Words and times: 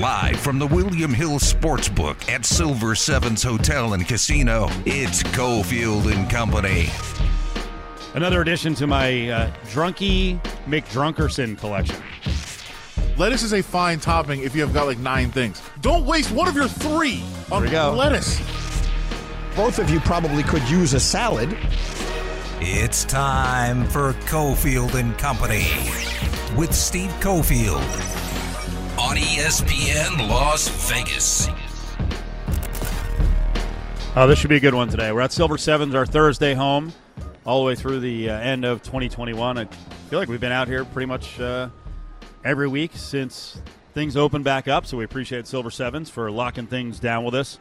Live 0.00 0.40
from 0.40 0.58
the 0.58 0.66
William 0.66 1.12
Hill 1.12 1.38
Sportsbook 1.38 2.26
at 2.30 2.46
Silver 2.46 2.94
Sevens 2.94 3.42
Hotel 3.42 3.92
and 3.92 4.08
Casino, 4.08 4.68
it's 4.86 5.22
Cofield 5.22 6.10
and 6.10 6.30
Company. 6.30 6.88
Another 8.14 8.40
addition 8.40 8.74
to 8.76 8.86
my 8.86 9.28
uh, 9.28 9.52
Drunky 9.66 10.40
McDrunkerson 10.64 11.58
collection. 11.58 12.02
Lettuce 13.18 13.42
is 13.42 13.52
a 13.52 13.62
fine 13.62 14.00
topping 14.00 14.40
if 14.40 14.54
you 14.54 14.62
have 14.62 14.72
got 14.72 14.86
like 14.86 14.98
nine 15.00 15.30
things. 15.30 15.60
Don't 15.82 16.06
waste 16.06 16.30
one 16.30 16.48
of 16.48 16.54
your 16.54 16.66
three 16.66 17.22
on 17.52 17.64
we 17.64 17.68
go. 17.68 17.92
lettuce. 17.92 18.38
Both 19.54 19.78
of 19.78 19.90
you 19.90 20.00
probably 20.00 20.44
could 20.44 20.66
use 20.70 20.94
a 20.94 21.00
salad. 21.00 21.54
It's 22.62 23.04
time 23.04 23.86
for 23.86 24.14
Cofield 24.24 24.94
and 24.94 25.18
Company 25.18 25.66
with 26.56 26.74
Steve 26.74 27.10
Cofield 27.20 28.19
on 29.10 29.16
ESPN 29.16 30.28
Las 30.28 30.68
Vegas. 30.88 31.48
Oh, 34.14 34.28
this 34.28 34.38
should 34.38 34.50
be 34.50 34.56
a 34.56 34.60
good 34.60 34.72
one 34.72 34.86
today. 34.86 35.10
We're 35.10 35.22
at 35.22 35.32
Silver 35.32 35.58
Sevens, 35.58 35.96
our 35.96 36.06
Thursday 36.06 36.54
home, 36.54 36.92
all 37.44 37.58
the 37.58 37.66
way 37.66 37.74
through 37.74 37.98
the 37.98 38.30
uh, 38.30 38.34
end 38.34 38.64
of 38.64 38.84
2021. 38.84 39.58
I 39.58 39.64
feel 39.64 40.20
like 40.20 40.28
we've 40.28 40.40
been 40.40 40.52
out 40.52 40.68
here 40.68 40.84
pretty 40.84 41.06
much 41.06 41.40
uh, 41.40 41.70
every 42.44 42.68
week 42.68 42.92
since 42.94 43.60
things 43.94 44.16
opened 44.16 44.44
back 44.44 44.68
up, 44.68 44.86
so 44.86 44.96
we 44.96 45.02
appreciate 45.02 45.48
Silver 45.48 45.72
Sevens 45.72 46.08
for 46.08 46.30
locking 46.30 46.68
things 46.68 47.00
down 47.00 47.24
with 47.24 47.34
us. 47.34 47.58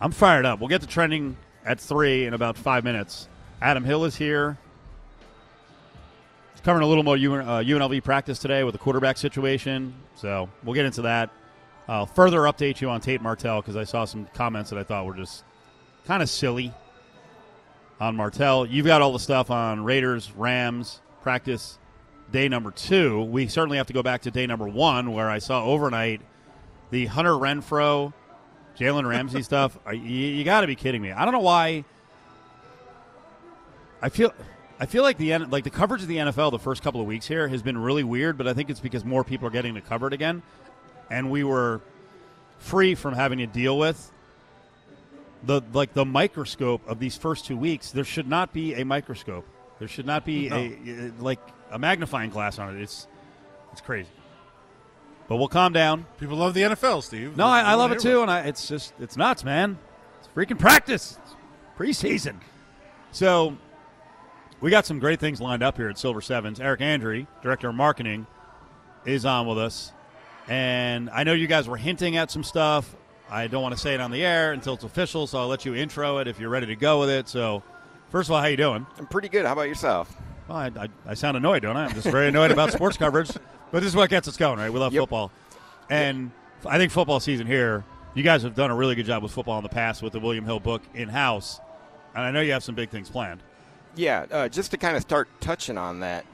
I'm 0.00 0.12
fired 0.12 0.46
up. 0.46 0.60
We'll 0.60 0.68
get 0.68 0.82
to 0.82 0.86
trending 0.86 1.36
at 1.64 1.80
3 1.80 2.26
in 2.26 2.34
about 2.34 2.56
five 2.56 2.84
minutes. 2.84 3.28
Adam 3.60 3.82
Hill 3.82 4.04
is 4.04 4.14
here. 4.14 4.56
Covering 6.64 6.82
a 6.82 6.88
little 6.88 7.02
more 7.02 7.18
UN, 7.18 7.46
uh, 7.46 7.58
UNLV 7.58 8.02
practice 8.02 8.38
today 8.38 8.64
with 8.64 8.72
the 8.72 8.78
quarterback 8.78 9.18
situation, 9.18 9.92
so 10.14 10.48
we'll 10.62 10.74
get 10.74 10.86
into 10.86 11.02
that. 11.02 11.28
I'll 11.86 12.06
further 12.06 12.40
update 12.40 12.80
you 12.80 12.88
on 12.88 13.02
Tate 13.02 13.20
Martell 13.20 13.60
because 13.60 13.76
I 13.76 13.84
saw 13.84 14.06
some 14.06 14.26
comments 14.32 14.70
that 14.70 14.78
I 14.78 14.82
thought 14.82 15.04
were 15.04 15.14
just 15.14 15.44
kind 16.06 16.22
of 16.22 16.30
silly 16.30 16.72
on 18.00 18.16
Martell. 18.16 18.64
You've 18.64 18.86
got 18.86 19.02
all 19.02 19.12
the 19.12 19.18
stuff 19.18 19.50
on 19.50 19.84
Raiders, 19.84 20.32
Rams, 20.32 21.02
practice 21.20 21.78
day 22.32 22.48
number 22.48 22.70
two. 22.70 23.22
We 23.24 23.46
certainly 23.46 23.76
have 23.76 23.88
to 23.88 23.92
go 23.92 24.02
back 24.02 24.22
to 24.22 24.30
day 24.30 24.46
number 24.46 24.66
one 24.66 25.12
where 25.12 25.28
I 25.28 25.40
saw 25.40 25.62
overnight 25.66 26.22
the 26.88 27.04
Hunter 27.04 27.32
Renfrow, 27.32 28.14
Jalen 28.78 29.06
Ramsey 29.06 29.42
stuff. 29.42 29.78
You, 29.92 29.98
you 29.98 30.44
got 30.44 30.62
to 30.62 30.66
be 30.66 30.76
kidding 30.76 31.02
me. 31.02 31.12
I 31.12 31.26
don't 31.26 31.34
know 31.34 31.40
why. 31.40 31.84
I 34.00 34.08
feel. 34.08 34.32
I 34.78 34.86
feel 34.86 35.02
like 35.02 35.18
the 35.18 35.38
like 35.38 35.64
the 35.64 35.70
coverage 35.70 36.02
of 36.02 36.08
the 36.08 36.16
NFL 36.16 36.50
the 36.50 36.58
first 36.58 36.82
couple 36.82 37.00
of 37.00 37.06
weeks 37.06 37.26
here 37.26 37.46
has 37.48 37.62
been 37.62 37.78
really 37.78 38.04
weird, 38.04 38.36
but 38.36 38.48
I 38.48 38.54
think 38.54 38.70
it's 38.70 38.80
because 38.80 39.04
more 39.04 39.22
people 39.22 39.46
are 39.46 39.52
getting 39.52 39.74
to 39.74 39.80
cover 39.80 40.08
it 40.08 40.12
again, 40.12 40.42
and 41.10 41.30
we 41.30 41.44
were 41.44 41.80
free 42.58 42.94
from 42.94 43.14
having 43.14 43.38
to 43.38 43.46
deal 43.46 43.78
with 43.78 44.10
the 45.44 45.62
like 45.72 45.92
the 45.94 46.04
microscope 46.04 46.82
of 46.88 46.98
these 46.98 47.16
first 47.16 47.44
two 47.46 47.56
weeks. 47.56 47.92
There 47.92 48.04
should 48.04 48.28
not 48.28 48.52
be 48.52 48.74
a 48.74 48.84
microscope. 48.84 49.46
There 49.78 49.88
should 49.88 50.06
not 50.06 50.24
be 50.24 50.48
a 50.48 51.12
like 51.20 51.40
a 51.70 51.78
magnifying 51.78 52.30
glass 52.30 52.58
on 52.58 52.76
it. 52.76 52.82
It's 52.82 53.06
it's 53.72 53.80
crazy. 53.80 54.10
But 55.28 55.36
we'll 55.36 55.48
calm 55.48 55.72
down. 55.72 56.04
People 56.18 56.36
love 56.36 56.52
the 56.52 56.62
NFL, 56.62 57.02
Steve. 57.02 57.36
No, 57.36 57.46
I, 57.46 57.60
I 57.62 57.74
love 57.74 57.92
it 57.92 58.00
too, 58.00 58.20
and 58.20 58.30
I, 58.30 58.40
it's 58.40 58.68
just 58.68 58.92
it's 58.98 59.16
nuts, 59.16 59.44
man. 59.44 59.78
It's 60.18 60.28
freaking 60.34 60.58
practice, 60.58 61.18
it's 61.22 61.34
preseason. 61.78 62.36
So 63.12 63.56
we 64.64 64.70
got 64.70 64.86
some 64.86 64.98
great 64.98 65.20
things 65.20 65.42
lined 65.42 65.62
up 65.62 65.76
here 65.76 65.90
at 65.90 65.98
Silver 65.98 66.22
Sevens. 66.22 66.58
Eric 66.58 66.80
Andre, 66.80 67.26
director 67.42 67.68
of 67.68 67.74
marketing, 67.74 68.26
is 69.04 69.26
on 69.26 69.46
with 69.46 69.58
us, 69.58 69.92
and 70.48 71.10
I 71.10 71.22
know 71.22 71.34
you 71.34 71.46
guys 71.46 71.68
were 71.68 71.76
hinting 71.76 72.16
at 72.16 72.30
some 72.30 72.42
stuff. 72.42 72.96
I 73.30 73.46
don't 73.46 73.62
want 73.62 73.74
to 73.74 73.80
say 73.80 73.92
it 73.92 74.00
on 74.00 74.10
the 74.10 74.24
air 74.24 74.54
until 74.54 74.72
it's 74.72 74.84
official, 74.84 75.26
so 75.26 75.38
I'll 75.38 75.48
let 75.48 75.66
you 75.66 75.74
intro 75.74 76.16
it 76.16 76.28
if 76.28 76.40
you're 76.40 76.48
ready 76.48 76.64
to 76.68 76.76
go 76.76 76.98
with 77.00 77.10
it. 77.10 77.28
So, 77.28 77.62
first 78.08 78.30
of 78.30 78.32
all, 78.34 78.40
how 78.40 78.46
you 78.46 78.56
doing? 78.56 78.86
I'm 78.98 79.06
pretty 79.06 79.28
good. 79.28 79.44
How 79.44 79.52
about 79.52 79.68
yourself? 79.68 80.16
Well, 80.48 80.56
I, 80.56 80.70
I, 80.78 80.88
I 81.08 81.12
sound 81.14 81.36
annoyed, 81.36 81.60
don't 81.60 81.76
I? 81.76 81.84
I'm 81.84 81.92
just 81.94 82.08
very 82.08 82.28
annoyed 82.28 82.50
about 82.50 82.72
sports 82.72 82.96
coverage. 82.96 83.30
But 83.70 83.80
this 83.80 83.88
is 83.88 83.96
what 83.96 84.08
gets 84.08 84.28
us 84.28 84.38
going, 84.38 84.58
right? 84.58 84.72
We 84.72 84.78
love 84.78 84.94
Yep. 84.94 85.02
football. 85.02 85.30
And 85.90 86.30
I 86.64 86.78
think 86.78 86.90
football 86.90 87.20
season 87.20 87.46
here, 87.46 87.84
you 88.14 88.22
guys 88.22 88.42
have 88.44 88.54
done 88.54 88.70
a 88.70 88.74
really 88.74 88.94
good 88.94 89.04
job 89.04 89.22
with 89.22 89.32
football 89.32 89.58
in 89.58 89.62
the 89.62 89.68
past 89.68 90.00
with 90.00 90.14
the 90.14 90.20
William 90.20 90.46
Hill 90.46 90.60
book 90.60 90.80
in 90.94 91.10
house. 91.10 91.60
And 92.14 92.24
I 92.24 92.30
know 92.30 92.40
you 92.40 92.52
have 92.52 92.64
some 92.64 92.74
big 92.74 92.88
things 92.88 93.10
planned. 93.10 93.42
Yeah, 93.96 94.26
uh, 94.30 94.48
just 94.48 94.70
to 94.72 94.76
kind 94.76 94.96
of 94.96 95.02
start 95.02 95.28
touching 95.40 95.78
on 95.78 96.00
that, 96.00 96.24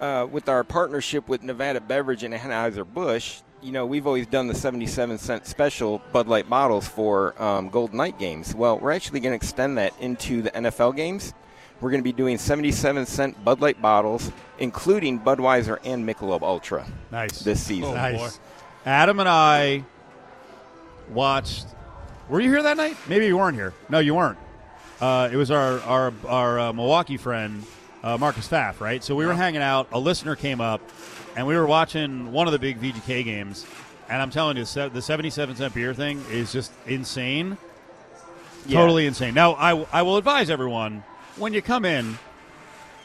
uh, 0.00 0.26
with 0.30 0.48
our 0.48 0.64
partnership 0.64 1.28
with 1.28 1.42
Nevada 1.42 1.80
Beverage 1.80 2.22
and 2.24 2.32
Anheuser-Busch, 2.34 3.40
you 3.62 3.72
know, 3.72 3.86
we've 3.86 4.06
always 4.06 4.26
done 4.26 4.46
the 4.46 4.54
77 4.54 5.16
cent 5.18 5.46
special 5.46 6.02
Bud 6.12 6.28
Light 6.28 6.48
bottles 6.50 6.86
for 6.86 7.40
um, 7.42 7.68
Golden 7.70 7.96
Knight 7.96 8.18
games. 8.18 8.54
Well, 8.54 8.78
we're 8.78 8.92
actually 8.92 9.20
going 9.20 9.32
to 9.32 9.36
extend 9.36 9.78
that 9.78 9.94
into 10.00 10.42
the 10.42 10.50
NFL 10.50 10.96
games. 10.96 11.32
We're 11.80 11.90
going 11.90 12.00
to 12.02 12.04
be 12.04 12.12
doing 12.12 12.38
77 12.38 13.06
cent 13.06 13.42
Bud 13.44 13.60
Light 13.60 13.80
bottles, 13.80 14.30
including 14.58 15.18
Budweiser 15.20 15.78
and 15.84 16.06
Michelob 16.08 16.42
Ultra 16.42 16.86
Nice. 17.10 17.40
this 17.40 17.62
season. 17.62 17.94
nice. 17.94 18.38
Adam 18.86 19.18
and 19.18 19.28
I 19.28 19.84
watched. 21.10 21.66
Were 22.28 22.40
you 22.40 22.50
here 22.50 22.62
that 22.62 22.76
night? 22.76 22.96
Maybe 23.08 23.26
you 23.26 23.36
weren't 23.36 23.56
here. 23.56 23.72
No, 23.88 23.98
you 23.98 24.14
weren't. 24.14 24.38
Uh, 25.00 25.28
it 25.32 25.36
was 25.36 25.50
our 25.50 25.80
our 25.80 26.12
our 26.26 26.58
uh, 26.60 26.72
Milwaukee 26.72 27.16
friend 27.16 27.64
uh, 28.04 28.18
Marcus 28.18 28.46
Pfaff, 28.46 28.80
right? 28.80 29.02
So 29.02 29.14
we 29.16 29.26
were 29.26 29.34
hanging 29.34 29.62
out. 29.62 29.88
A 29.92 29.98
listener 29.98 30.36
came 30.36 30.60
up, 30.60 30.80
and 31.36 31.46
we 31.46 31.56
were 31.56 31.66
watching 31.66 32.30
one 32.32 32.46
of 32.46 32.52
the 32.52 32.58
big 32.58 32.80
VGK 32.80 33.24
games. 33.24 33.66
And 34.08 34.20
I'm 34.20 34.30
telling 34.30 34.58
you, 34.58 34.64
the 34.64 35.00
77 35.00 35.56
cent 35.56 35.74
beer 35.74 35.94
thing 35.94 36.22
is 36.30 36.52
just 36.52 36.70
insane. 36.86 37.56
Yeah. 38.66 38.80
Totally 38.80 39.06
insane. 39.06 39.32
Now, 39.32 39.54
I, 39.54 39.86
I 39.92 40.02
will 40.02 40.18
advise 40.18 40.50
everyone 40.50 41.02
when 41.36 41.54
you 41.54 41.62
come 41.62 41.86
in, 41.86 42.18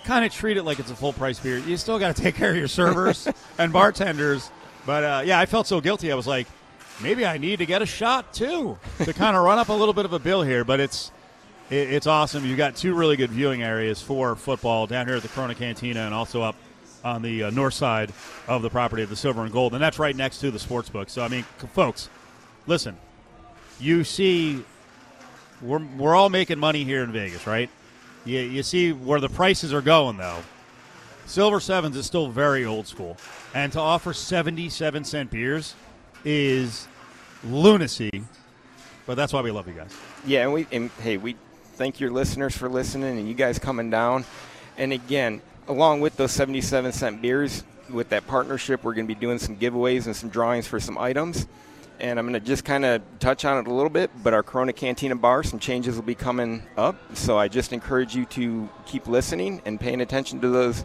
kind 0.03 0.25
of 0.25 0.33
treat 0.33 0.57
it 0.57 0.63
like 0.63 0.79
it's 0.79 0.91
a 0.91 0.95
full 0.95 1.13
price 1.13 1.39
beer. 1.39 1.57
You 1.57 1.77
still 1.77 1.99
got 1.99 2.15
to 2.15 2.21
take 2.21 2.35
care 2.35 2.51
of 2.51 2.57
your 2.57 2.67
servers 2.67 3.27
and 3.57 3.71
bartenders. 3.71 4.51
But 4.85 5.03
uh, 5.03 5.21
yeah, 5.25 5.39
I 5.39 5.45
felt 5.45 5.67
so 5.67 5.79
guilty. 5.79 6.11
I 6.11 6.15
was 6.15 6.27
like, 6.27 6.47
maybe 7.01 7.25
I 7.25 7.37
need 7.37 7.59
to 7.59 7.65
get 7.65 7.81
a 7.81 7.85
shot 7.85 8.33
too 8.33 8.77
to 8.99 9.13
kind 9.13 9.37
of 9.37 9.43
run 9.43 9.57
up 9.57 9.69
a 9.69 9.73
little 9.73 9.93
bit 9.93 10.03
of 10.03 10.11
a 10.11 10.19
bill 10.19 10.41
here. 10.41 10.65
But 10.65 10.81
it's 10.81 11.07
it, 11.07 11.18
it's 11.69 12.07
awesome. 12.07 12.45
You've 12.45 12.57
got 12.57 12.75
two 12.75 12.93
really 12.93 13.15
good 13.15 13.29
viewing 13.29 13.61
areas 13.61 14.01
for 14.01 14.35
football 14.35 14.87
down 14.87 15.07
here 15.07 15.17
at 15.17 15.21
the 15.21 15.27
Corona 15.27 15.55
Cantina 15.55 16.01
and 16.01 16.13
also 16.13 16.41
up 16.41 16.55
on 17.03 17.21
the 17.21 17.43
uh, 17.43 17.49
north 17.51 17.73
side 17.73 18.11
of 18.47 18.61
the 18.61 18.69
property 18.69 19.03
of 19.03 19.09
the 19.09 19.15
Silver 19.15 19.43
and 19.43 19.51
Gold, 19.51 19.73
and 19.73 19.81
that's 19.81 19.99
right 19.99 20.15
next 20.15 20.39
to 20.39 20.51
the 20.51 20.59
sports 20.59 20.89
book. 20.89 21.09
So 21.09 21.23
I 21.23 21.27
mean, 21.27 21.43
folks, 21.73 22.09
listen, 22.67 22.97
you 23.79 24.03
see 24.03 24.63
we're, 25.61 25.83
we're 25.97 26.15
all 26.15 26.29
making 26.29 26.59
money 26.59 26.83
here 26.83 27.03
in 27.03 27.11
Vegas, 27.11 27.45
right? 27.45 27.69
You, 28.25 28.39
you 28.39 28.63
see 28.63 28.91
where 28.91 29.19
the 29.19 29.29
prices 29.29 29.73
are 29.73 29.81
going, 29.81 30.17
though. 30.17 30.39
Silver 31.25 31.59
Sevens 31.59 31.95
is 31.95 32.05
still 32.05 32.29
very 32.29 32.65
old 32.65 32.87
school. 32.87 33.17
And 33.53 33.71
to 33.73 33.79
offer 33.79 34.13
77 34.13 35.03
cent 35.03 35.31
beers 35.31 35.75
is 36.25 36.87
lunacy. 37.43 38.23
But 39.05 39.15
that's 39.15 39.33
why 39.33 39.41
we 39.41 39.51
love 39.51 39.67
you 39.67 39.73
guys. 39.73 39.95
Yeah, 40.25 40.43
and 40.43 40.53
we 40.53 40.67
and 40.71 40.91
hey, 41.01 41.17
we 41.17 41.35
thank 41.79 42.01
your 42.01 42.11
listeners 42.11 42.57
for 42.57 42.67
listening 42.67 43.17
and 43.17 43.25
you 43.25 43.33
guys 43.33 43.57
coming 43.57 43.89
down. 43.89 44.25
And 44.77 44.91
again, 44.91 45.41
along 45.69 46.01
with 46.01 46.17
those 46.17 46.33
77 46.33 46.91
cent 46.91 47.21
beers, 47.21 47.63
with 47.89 48.09
that 48.09 48.27
partnership, 48.27 48.83
we're 48.83 48.93
going 48.93 49.07
to 49.07 49.15
be 49.15 49.17
doing 49.17 49.39
some 49.39 49.55
giveaways 49.55 50.05
and 50.05 50.13
some 50.13 50.27
drawings 50.27 50.67
for 50.67 50.81
some 50.81 50.97
items. 50.97 51.47
And 52.01 52.19
I'm 52.19 52.25
going 52.25 52.33
to 52.33 52.45
just 52.45 52.65
kind 52.65 52.83
of 52.83 53.01
touch 53.19 53.45
on 53.45 53.59
it 53.59 53.67
a 53.69 53.73
little 53.73 53.89
bit, 53.89 54.11
but 54.21 54.33
our 54.33 54.43
Corona 54.43 54.73
Cantina 54.73 55.15
bar, 55.15 55.41
some 55.41 55.57
changes 55.57 55.95
will 55.95 56.03
be 56.03 56.15
coming 56.15 56.63
up. 56.75 56.97
So 57.15 57.37
I 57.37 57.47
just 57.47 57.71
encourage 57.71 58.13
you 58.13 58.25
to 58.25 58.67
keep 58.85 59.07
listening 59.07 59.61
and 59.63 59.79
paying 59.79 60.01
attention 60.01 60.41
to 60.41 60.49
those. 60.49 60.83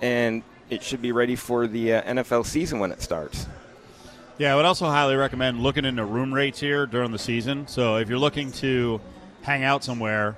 And 0.00 0.44
it 0.70 0.84
should 0.84 1.02
be 1.02 1.10
ready 1.10 1.34
for 1.34 1.66
the 1.66 1.94
uh, 1.94 2.02
NFL 2.02 2.46
season 2.46 2.78
when 2.78 2.92
it 2.92 3.02
starts. 3.02 3.48
Yeah, 4.38 4.52
I 4.52 4.56
would 4.56 4.64
also 4.64 4.86
highly 4.86 5.16
recommend 5.16 5.60
looking 5.60 5.84
into 5.84 6.04
room 6.04 6.32
rates 6.32 6.60
here 6.60 6.86
during 6.86 7.10
the 7.10 7.18
season. 7.18 7.66
So 7.66 7.96
if 7.96 8.08
you're 8.08 8.16
looking 8.16 8.52
to 8.52 9.00
hang 9.42 9.64
out 9.64 9.82
somewhere, 9.84 10.36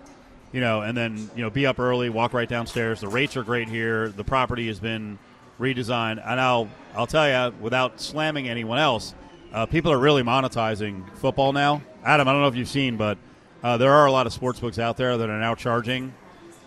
you 0.52 0.60
know, 0.60 0.80
and 0.82 0.96
then 0.96 1.30
you 1.36 1.42
know 1.42 1.50
be 1.50 1.66
up 1.66 1.78
early, 1.78 2.08
walk 2.10 2.32
right 2.32 2.48
downstairs. 2.48 3.00
The 3.00 3.08
rates 3.08 3.36
are 3.36 3.42
great 3.42 3.68
here. 3.68 4.08
The 4.08 4.24
property 4.24 4.66
has 4.68 4.78
been 4.80 5.18
redesigned, 5.60 6.22
and 6.26 6.40
I'll 6.40 6.68
I'll 6.94 7.06
tell 7.06 7.28
you 7.28 7.54
without 7.60 8.00
slamming 8.00 8.48
anyone 8.48 8.78
else, 8.78 9.14
uh, 9.52 9.66
people 9.66 9.92
are 9.92 9.98
really 9.98 10.22
monetizing 10.22 11.08
football 11.16 11.52
now. 11.52 11.82
Adam, 12.04 12.26
I 12.28 12.32
don't 12.32 12.42
know 12.42 12.48
if 12.48 12.56
you've 12.56 12.68
seen, 12.68 12.96
but 12.96 13.18
uh, 13.62 13.76
there 13.76 13.92
are 13.92 14.06
a 14.06 14.12
lot 14.12 14.26
of 14.26 14.32
sports 14.32 14.58
books 14.60 14.78
out 14.78 14.96
there 14.96 15.16
that 15.16 15.30
are 15.30 15.38
now 15.40 15.54
charging 15.54 16.12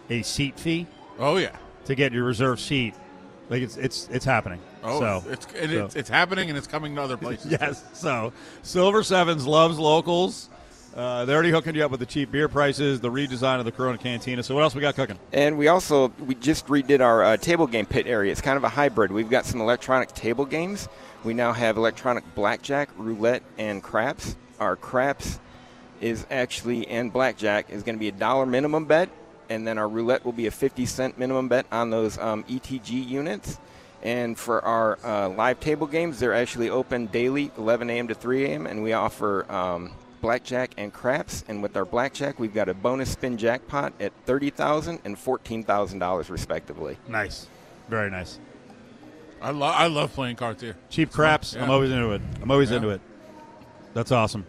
a 0.10 0.22
seat 0.22 0.58
fee 0.60 0.88
Oh 1.20 1.38
yeah. 1.38 1.56
to 1.86 1.96
get 1.96 2.14
your 2.14 2.24
reserved 2.24 2.62
seat. 2.62 2.94
Like 3.50 3.62
it's 3.62 3.76
it's 3.78 4.08
it's 4.12 4.26
happening. 4.26 4.60
Oh, 4.84 5.00
so 5.00 5.30
it's, 5.31 5.46
and 5.60 5.72
so- 5.72 5.86
it's 5.86 5.96
it's 5.96 6.10
happening 6.10 6.50
and 6.50 6.58
it's 6.58 6.68
coming 6.68 6.96
to 6.96 7.02
other 7.02 7.18
places. 7.18 7.52
Yes. 7.60 7.84
So 7.94 8.34
Silver 8.64 9.04
Sevens 9.04 9.46
loves 9.46 9.78
locals. 9.78 10.50
Uh, 10.95 11.25
they're 11.25 11.36
already 11.36 11.51
hooking 11.51 11.75
you 11.75 11.83
up 11.83 11.92
with 11.92 12.00
the 12.00 12.06
cheap 12.06 12.31
beer 12.31 12.47
prices, 12.47 13.01
the 13.01 13.12
redesign 13.12 13.59
of 13.59 13.65
the 13.65 13.71
Corona 13.71 13.97
Cantina. 13.97 14.42
So 14.42 14.56
what 14.56 14.62
else 14.62 14.74
we 14.74 14.80
got 14.80 14.95
cooking? 14.95 15.19
And 15.33 15.57
we 15.57 15.68
also 15.68 16.07
we 16.25 16.36
just 16.36 16.68
redid 16.68 17.01
our 17.01 17.24
uh, 17.24 17.38
table 17.38 17.68
game 17.68 17.86
pit 17.86 18.07
area. 18.07 18.31
It's 18.31 18.39
kind 18.39 18.56
of 18.56 18.63
a 18.63 18.69
hybrid. 18.69 19.12
We've 19.12 19.30
got 19.30 19.45
some 19.45 19.59
electronic 19.59 20.13
table 20.13 20.45
games. 20.45 20.88
We 21.25 21.33
now 21.33 21.51
have 21.51 21.75
electronic 21.75 22.24
blackjack, 22.33 22.89
roulette, 22.97 23.44
and 23.57 23.83
craps. 23.83 24.38
Our 24.59 24.77
craps 24.77 25.39
is 26.00 26.25
actually 26.31 26.88
and 26.88 27.12
blackjack 27.12 27.69
is 27.69 27.83
going 27.83 27.95
to 27.95 28.00
be 28.00 28.07
a 28.07 28.13
dollar 28.13 28.45
minimum 28.45 28.86
bet, 28.86 29.09
and 29.50 29.68
then 29.68 29.77
our 29.77 29.89
roulette 29.89 30.24
will 30.24 30.33
be 30.33 30.47
a 30.47 30.51
50 30.51 30.86
cent 30.86 31.18
minimum 31.18 31.50
bet 31.50 31.65
on 31.74 31.89
those 31.89 32.18
um, 32.18 32.45
ETG 32.45 33.06
units. 33.06 33.59
And 34.01 34.38
for 34.38 34.63
our 34.63 35.00
uh, 35.03 35.30
live 35.30 35.59
table 35.59 35.88
games, 35.88 36.19
they're 36.19 36.33
actually 36.33 36.69
open 36.69 37.07
daily, 37.07 37.51
11 37.57 37.89
a.m. 37.89 38.07
to 38.07 38.13
3 38.13 38.45
a.m., 38.45 38.68
and 38.68 38.83
we 38.83 38.94
offer 38.94 39.51
um, 39.51 39.92
blackjack 40.30 40.72
and 40.77 40.92
craps. 40.92 41.44
And 41.48 41.62
with 41.62 41.77
our 41.77 41.86
blackjack, 41.86 42.39
we've 42.39 42.54
got 42.54 42.68
a 42.68 42.74
bonus 42.74 43.12
spin 43.12 43.38
jackpot 43.38 43.94
at 44.00 44.12
$30,000 44.25 45.00
and 45.06 45.16
$14,000 45.16 46.30
respectively. 46.31 46.98
Nice. 47.07 47.48
Very 47.89 48.10
nice. 48.10 48.39
I 49.39 49.51
love 49.51 49.75
I 49.77 49.86
love 49.86 50.12
playing 50.13 50.38
cards 50.38 50.63
here. 50.63 50.75
Cheap 50.89 51.12
craps. 51.12 51.56
I'm 51.56 51.69
always 51.69 51.92
into 51.92 52.12
it. 52.13 52.22
I'm 52.42 52.50
always 52.50 52.72
Yeah. 52.72 52.77
into 52.77 52.89
it. 52.89 53.01
That's 53.94 54.12
awesome. 54.12 54.45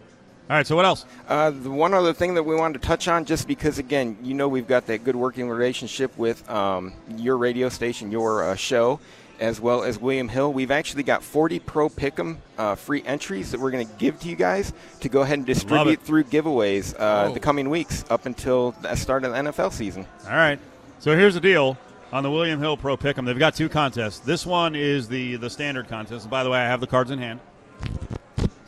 All 0.49 0.57
right, 0.57 0.67
so 0.67 0.75
what 0.77 0.87
else? 0.87 1.05
Uh, 1.29 1.51
the 1.51 1.71
one 1.71 1.93
other 1.93 2.15
thing 2.15 2.35
that 2.35 2.45
we 2.45 2.55
wanted 2.55 2.81
to 2.81 2.87
touch 2.89 3.07
on, 3.09 3.25
just 3.27 3.47
because 3.47 3.79
again, 3.79 4.17
you 4.23 4.33
know, 4.33 4.49
we've 4.49 4.67
got 4.69 4.87
that 4.87 5.05
good 5.05 5.17
working 5.17 5.51
relationship 5.51 6.17
with 6.17 6.49
um, 6.49 6.95
your 7.17 7.37
radio 7.37 7.69
station, 7.69 8.11
your 8.11 8.45
uh, 8.45 8.55
show, 8.55 8.99
as 9.41 9.61
well 9.61 9.83
as 9.83 9.99
William 9.99 10.29
Hill. 10.29 10.53
We've 10.53 10.71
actually 10.71 11.03
got 11.03 11.23
40 11.23 11.59
Pro 11.61 11.89
Pick'em 11.89 12.39
uh, 12.59 12.75
free 12.75 13.03
entries 13.05 13.51
that 13.51 13.61
we're 13.61 13.71
going 13.71 13.87
to 13.87 13.93
give 13.95 14.19
to 14.21 14.29
you 14.29 14.37
guys 14.37 14.73
to 15.01 15.09
go 15.09 15.23
ahead 15.23 15.39
and 15.39 15.47
distribute 15.47 16.01
through 16.03 16.25
giveaways 16.25 16.95
uh, 16.99 17.31
the 17.31 17.41
coming 17.41 17.69
weeks 17.71 18.05
up 18.11 18.27
until 18.27 18.73
the 18.83 18.95
start 18.95 19.25
of 19.25 19.33
the 19.33 19.39
NFL 19.39 19.73
season. 19.73 20.07
All 20.25 20.33
right. 20.33 20.59
So 20.99 21.17
here's 21.17 21.35
the 21.35 21.41
deal 21.41 21.77
on 22.13 22.23
the 22.23 22.31
William 22.31 22.59
Hill 22.61 22.77
Pro 22.77 22.97
Pick'em. 22.97 23.27
They've 23.27 23.39
got 23.39 23.55
two 23.55 23.69
contests. 23.69 24.21
This 24.21 24.47
one 24.47 24.75
is 24.75 25.09
the 25.09 25.37
the 25.37 25.51
standard 25.51 25.89
contest. 25.89 26.25
And 26.25 26.31
by 26.31 26.43
the 26.45 26.51
way, 26.51 26.59
I 26.59 26.65
have 26.65 26.81
the 26.81 26.87
cards 26.87 27.11
in 27.11 27.19
hand. 27.19 27.41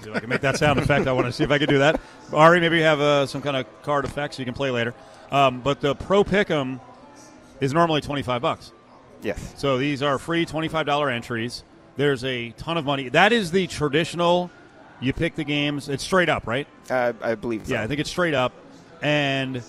See 0.03 0.11
if 0.11 0.17
I 0.17 0.21
can 0.21 0.29
make 0.29 0.43
that 0.43 0.57
sound 0.59 0.79
effect. 0.79 1.07
I 1.07 1.13
want 1.13 1.27
to 1.27 1.33
see 1.33 1.45
if 1.45 1.51
I 1.51 1.59
can 1.59 1.69
do 1.69 1.79
that. 1.79 2.01
Ari, 2.33 2.61
maybe 2.61 2.77
you 2.77 2.83
have 2.85 3.01
uh, 3.01 3.27
some 3.27 3.43
kind 3.43 3.57
of 3.57 3.67
card 3.83 4.05
effects 4.05 4.37
so 4.37 4.41
you 4.41 4.45
can 4.45 4.55
play 4.55 4.71
later. 4.71 4.95
Um, 5.31 5.61
but 5.61 5.81
the 5.81 5.95
Pro 5.95 6.25
Pick'em 6.25 6.81
is 7.61 7.73
normally 7.73 8.01
twenty 8.01 8.23
five 8.23 8.43
bucks. 8.43 8.73
Yes. 9.23 9.55
So 9.57 9.79
these 9.79 10.03
are 10.03 10.19
free 10.19 10.47
$25 10.47 11.13
entries. 11.13 11.65
There's 11.97 12.23
a 12.25 12.51
ton 12.53 12.77
of 12.79 12.85
money. 12.85 13.09
That 13.09 13.33
is 13.33 13.51
the 13.51 13.67
traditional. 13.67 14.51
You 15.01 15.13
pick 15.13 15.35
the 15.35 15.45
games. 15.45 15.89
It's 15.89 16.03
straight 16.05 16.29
up, 16.29 16.47
right? 16.47 16.67
Uh, 16.91 17.13
I 17.21 17.35
believe 17.35 17.67
so. 17.67 17.75
Yeah, 17.75 17.83
I 17.83 17.87
think 17.87 18.01
it's 18.01 18.11
straight 18.11 18.35
up. 18.35 18.53
And 19.03 19.63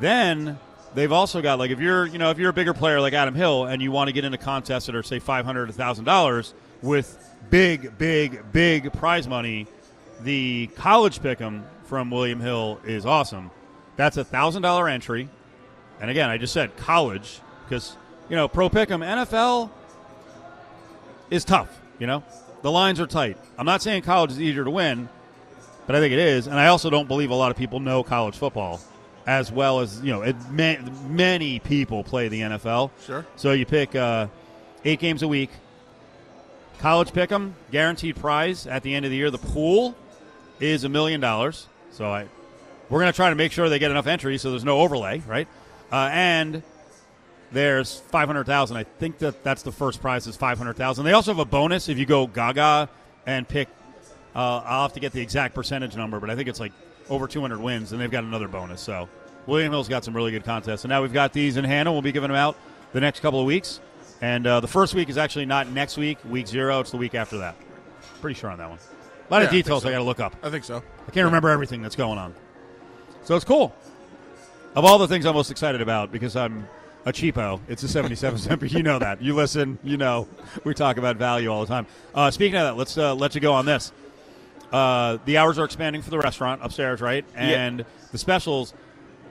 then 0.00 0.58
they've 0.94 1.12
also 1.12 1.42
got 1.42 1.58
like 1.58 1.70
if 1.70 1.80
you're 1.80 2.06
you 2.06 2.18
know 2.18 2.30
if 2.30 2.38
you're 2.38 2.50
a 2.50 2.54
bigger 2.54 2.74
player 2.74 3.00
like 3.00 3.12
Adam 3.12 3.34
Hill 3.34 3.66
and 3.66 3.82
you 3.82 3.90
want 3.90 4.08
to 4.08 4.12
get 4.12 4.24
into 4.24 4.38
contests 4.38 4.86
that 4.86 4.94
are 4.94 5.02
say 5.02 5.18
five 5.18 5.44
hundred, 5.44 5.72
thousand 5.74 6.04
dollars 6.04 6.54
with 6.82 7.16
big, 7.50 7.96
big, 7.98 8.52
big 8.52 8.92
prize 8.92 9.26
money, 9.26 9.66
the 10.22 10.68
college 10.76 11.20
pick'em 11.20 11.62
from 11.84 12.10
William 12.10 12.40
Hill 12.40 12.80
is 12.84 13.06
awesome. 13.06 13.50
That's 13.96 14.16
a 14.16 14.24
thousand 14.24 14.62
dollar 14.62 14.88
entry. 14.88 15.28
And 16.00 16.10
again, 16.10 16.30
I 16.30 16.38
just 16.38 16.52
said 16.52 16.76
college 16.76 17.40
because 17.64 17.96
you 18.28 18.36
know 18.36 18.48
pro 18.48 18.68
pick'em 18.68 19.04
NFL 19.04 19.70
is 21.30 21.44
tough. 21.44 21.80
You 21.98 22.06
know 22.06 22.22
the 22.62 22.70
lines 22.70 23.00
are 23.00 23.06
tight. 23.06 23.36
I'm 23.56 23.66
not 23.66 23.82
saying 23.82 24.02
college 24.02 24.30
is 24.32 24.40
easier 24.40 24.64
to 24.64 24.70
win, 24.70 25.08
but 25.86 25.96
I 25.96 26.00
think 26.00 26.12
it 26.12 26.18
is. 26.18 26.46
And 26.46 26.58
I 26.58 26.68
also 26.68 26.90
don't 26.90 27.08
believe 27.08 27.30
a 27.30 27.34
lot 27.34 27.50
of 27.50 27.56
people 27.56 27.80
know 27.80 28.02
college 28.02 28.36
football 28.36 28.80
as 29.26 29.52
well 29.52 29.80
as 29.80 30.00
you 30.02 30.12
know. 30.12 30.22
It, 30.22 30.36
ma- 30.50 30.76
many 31.08 31.58
people 31.58 32.02
play 32.02 32.28
the 32.28 32.40
NFL. 32.40 32.90
Sure. 33.04 33.26
So 33.36 33.52
you 33.52 33.66
pick 33.66 33.94
uh, 33.94 34.28
eight 34.84 35.00
games 35.00 35.22
a 35.22 35.28
week. 35.28 35.50
College 36.78 37.12
pick 37.12 37.32
'em, 37.32 37.56
guaranteed 37.72 38.16
prize 38.16 38.66
at 38.66 38.82
the 38.84 38.94
end 38.94 39.04
of 39.04 39.10
the 39.10 39.16
year. 39.16 39.30
The 39.30 39.38
pool 39.38 39.96
is 40.60 40.84
a 40.84 40.88
million 40.88 41.20
dollars. 41.20 41.66
So 41.90 42.06
I, 42.06 42.26
we're 42.88 43.00
going 43.00 43.12
to 43.12 43.16
try 43.16 43.30
to 43.30 43.34
make 43.34 43.50
sure 43.52 43.68
they 43.68 43.80
get 43.80 43.90
enough 43.90 44.06
entries 44.06 44.42
so 44.42 44.50
there's 44.50 44.64
no 44.64 44.78
overlay, 44.80 45.20
right? 45.26 45.48
Uh, 45.90 46.08
and 46.12 46.62
there's 47.52 47.98
five 47.98 48.28
hundred 48.28 48.44
thousand. 48.44 48.76
I 48.76 48.84
think 48.84 49.18
that 49.18 49.42
that's 49.44 49.62
the 49.62 49.72
first 49.72 50.00
prize 50.00 50.26
is 50.26 50.36
five 50.36 50.58
hundred 50.58 50.76
thousand. 50.76 51.04
They 51.04 51.12
also 51.12 51.32
have 51.32 51.38
a 51.38 51.44
bonus 51.44 51.88
if 51.88 51.98
you 51.98 52.06
go 52.06 52.26
Gaga 52.26 52.88
and 53.26 53.46
pick. 53.48 53.68
Uh, 54.34 54.62
I'll 54.64 54.82
have 54.82 54.92
to 54.92 55.00
get 55.00 55.12
the 55.12 55.20
exact 55.20 55.54
percentage 55.54 55.96
number, 55.96 56.20
but 56.20 56.30
I 56.30 56.36
think 56.36 56.48
it's 56.48 56.60
like 56.60 56.72
over 57.08 57.26
200 57.26 57.58
wins, 57.58 57.92
and 57.92 58.00
they've 58.00 58.10
got 58.10 58.22
another 58.22 58.46
bonus. 58.46 58.80
So 58.80 59.08
William 59.46 59.72
Hill's 59.72 59.88
got 59.88 60.04
some 60.04 60.14
really 60.14 60.30
good 60.30 60.44
contests, 60.44 60.84
and 60.84 60.90
now 60.90 61.02
we've 61.02 61.12
got 61.12 61.32
these 61.32 61.56
in 61.56 61.64
hand, 61.64 61.88
and 61.88 61.94
we'll 61.94 62.02
be 62.02 62.12
giving 62.12 62.28
them 62.28 62.36
out 62.36 62.56
the 62.92 63.00
next 63.00 63.20
couple 63.20 63.40
of 63.40 63.46
weeks. 63.46 63.80
And 64.20 64.46
uh, 64.46 64.60
the 64.60 64.68
first 64.68 64.94
week 64.94 65.08
is 65.08 65.16
actually 65.16 65.46
not 65.46 65.68
next 65.70 65.96
week, 65.96 66.18
week 66.28 66.46
zero. 66.46 66.80
It's 66.80 66.90
the 66.90 66.96
week 66.98 67.14
after 67.14 67.38
that. 67.38 67.56
Pretty 68.20 68.38
sure 68.38 68.50
on 68.50 68.58
that 68.58 68.68
one. 68.68 68.78
A 68.78 69.32
lot 69.32 69.38
Yeah, 69.40 69.46
of 69.46 69.50
details 69.50 69.82
so. 69.82 69.88
I 69.88 69.92
got 69.92 69.98
to 69.98 70.04
look 70.04 70.20
up. 70.20 70.36
I 70.42 70.50
think 70.50 70.64
so. 70.64 70.82
I 71.06 71.10
can't 71.10 71.24
remember 71.24 71.48
everything 71.48 71.82
that's 71.82 71.96
going 71.96 72.18
on. 72.18 72.34
So 73.24 73.34
it's 73.36 73.44
cool. 73.44 73.74
Of 74.74 74.84
all 74.84 74.98
the 74.98 75.08
things 75.08 75.24
I'm 75.24 75.34
most 75.34 75.50
excited 75.50 75.80
about, 75.80 76.12
because 76.12 76.36
I'm 76.36 76.68
a 77.08 77.12
cheapo, 77.12 77.60
it's 77.68 77.82
a 77.82 77.88
77 77.88 78.38
cent. 78.38 78.62
You 78.72 78.82
know 78.82 78.98
that. 78.98 79.22
You 79.22 79.34
listen. 79.34 79.78
You 79.82 79.96
know 79.96 80.28
we 80.64 80.74
talk 80.74 80.98
about 80.98 81.16
value 81.16 81.48
all 81.48 81.60
the 81.62 81.66
time. 81.66 81.86
Uh, 82.14 82.30
speaking 82.30 82.56
of 82.56 82.66
that, 82.66 82.76
let's 82.76 82.96
uh, 82.98 83.14
let 83.14 83.34
you 83.34 83.40
go 83.40 83.54
on 83.54 83.64
this. 83.66 83.92
Uh, 84.70 85.18
the 85.24 85.38
hours 85.38 85.58
are 85.58 85.64
expanding 85.64 86.02
for 86.02 86.10
the 86.10 86.18
restaurant 86.18 86.60
upstairs, 86.62 87.00
right? 87.00 87.24
And 87.34 87.84
the 88.12 88.18
specials. 88.18 88.74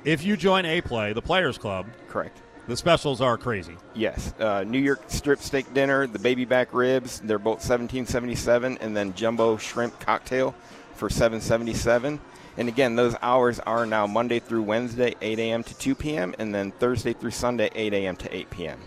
If 0.03 0.23
you 0.23 0.37
join 0.37 0.65
A 0.65 0.81
Play, 0.81 1.11
the 1.13 1.21
Players 1.21 1.57
Club, 1.57 1.85
Correct. 2.07 2.39
the 2.67 2.77
specials 2.77 3.19
are 3.19 3.37
crazy. 3.37 3.75
Yes, 3.93 4.33
uh, 4.39 4.63
New 4.65 4.79
York 4.79 5.01
strip 5.07 5.39
steak 5.39 5.73
dinner, 5.73 6.07
the 6.07 6.19
baby 6.19 6.45
back 6.45 6.73
ribs, 6.73 7.19
they're 7.19 7.39
both 7.39 7.57
1777 7.57 8.77
and 8.79 8.95
then 8.95 9.13
jumbo 9.15 9.57
shrimp 9.57 9.99
cocktail 9.99 10.55
for 10.93 11.09
777. 11.09 12.21
And 12.57 12.67
again, 12.67 12.95
those 12.95 13.15
hours 13.21 13.59
are 13.59 13.85
now 13.85 14.07
Monday 14.07 14.39
through 14.39 14.63
Wednesday 14.63 15.13
8 15.21 15.37
a.m. 15.39 15.63
to 15.63 15.77
2 15.77 15.95
p.m. 15.95 16.33
and 16.39 16.53
then 16.53 16.71
Thursday 16.71 17.13
through 17.13 17.31
Sunday 17.31 17.69
8 17.75 17.93
a.m. 17.93 18.15
to 18.17 18.35
8 18.35 18.49
p.m. 18.49 18.79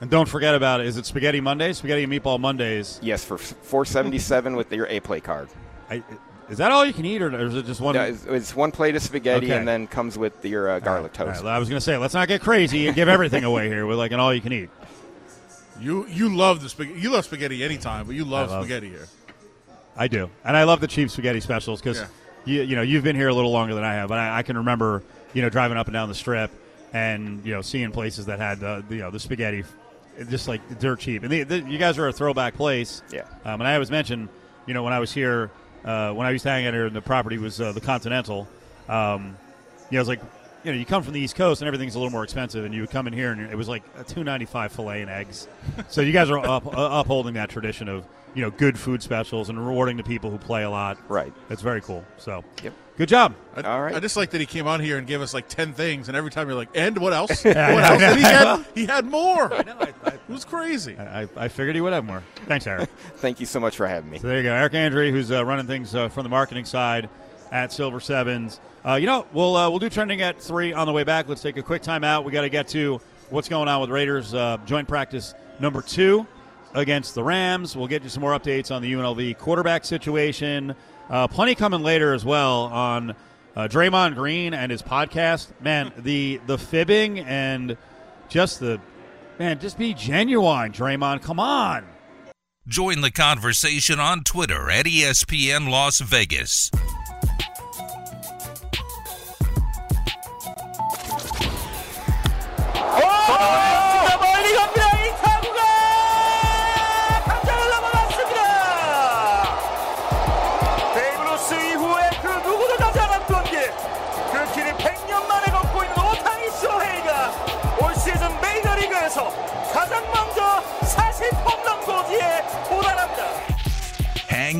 And 0.00 0.10
don't 0.10 0.28
forget 0.28 0.54
about 0.54 0.80
it. 0.80 0.86
Is 0.86 0.96
it 0.98 1.06
Spaghetti 1.06 1.40
Monday? 1.40 1.72
Spaghetti 1.72 2.02
and 2.04 2.12
Meatball 2.12 2.38
Mondays. 2.38 2.98
Yes, 3.02 3.24
for 3.24 3.38
477 3.38 4.54
with 4.56 4.70
your 4.72 4.86
A 4.88 5.00
play 5.00 5.20
card. 5.20 5.48
I, 5.88 6.02
is 6.50 6.58
that 6.58 6.72
all 6.72 6.84
you 6.84 6.92
can 6.92 7.06
eat, 7.06 7.22
or 7.22 7.34
is 7.46 7.54
it 7.54 7.64
just 7.64 7.80
one? 7.80 7.94
No, 7.94 8.02
it's, 8.02 8.24
it's 8.26 8.54
one 8.54 8.70
plate 8.70 8.94
of 8.96 9.02
spaghetti 9.02 9.46
Okay. 9.46 9.56
and 9.56 9.66
then 9.66 9.86
comes 9.86 10.18
with 10.18 10.44
your 10.44 10.68
uh, 10.68 10.78
garlic 10.80 11.18
All 11.18 11.26
toast. 11.26 11.42
right, 11.42 11.54
I 11.54 11.58
was 11.58 11.70
going 11.70 11.78
to 11.78 11.84
say, 11.84 11.96
let's 11.96 12.12
not 12.12 12.28
get 12.28 12.42
crazy 12.42 12.86
and 12.86 12.94
give 12.94 13.08
everything 13.08 13.44
away 13.44 13.68
here 13.68 13.86
with 13.86 13.96
like 13.96 14.12
an 14.12 14.20
all 14.20 14.34
you 14.34 14.42
can 14.42 14.52
eat. 14.52 14.68
You 15.80 16.06
you 16.08 16.34
love 16.34 16.62
the 16.62 16.68
spaghetti. 16.68 17.00
You 17.00 17.10
love 17.10 17.24
spaghetti 17.24 17.64
anytime, 17.64 18.06
but 18.06 18.14
you 18.14 18.24
love, 18.24 18.50
love- 18.50 18.64
spaghetti 18.64 18.90
here. 18.90 19.08
I 19.96 20.08
do, 20.08 20.28
and 20.44 20.56
I 20.56 20.64
love 20.64 20.80
the 20.80 20.86
cheap 20.88 21.08
spaghetti 21.10 21.40
specials 21.40 21.80
because 21.80 21.98
Yeah. 22.00 22.06
You 22.44 22.62
you 22.62 22.76
know 22.76 22.82
you've 22.82 23.04
been 23.04 23.16
here 23.16 23.28
a 23.28 23.34
little 23.34 23.52
longer 23.52 23.74
than 23.74 23.84
I 23.84 23.94
have, 23.94 24.08
but 24.08 24.18
I, 24.18 24.38
I 24.38 24.42
can 24.42 24.58
remember 24.58 25.02
you 25.32 25.42
know 25.42 25.48
driving 25.48 25.76
up 25.76 25.86
and 25.86 25.94
down 25.94 26.08
the 26.08 26.14
strip 26.14 26.50
and 26.92 27.44
you 27.44 27.52
know 27.52 27.62
seeing 27.62 27.90
places 27.90 28.26
that 28.26 28.38
had 28.38 28.62
uh, 28.62 28.82
the, 28.88 28.94
you 28.94 29.00
know 29.00 29.10
the 29.10 29.20
spaghetti 29.20 29.64
just 30.28 30.48
like 30.48 30.78
dirt 30.78 31.00
cheap. 31.00 31.22
And 31.22 31.32
the, 31.32 31.42
the, 31.42 31.60
you 31.60 31.78
guys 31.78 31.98
are 31.98 32.08
a 32.08 32.12
throwback 32.12 32.54
place. 32.54 33.02
Yeah. 33.12 33.22
Um, 33.44 33.60
and 33.60 33.64
I 33.64 33.74
always 33.74 33.90
mention, 33.90 34.28
you 34.66 34.74
know, 34.74 34.82
when 34.82 34.92
I 34.92 35.00
was 35.00 35.12
here, 35.12 35.50
uh, 35.84 36.12
when 36.12 36.26
I 36.26 36.30
used 36.30 36.44
to 36.44 36.50
hang 36.50 36.66
out 36.66 36.74
here, 36.74 36.86
and 36.86 36.96
the 36.96 37.02
property 37.02 37.38
was 37.38 37.60
uh, 37.60 37.72
the 37.72 37.80
Continental. 37.80 38.48
Um, 38.88 39.36
you 39.90 39.96
know, 39.96 39.98
it 39.98 39.98
was 39.98 40.08
like, 40.08 40.20
you 40.62 40.72
know, 40.72 40.78
you 40.78 40.86
come 40.86 41.02
from 41.02 41.12
the 41.12 41.20
East 41.20 41.36
Coast 41.36 41.60
and 41.60 41.66
everything's 41.66 41.94
a 41.94 41.98
little 41.98 42.12
more 42.12 42.24
expensive, 42.24 42.64
and 42.64 42.74
you 42.74 42.80
would 42.80 42.90
come 42.90 43.06
in 43.06 43.12
here 43.12 43.32
and 43.32 43.40
it 43.40 43.56
was 43.56 43.68
like 43.68 43.82
a 43.98 44.04
two 44.04 44.24
ninety 44.24 44.46
five 44.46 44.72
fillet 44.72 45.02
and 45.02 45.10
eggs. 45.10 45.46
so 45.88 46.00
you 46.00 46.12
guys 46.12 46.30
are 46.30 46.38
up, 46.38 46.66
uh, 46.66 46.70
upholding 47.00 47.34
that 47.34 47.50
tradition 47.50 47.88
of 47.88 48.04
you 48.34 48.42
know 48.42 48.50
good 48.50 48.78
food 48.78 49.02
specials 49.02 49.48
and 49.48 49.64
rewarding 49.66 49.96
the 49.96 50.02
people 50.02 50.30
who 50.30 50.38
play 50.38 50.62
a 50.64 50.70
lot. 50.70 50.98
Right. 51.08 51.32
It's 51.50 51.62
very 51.62 51.80
cool. 51.80 52.04
So, 52.18 52.44
Yep. 52.62 52.72
good 52.96 53.08
job. 53.08 53.34
I, 53.56 53.62
All 53.62 53.80
right. 53.82 53.94
I 53.94 54.00
just 54.00 54.16
like 54.16 54.30
that 54.30 54.40
he 54.40 54.46
came 54.46 54.66
on 54.66 54.80
here 54.80 54.98
and 54.98 55.06
gave 55.06 55.20
us 55.20 55.32
like 55.34 55.48
ten 55.48 55.72
things, 55.72 56.08
and 56.08 56.16
every 56.16 56.30
time 56.30 56.48
you're 56.48 56.56
like, 56.56 56.70
"And 56.74 56.98
what 56.98 57.12
else? 57.12 57.44
What 57.44 57.56
else?" 57.56 58.02
And 58.02 58.16
he 58.18 58.22
had 58.24 58.64
he 58.74 58.86
had 58.86 59.04
more. 59.06 59.52
I 59.54 59.62
know. 59.62 59.76
I, 59.80 60.08
It 60.08 60.20
was 60.28 60.44
crazy. 60.44 60.98
I, 60.98 61.28
I 61.36 61.48
figured 61.48 61.74
he 61.76 61.80
would 61.80 61.92
have 61.92 62.04
more. 62.04 62.22
Thanks, 62.46 62.66
Eric. 62.66 62.88
Thank 63.16 63.40
you 63.40 63.46
so 63.46 63.60
much 63.60 63.76
for 63.76 63.86
having 63.86 64.10
me. 64.10 64.18
So 64.18 64.26
there 64.28 64.38
you 64.38 64.42
go, 64.42 64.52
Eric 64.54 64.74
Andre, 64.74 65.10
who's 65.10 65.30
uh, 65.30 65.44
running 65.44 65.66
things 65.66 65.94
uh, 65.94 66.08
from 66.08 66.22
the 66.24 66.28
marketing 66.30 66.64
side 66.64 67.08
at 67.52 67.72
Silver 67.72 68.00
Sevens. 68.00 68.58
Uh, 68.84 68.94
you 68.94 69.06
know, 69.06 69.26
we'll 69.32 69.56
uh, 69.56 69.70
we'll 69.70 69.78
do 69.78 69.88
trending 69.88 70.22
at 70.22 70.40
three 70.40 70.72
on 70.72 70.86
the 70.86 70.92
way 70.92 71.04
back. 71.04 71.28
Let's 71.28 71.40
take 71.42 71.56
a 71.56 71.62
quick 71.62 71.82
time 71.82 72.02
out. 72.04 72.24
We 72.24 72.32
got 72.32 72.42
to 72.42 72.48
get 72.50 72.68
to 72.68 73.00
what's 73.30 73.48
going 73.48 73.68
on 73.68 73.80
with 73.80 73.90
Raiders 73.90 74.34
uh, 74.34 74.58
joint 74.66 74.88
practice 74.88 75.34
number 75.60 75.80
two 75.82 76.26
against 76.74 77.14
the 77.14 77.22
Rams. 77.22 77.76
We'll 77.76 77.86
get 77.86 78.02
you 78.02 78.08
some 78.08 78.20
more 78.20 78.38
updates 78.38 78.74
on 78.74 78.82
the 78.82 78.92
UNLV 78.92 79.38
quarterback 79.38 79.84
situation. 79.84 80.74
Uh, 81.08 81.28
plenty 81.28 81.54
coming 81.54 81.82
later 81.82 82.12
as 82.12 82.24
well 82.24 82.64
on 82.64 83.10
uh, 83.56 83.68
Draymond 83.68 84.14
Green 84.14 84.54
and 84.54 84.70
his 84.70 84.82
podcast. 84.82 85.48
Man, 85.60 85.92
the 85.96 86.40
the 86.46 86.58
fibbing 86.58 87.20
and 87.20 87.76
just 88.28 88.60
the 88.60 88.80
man, 89.38 89.58
just 89.58 89.78
be 89.78 89.94
genuine, 89.94 90.72
Draymond. 90.72 91.22
Come 91.22 91.40
on. 91.40 91.86
Join 92.66 93.02
the 93.02 93.10
conversation 93.10 94.00
on 94.00 94.24
Twitter 94.24 94.70
at 94.70 94.86
ESPN 94.86 95.70
Las 95.70 96.00
Vegas. 96.00 96.70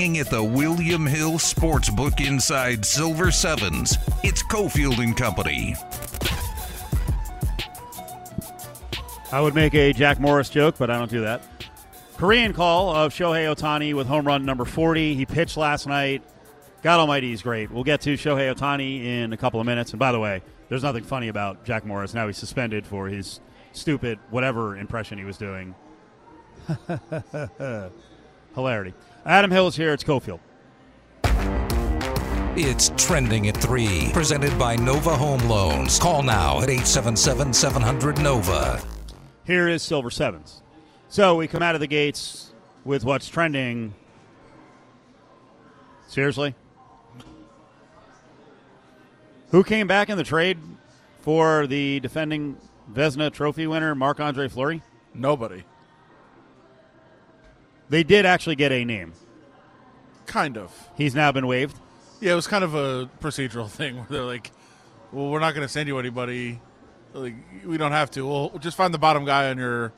Hanging 0.05 0.21
at 0.21 0.29
the 0.29 0.45
William 0.45 1.07
Hill 1.07 1.39
Sportsbook 1.39 2.21
inside 2.21 2.85
Silver 2.85 3.31
Sevens, 3.31 3.97
it's 4.23 4.43
Cofield 4.43 4.99
and 4.99 5.17
Company. 5.17 5.75
I 9.33 9.41
would 9.41 9.55
make 9.55 9.75
a 9.75 9.95
Jack 9.95 10.21
Morris 10.21 10.51
joke, 10.51 10.75
but 10.77 10.91
I 10.91 10.99
don't 10.99 11.11
do 11.11 11.23
that. 11.23 11.41
Korean 12.19 12.53
call 12.53 12.95
of 12.95 13.15
Shohei 13.15 13.47
Ohtani 13.47 13.95
with 13.95 14.07
home 14.07 14.27
run 14.27 14.45
number 14.45 14.67
40. 14.67 15.15
He 15.15 15.25
pitched 15.25 15.57
last 15.57 15.87
night. 15.87 16.23
God 16.83 17.01
Almighty, 17.01 17.31
he's 17.31 17.41
great. 17.41 17.71
We'll 17.71 17.83
get 17.83 18.03
to 18.03 18.13
Shohei 18.13 18.55
Ohtani 18.55 19.03
in 19.03 19.33
a 19.33 19.39
couple 19.39 19.59
of 19.59 19.65
minutes. 19.65 19.93
And 19.93 19.99
by 19.99 20.13
the 20.13 20.21
way, 20.21 20.43
there's 20.69 20.83
nothing 20.83 21.05
funny 21.05 21.29
about 21.29 21.65
Jack 21.65 21.87
Morris. 21.87 22.13
Now 22.13 22.27
he's 22.27 22.37
suspended 22.37 22.87
for 22.87 23.09
his 23.09 23.41
stupid 23.73 24.19
whatever 24.29 24.77
impression 24.77 25.17
he 25.17 25.25
was 25.25 25.39
doing. 25.39 25.75
Hilarity. 28.55 28.95
Adam 29.27 29.51
Hill 29.51 29.69
is 29.69 29.77
here. 29.77 29.93
It's 29.93 30.05
Cofield. 30.05 30.41
It's 32.57 32.93
trending 32.97 33.49
at 33.49 33.57
3, 33.57 34.11
presented 34.13 34.57
by 34.59 34.77
Nova 34.77 35.17
Home 35.17 35.41
Loans. 35.49 35.99
Call 35.99 36.23
now 36.23 36.59
at 36.59 36.71
877 36.71 37.53
700 37.53 38.19
Nova. 38.19 38.81
Here 39.45 39.67
is 39.67 39.83
Silver 39.83 40.11
Sevens. 40.11 40.63
So 41.09 41.35
we 41.35 41.49
come 41.49 41.63
out 41.63 41.75
of 41.75 41.81
the 41.81 41.89
gates 41.89 42.53
with 42.85 43.05
what's 43.05 43.29
trending. 43.29 43.95
Seriously? 46.07 46.55
Who 49.49 49.65
came 49.65 49.89
back 49.89 50.09
in 50.09 50.17
the 50.17 50.25
trade 50.25 50.59
for 51.21 51.67
the 51.67 51.99
defending 52.01 52.57
Vezina 52.93 53.33
Trophy 53.33 53.67
winner, 53.67 53.95
Marc 53.95 54.21
Andre 54.21 54.49
Fleury? 54.49 54.83
Nobody. 55.13 55.65
They 57.95 58.03
did 58.03 58.27
actually 58.27 58.57
get 58.57 58.73
a 58.73 58.85
name. 58.85 59.13
Kind 60.27 60.59
of. 60.59 60.73
He's 60.97 61.15
now 61.15 61.31
been 61.31 61.47
waived. 61.47 61.79
Yeah, 62.21 62.33
it 62.33 62.35
was 62.35 62.49
kind 62.49 62.65
of 62.65 62.75
a 62.75 63.09
procedural 63.21 63.71
thing 63.71 63.95
where 63.95 64.07
they're 64.11 64.25
like, 64.25 64.51
"Well, 65.13 65.31
we're 65.31 65.39
not 65.39 65.55
going 65.55 65.65
to 65.65 65.73
send 65.73 65.87
you 65.87 65.97
anybody. 66.01 66.61
Like, 67.13 67.37
we 67.65 67.77
don't 67.77 67.93
have 67.93 68.11
to. 68.11 68.27
We'll 68.27 68.59
just 68.59 68.77
find 68.77 68.93
the 68.93 68.99
bottom 68.99 69.25
guy 69.25 69.49
on 69.49 69.59
your 69.59 69.93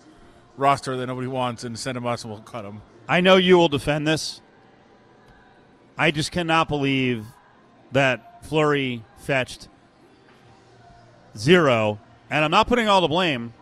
roster 0.58 0.94
that 0.98 1.06
nobody 1.06 1.26
wants 1.26 1.64
and 1.64 1.78
send 1.78 1.96
him 1.96 2.06
us, 2.06 2.22
and 2.22 2.30
we'll 2.30 2.42
cut 2.42 2.66
him." 2.66 2.82
I 3.08 3.22
know 3.22 3.36
you 3.36 3.56
will 3.56 3.70
defend 3.70 4.06
this. 4.06 4.42
I 5.96 6.10
just 6.10 6.32
cannot 6.32 6.68
believe 6.68 7.24
that 7.92 8.44
Fleury 8.44 9.04
fetched 9.16 9.68
zero, 11.34 11.98
and 12.28 12.44
I'm 12.44 12.50
not 12.50 12.68
putting 12.68 12.88
all 12.88 13.00
the 13.00 13.08
blame 13.08 13.54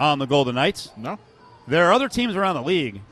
on 0.00 0.18
the 0.18 0.26
Golden 0.26 0.56
Knights. 0.56 0.90
No. 0.96 1.20
There 1.68 1.86
are 1.86 1.92
other 1.92 2.08
teams 2.08 2.34
around 2.34 2.56
the 2.56 2.64
league 2.64 3.02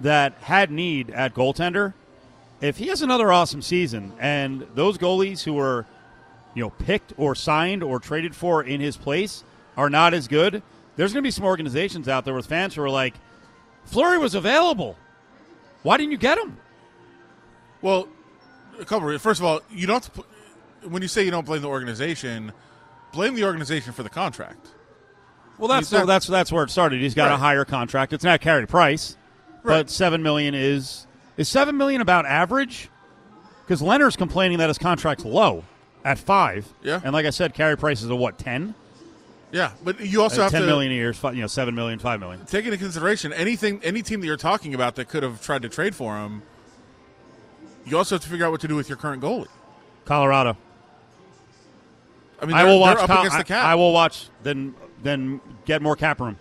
that 0.00 0.34
had 0.40 0.70
need 0.70 1.10
at 1.10 1.34
goaltender. 1.34 1.94
If 2.60 2.76
he 2.78 2.86
has 2.88 3.02
another 3.02 3.32
awesome 3.32 3.62
season, 3.62 4.12
and 4.18 4.66
those 4.74 4.96
goalies 4.98 5.42
who 5.42 5.52
were, 5.54 5.86
you 6.54 6.62
know, 6.62 6.70
picked 6.70 7.12
or 7.16 7.34
signed 7.34 7.82
or 7.82 7.98
traded 8.00 8.34
for 8.34 8.62
in 8.62 8.80
his 8.80 8.96
place 8.96 9.44
are 9.76 9.90
not 9.90 10.14
as 10.14 10.28
good, 10.28 10.62
there's 10.96 11.12
going 11.12 11.22
to 11.22 11.26
be 11.26 11.30
some 11.32 11.44
organizations 11.44 12.08
out 12.08 12.24
there 12.24 12.34
with 12.34 12.46
fans 12.46 12.74
who 12.74 12.82
are 12.82 12.90
like, 12.90 13.14
Fleury 13.84 14.18
was 14.18 14.34
available. 14.34 14.96
Why 15.82 15.96
didn't 15.98 16.12
you 16.12 16.18
get 16.18 16.38
him? 16.38 16.56
Well, 17.82 18.08
a 18.80 18.84
couple. 18.84 19.10
Of, 19.10 19.20
first 19.20 19.40
of 19.40 19.46
all, 19.46 19.60
you 19.70 19.86
don't. 19.86 20.02
Have 20.02 20.14
to, 20.14 20.22
put- 20.22 20.26
when 20.90 21.02
you 21.02 21.08
say 21.08 21.22
you 21.24 21.30
don't 21.30 21.46
blame 21.46 21.62
the 21.62 21.68
organization, 21.68 22.52
blame 23.12 23.34
the 23.34 23.44
organization 23.44 23.92
for 23.92 24.02
the 24.02 24.08
contract. 24.10 24.68
Well, 25.58 25.68
that's 25.68 25.90
not- 25.92 26.06
that's 26.06 26.26
that's 26.26 26.50
where 26.52 26.64
it 26.64 26.70
started. 26.70 27.00
He's 27.00 27.14
got 27.14 27.30
a 27.32 27.36
higher 27.36 27.64
contract. 27.64 28.12
It's 28.12 28.24
not 28.24 28.40
Carey 28.40 28.66
Price, 28.66 29.16
Right. 29.64 29.78
but 29.78 29.90
seven 29.90 30.22
million 30.22 30.54
is 30.54 31.06
is 31.36 31.48
seven 31.48 31.76
million 31.76 32.00
about 32.00 32.26
average? 32.26 32.90
Because 33.64 33.80
Leonard's 33.82 34.14
complaining 34.16 34.58
that 34.58 34.68
his 34.68 34.78
contract's 34.78 35.24
low 35.24 35.64
at 36.04 36.18
five. 36.18 36.72
Yeah. 36.82 37.00
and 37.02 37.12
like 37.14 37.24
I 37.26 37.30
said, 37.30 37.54
Carey 37.54 37.76
Price 37.76 38.02
is 38.02 38.10
a 38.10 38.14
what 38.16 38.38
ten? 38.38 38.74
Yeah, 39.52 39.72
but 39.82 40.00
you 40.00 40.20
also 40.22 40.40
Uh, 40.40 40.44
have 40.44 40.52
ten 40.52 40.60
to 40.62 40.66
million 40.66 40.92
a 40.92 40.94
year, 40.96 41.14
you 41.32 41.40
know, 41.40 41.46
seven 41.46 41.74
million, 41.74 41.98
five 41.98 42.20
million. 42.20 42.44
take 42.44 42.64
into 42.66 42.76
consideration 42.76 43.32
anything, 43.32 43.80
any 43.82 44.02
team 44.02 44.20
that 44.20 44.26
you're 44.26 44.36
talking 44.36 44.74
about 44.74 44.96
that 44.96 45.08
could 45.08 45.22
have 45.22 45.40
tried 45.42 45.62
to 45.62 45.68
trade 45.68 45.94
for 45.94 46.16
him. 46.18 46.42
You 47.86 47.96
also 47.96 48.16
have 48.16 48.22
to 48.22 48.28
figure 48.28 48.44
out 48.46 48.52
what 48.52 48.60
to 48.62 48.68
do 48.68 48.74
with 48.76 48.88
your 48.88 48.96
current 48.98 49.22
goalie. 49.22 49.46
Colorado. 50.04 50.56
I 52.42 52.46
mean, 52.46 52.56
I 52.56 52.64
will 52.64 52.80
watch. 52.80 52.98
up 52.98 53.06
Col- 53.08 53.20
against 53.20 53.38
the 53.38 53.44
cap. 53.44 53.64
I, 53.64 53.72
I 53.72 53.74
will 53.76 53.92
watch. 53.92 54.28
Then 54.42 54.74
then 55.02 55.40
get 55.64 55.80
more 55.82 55.96
cap 55.96 56.20
room. 56.20 56.36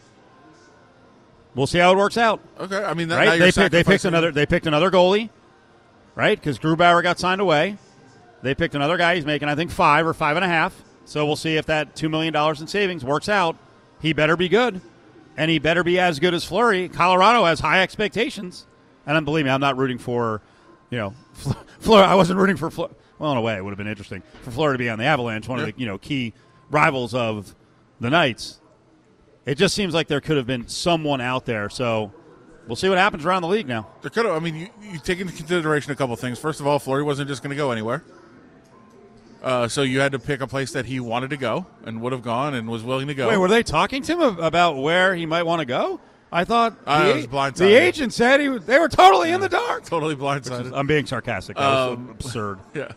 We'll 1.55 1.67
see 1.67 1.77
how 1.79 1.91
it 1.93 1.97
works 1.97 2.17
out. 2.17 2.39
Okay, 2.59 2.83
I 2.83 2.93
mean, 2.93 3.09
that, 3.09 3.17
right? 3.17 3.39
They 3.39 3.51
picked, 3.51 3.71
they 3.71 3.83
picked 3.83 4.05
another. 4.05 4.31
They 4.31 4.45
picked 4.45 4.65
another 4.65 4.89
goalie, 4.89 5.29
right? 6.15 6.39
Because 6.39 6.57
Grubauer 6.57 7.03
got 7.03 7.19
signed 7.19 7.41
away. 7.41 7.77
They 8.41 8.55
picked 8.55 8.75
another 8.75 8.97
guy. 8.97 9.15
He's 9.15 9.25
making, 9.25 9.47
I 9.49 9.55
think, 9.55 9.69
five 9.71 10.05
or 10.07 10.13
five 10.13 10.35
and 10.35 10.43
a 10.43 10.47
half. 10.47 10.75
So 11.05 11.25
we'll 11.25 11.35
see 11.35 11.55
if 11.57 11.65
that 11.67 11.95
two 11.95 12.09
million 12.09 12.33
dollars 12.33 12.59
in 12.61 12.67
savings 12.67 13.05
works 13.05 13.29
out. 13.29 13.55
He 14.01 14.13
better 14.13 14.35
be 14.35 14.49
good, 14.49 14.81
and 15.37 15.51
he 15.51 15.59
better 15.59 15.83
be 15.83 15.99
as 15.99 16.19
good 16.19 16.33
as 16.33 16.43
Fleury. 16.43 16.89
Colorado 16.89 17.45
has 17.45 17.59
high 17.59 17.81
expectations, 17.83 18.65
and 19.05 19.15
I'm 19.15 19.23
believe 19.25 19.45
me, 19.45 19.51
I'm 19.51 19.61
not 19.61 19.77
rooting 19.77 19.97
for, 19.99 20.41
you 20.89 20.97
know, 20.97 21.13
Fleury. 21.79 22.03
I 22.05 22.15
wasn't 22.15 22.39
rooting 22.39 22.57
for 22.57 22.71
Fleury. 22.71 22.93
Well, 23.19 23.31
in 23.31 23.37
a 23.37 23.41
way, 23.41 23.55
it 23.55 23.63
would 23.63 23.69
have 23.71 23.77
been 23.77 23.87
interesting 23.87 24.23
for 24.41 24.51
Fleury 24.51 24.73
to 24.73 24.77
be 24.79 24.89
on 24.89 24.97
the 24.97 25.05
Avalanche, 25.05 25.47
one 25.47 25.59
Yeah. 25.59 25.67
of 25.67 25.75
the 25.75 25.79
you 25.79 25.85
know 25.85 25.97
key 25.99 26.33
rivals 26.71 27.13
of 27.13 27.53
the 27.99 28.09
Knights. 28.09 28.59
It 29.45 29.55
just 29.55 29.75
seems 29.75 29.93
like 29.93 30.07
there 30.07 30.21
could 30.21 30.37
have 30.37 30.47
been 30.47 30.67
someone 30.67 31.19
out 31.21 31.45
there. 31.45 31.69
So 31.69 32.13
we'll 32.67 32.75
see 32.75 32.89
what 32.89 32.97
happens 32.97 33.25
around 33.25 33.41
the 33.41 33.47
league 33.49 33.67
now. 33.67 33.87
There 34.01 34.09
could 34.09 34.25
have. 34.25 34.35
I 34.35 34.39
mean, 34.39 34.55
you, 34.55 34.67
you 34.81 34.99
take 34.99 35.19
into 35.19 35.33
consideration 35.33 35.91
a 35.91 35.95
couple 35.95 36.15
things. 36.15 36.39
First 36.39 36.59
of 36.59 36.67
all, 36.67 36.79
Fleury 36.79 37.03
wasn't 37.03 37.27
just 37.27 37.43
going 37.43 37.51
to 37.51 37.57
go 37.57 37.71
anywhere. 37.71 38.03
Uh, 39.41 39.67
so 39.67 39.81
you 39.81 39.99
had 39.99 40.13
to 40.13 40.19
pick 40.19 40.39
a 40.39 40.47
place 40.47 40.71
that 40.71 40.85
he 40.85 41.01
wanted 41.01 41.29
to 41.31 41.37
go 41.37 41.65
and 41.85 41.99
would 42.01 42.13
have 42.13 42.21
gone 42.21 42.53
and 42.53 42.69
was 42.69 42.81
willing 42.81 43.07
to 43.07 43.13
go. 43.13 43.27
Wait, 43.27 43.37
were 43.37 43.49
they 43.49 43.61
talking 43.61 44.01
to 44.01 44.13
him 44.13 44.39
about 44.39 44.77
where 44.77 45.13
he 45.15 45.25
might 45.25 45.43
want 45.43 45.59
to 45.59 45.65
go? 45.65 45.99
I 46.31 46.45
thought 46.45 46.77
I 46.87 47.21
the, 47.21 47.27
was 47.27 47.53
the 47.59 47.73
agent 47.75 48.13
said 48.13 48.39
he 48.39 48.49
was, 48.49 48.65
they 48.65 48.79
were 48.79 48.87
totally 48.89 49.31
in 49.31 49.41
the 49.41 49.49
dark. 49.49 49.83
totally 49.85 50.15
blindsided. 50.15 50.71
I'm 50.73 50.87
being 50.87 51.05
sarcastic. 51.05 51.57
That 51.57 51.63
Um, 51.63 52.09
absurd. 52.09 52.59
Yeah. 52.73 52.93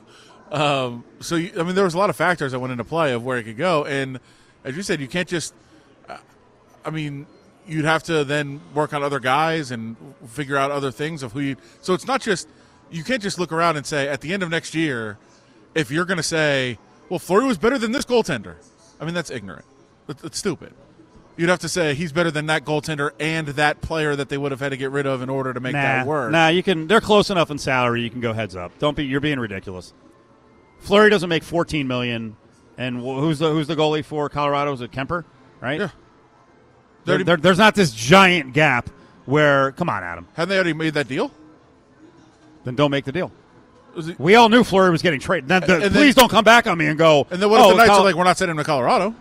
Um, 0.50 1.04
so 1.18 1.34
you, 1.34 1.50
I 1.58 1.64
mean, 1.64 1.74
there 1.74 1.84
was 1.84 1.94
a 1.94 1.98
lot 1.98 2.08
of 2.08 2.14
factors 2.16 2.52
that 2.52 2.60
went 2.60 2.70
into 2.70 2.84
play 2.84 3.12
of 3.12 3.24
where 3.24 3.36
he 3.36 3.42
could 3.42 3.56
go, 3.56 3.84
and 3.84 4.20
as 4.64 4.76
you 4.76 4.82
said, 4.82 5.00
you 5.00 5.08
can't 5.08 5.28
just. 5.28 5.52
I 6.86 6.90
mean, 6.90 7.26
you'd 7.66 7.84
have 7.84 8.02
to 8.04 8.24
then 8.24 8.60
work 8.74 8.94
on 8.94 9.02
other 9.02 9.18
guys 9.20 9.70
and 9.72 9.96
figure 10.28 10.56
out 10.56 10.70
other 10.70 10.90
things 10.92 11.22
of 11.22 11.32
who 11.32 11.40
you. 11.40 11.56
So 11.82 11.94
it's 11.94 12.06
not 12.06 12.20
just 12.22 12.48
you 12.90 13.02
can't 13.02 13.20
just 13.22 13.38
look 13.38 13.52
around 13.52 13.76
and 13.76 13.84
say 13.84 14.08
at 14.08 14.20
the 14.20 14.32
end 14.32 14.42
of 14.42 14.50
next 14.50 14.74
year, 14.74 15.18
if 15.74 15.90
you're 15.90 16.04
going 16.04 16.16
to 16.18 16.22
say, 16.22 16.78
well, 17.08 17.18
Fleury 17.18 17.44
was 17.46 17.58
better 17.58 17.78
than 17.78 17.92
this 17.92 18.04
goaltender. 18.04 18.54
I 19.00 19.04
mean, 19.04 19.14
that's 19.14 19.30
ignorant. 19.30 19.64
That's, 20.06 20.22
that's 20.22 20.38
stupid. 20.38 20.72
You'd 21.36 21.50
have 21.50 21.58
to 21.58 21.68
say 21.68 21.94
he's 21.94 22.12
better 22.12 22.30
than 22.30 22.46
that 22.46 22.64
goaltender 22.64 23.10
and 23.20 23.48
that 23.48 23.82
player 23.82 24.16
that 24.16 24.30
they 24.30 24.38
would 24.38 24.52
have 24.52 24.60
had 24.60 24.70
to 24.70 24.76
get 24.78 24.90
rid 24.90 25.04
of 25.06 25.20
in 25.20 25.28
order 25.28 25.52
to 25.52 25.60
make 25.60 25.74
Nah, 25.74 25.82
that 25.82 26.06
work. 26.06 26.32
nah, 26.32 26.48
you 26.48 26.62
can. 26.62 26.86
They're 26.86 27.00
close 27.02 27.28
enough 27.28 27.50
in 27.50 27.58
salary. 27.58 28.00
You 28.02 28.08
can 28.08 28.22
go 28.22 28.32
heads 28.32 28.56
up. 28.56 28.78
Don't 28.78 28.96
be. 28.96 29.04
You're 29.04 29.20
being 29.20 29.38
ridiculous. 29.38 29.92
Fleury 30.78 31.10
doesn't 31.10 31.28
make 31.28 31.42
14 31.42 31.86
million, 31.86 32.36
and 32.78 33.00
who's 33.00 33.38
the 33.40 33.50
who's 33.50 33.66
the 33.66 33.76
goalie 33.76 34.04
for 34.04 34.28
Colorado? 34.30 34.72
Is 34.72 34.80
it 34.80 34.92
Kuemper? 34.92 35.24
Right. 35.60 35.78
Yeah. 35.80 35.88
There- 37.06 37.24
there- 37.24 37.36
there's 37.38 37.58
not 37.58 37.74
this 37.74 37.92
giant 37.92 38.52
gap 38.52 38.90
where. 39.24 39.72
Come 39.72 39.88
on, 39.88 40.02
Adam. 40.04 40.26
Hadn't 40.34 40.50
they 40.50 40.56
already 40.56 40.72
made 40.74 40.94
that 40.94 41.08
deal? 41.08 41.30
Then 42.64 42.74
don't 42.74 42.90
make 42.90 43.04
the 43.04 43.12
deal. 43.12 43.32
It- 43.96 44.18
We 44.20 44.34
all 44.34 44.48
knew 44.50 44.62
Fleury 44.64 44.90
was 44.90 45.00
getting 45.02 45.20
traded. 45.20 45.48
Then, 45.48 45.62
And 45.62 45.82
then- 45.82 45.92
please 45.92 46.14
don't 46.14 46.28
come 46.30 46.44
back 46.44 46.66
on 46.66 46.76
me 46.76 46.86
and 46.86 46.98
go. 46.98 47.26
And 47.30 47.40
then 47.40 47.48
what 47.48 47.60
oh, 47.60 47.70
if 47.70 47.70
the 47.70 47.76
Knights 47.78 47.90
Col- 47.90 48.00
are 48.00 48.04
like, 48.04 48.14
we're 48.14 48.24
not 48.24 48.36
sending 48.36 48.52
him 48.56 48.58
to 48.58 48.64
Colorado? 48.64 49.14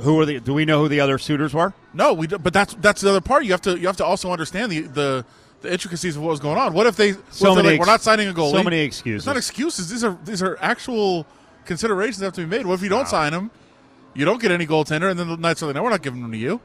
Who 0.00 0.18
are 0.20 0.24
the? 0.26 0.40
Do 0.40 0.54
we 0.54 0.64
know 0.64 0.80
who 0.80 0.88
the 0.88 1.00
other 1.00 1.18
suitors 1.18 1.52
were? 1.52 1.74
No, 1.92 2.14
we. 2.14 2.26
Don't, 2.26 2.42
but 2.42 2.52
that's 2.54 2.74
that's 2.80 3.02
the 3.02 3.10
other 3.10 3.20
part. 3.20 3.44
You 3.44 3.52
have 3.52 3.60
to 3.62 3.78
you 3.78 3.86
have 3.86 3.98
to 3.98 4.04
also 4.04 4.32
understand 4.32 4.72
the 4.72 4.80
the, 4.82 5.24
the 5.60 5.70
intricacies 5.70 6.16
of 6.16 6.22
what 6.22 6.30
was 6.30 6.40
going 6.40 6.56
on. 6.56 6.72
What 6.72 6.86
if 6.86 6.96
they? 6.96 7.12
What 7.12 7.34
So 7.34 7.50
if 7.50 7.56
many 7.56 7.70
like, 7.72 7.80
we're 7.80 7.84
not 7.86 8.00
signing 8.00 8.26
a 8.28 8.32
goalie. 8.32 8.52
so 8.52 8.62
many 8.62 8.78
excuses. 8.80 9.18
It's 9.22 9.26
not 9.26 9.36
excuses. 9.36 9.90
These 9.90 10.02
are 10.02 10.16
these 10.24 10.42
are 10.42 10.56
actual 10.62 11.26
considerations 11.66 12.18
that 12.20 12.26
have 12.26 12.34
to 12.34 12.40
be 12.40 12.46
made. 12.46 12.64
What 12.64 12.74
if 12.74 12.82
you 12.82 12.88
don't 12.88 13.06
sign 13.06 13.34
him? 13.34 13.50
You 14.14 14.24
don't 14.24 14.40
get 14.40 14.50
any 14.50 14.66
goaltender, 14.66 15.10
and 15.10 15.18
then 15.18 15.28
the 15.28 15.36
Knights 15.36 15.62
are 15.62 15.66
like, 15.66 15.74
no, 15.74 15.82
we're 15.82 15.90
not 15.90 16.02
giving 16.02 16.20
them 16.22 16.32
to 16.32 16.38
you. 16.38 16.60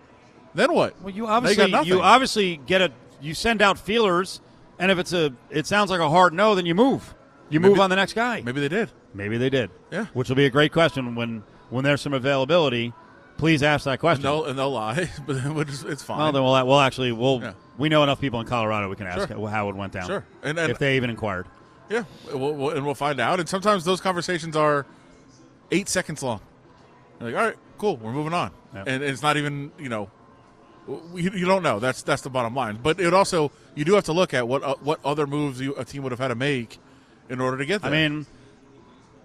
Then 0.54 0.74
what? 0.74 1.00
Well, 1.02 1.14
you 1.14 1.28
obviously 1.28 1.72
nothing. 1.72 1.88
you 1.88 2.02
obviously 2.02 2.58
get 2.58 2.82
a 2.82 2.92
you 3.22 3.34
send 3.34 3.62
out 3.62 3.78
feelers, 3.80 4.42
and 4.80 4.92
if 4.92 4.98
it's 5.00 5.14
a 5.14 5.34
it 5.50 5.66
sounds 5.68 5.90
like 5.92 6.00
a 6.00 6.10
hard 6.10 6.34
no, 6.34 6.56
then 6.56 6.66
you 6.66 6.76
move. 6.76 7.14
You 7.50 7.60
move 7.60 7.72
Maybe- 7.74 7.82
on 7.82 7.90
the 7.90 7.96
next 7.96 8.14
guy. 8.14 8.42
Maybe 8.42 8.60
they 8.60 8.68
did. 8.68 8.92
Maybe 9.14 9.38
they 9.38 9.50
did. 9.50 9.70
Yeah. 9.92 10.08
Which 10.14 10.30
will 10.30 10.36
be 10.36 10.46
a 10.46 10.50
great 10.50 10.72
question 10.74 11.16
when 11.16 11.44
when 11.70 11.84
there's 11.84 12.02
some 12.02 12.14
availability. 12.14 12.94
Please 13.38 13.62
ask 13.62 13.84
that 13.86 13.92
And 13.92 14.00
question. 14.00 14.24
they'll 14.24 14.46
and 14.46 14.58
they'll 14.58 14.72
lie, 14.72 15.10
but 15.28 15.36
then 15.42 15.54
we'll 15.54 15.64
just, 15.66 15.86
it's 15.86 16.02
fine. 16.04 16.18
Well, 16.18 16.32
then 16.32 16.44
we'll 16.44 16.66
we'll 16.68 16.80
actually 16.80 17.12
we'll 17.12 17.40
Yeah. 17.42 17.54
we 17.78 17.88
know 17.88 18.02
enough 18.04 18.20
people 18.20 18.40
in 18.42 18.48
Colorado 18.48 18.90
we 18.90 18.96
can 18.96 19.06
ask 19.08 19.28
Sure. 19.30 19.48
how 19.48 19.70
it 19.70 19.76
went 19.76 19.94
down. 19.94 20.08
Sure. 20.08 20.26
And- 20.44 20.58
and- 20.58 20.72
if 20.72 20.80
they 20.80 20.96
even 20.98 21.10
inquired. 21.12 21.46
yeah, 21.90 22.04
we'll, 22.34 22.54
we'll, 22.54 22.70
and 22.72 22.84
we'll 22.86 22.96
find 22.96 23.20
out. 23.20 23.40
And 23.40 23.48
sometimes 23.48 23.86
those 23.86 24.02
conversations 24.02 24.56
are 24.56 24.86
eight 25.72 25.88
seconds 25.88 26.24
long. 26.24 26.42
You're 27.20 27.32
like, 27.32 27.40
all 27.40 27.48
right, 27.48 27.56
cool, 27.78 27.98
we're 27.98 28.12
moving 28.14 28.34
on, 28.34 28.52
Yeah. 28.74 28.84
and 28.88 29.04
it's 29.04 29.22
not 29.22 29.38
even 29.38 29.72
you 29.80 29.90
know, 29.90 30.10
you, 30.88 31.32
you 31.32 31.46
don't 31.46 31.64
know. 31.64 31.80
That's 31.80 32.02
that's 32.04 32.22
the 32.22 32.30
bottom 32.30 32.54
line. 32.56 32.80
But 32.82 33.00
it 33.00 33.14
also 33.14 33.52
you 33.76 33.86
do 33.86 33.94
have 33.94 34.06
to 34.06 34.14
look 34.14 34.34
at 34.34 34.48
what 34.48 34.64
uh, 34.64 34.76
what 34.82 35.00
other 35.04 35.28
moves 35.28 35.60
you, 35.60 35.76
a 35.76 35.84
team 35.86 36.04
would 36.04 36.12
have 36.12 36.20
had 36.20 36.30
to 36.30 36.36
make 36.36 36.78
in 37.30 37.42
order 37.42 37.58
to 37.58 37.66
get 37.66 37.82
there. 37.82 37.92
I 37.92 38.08
mean, 38.08 38.26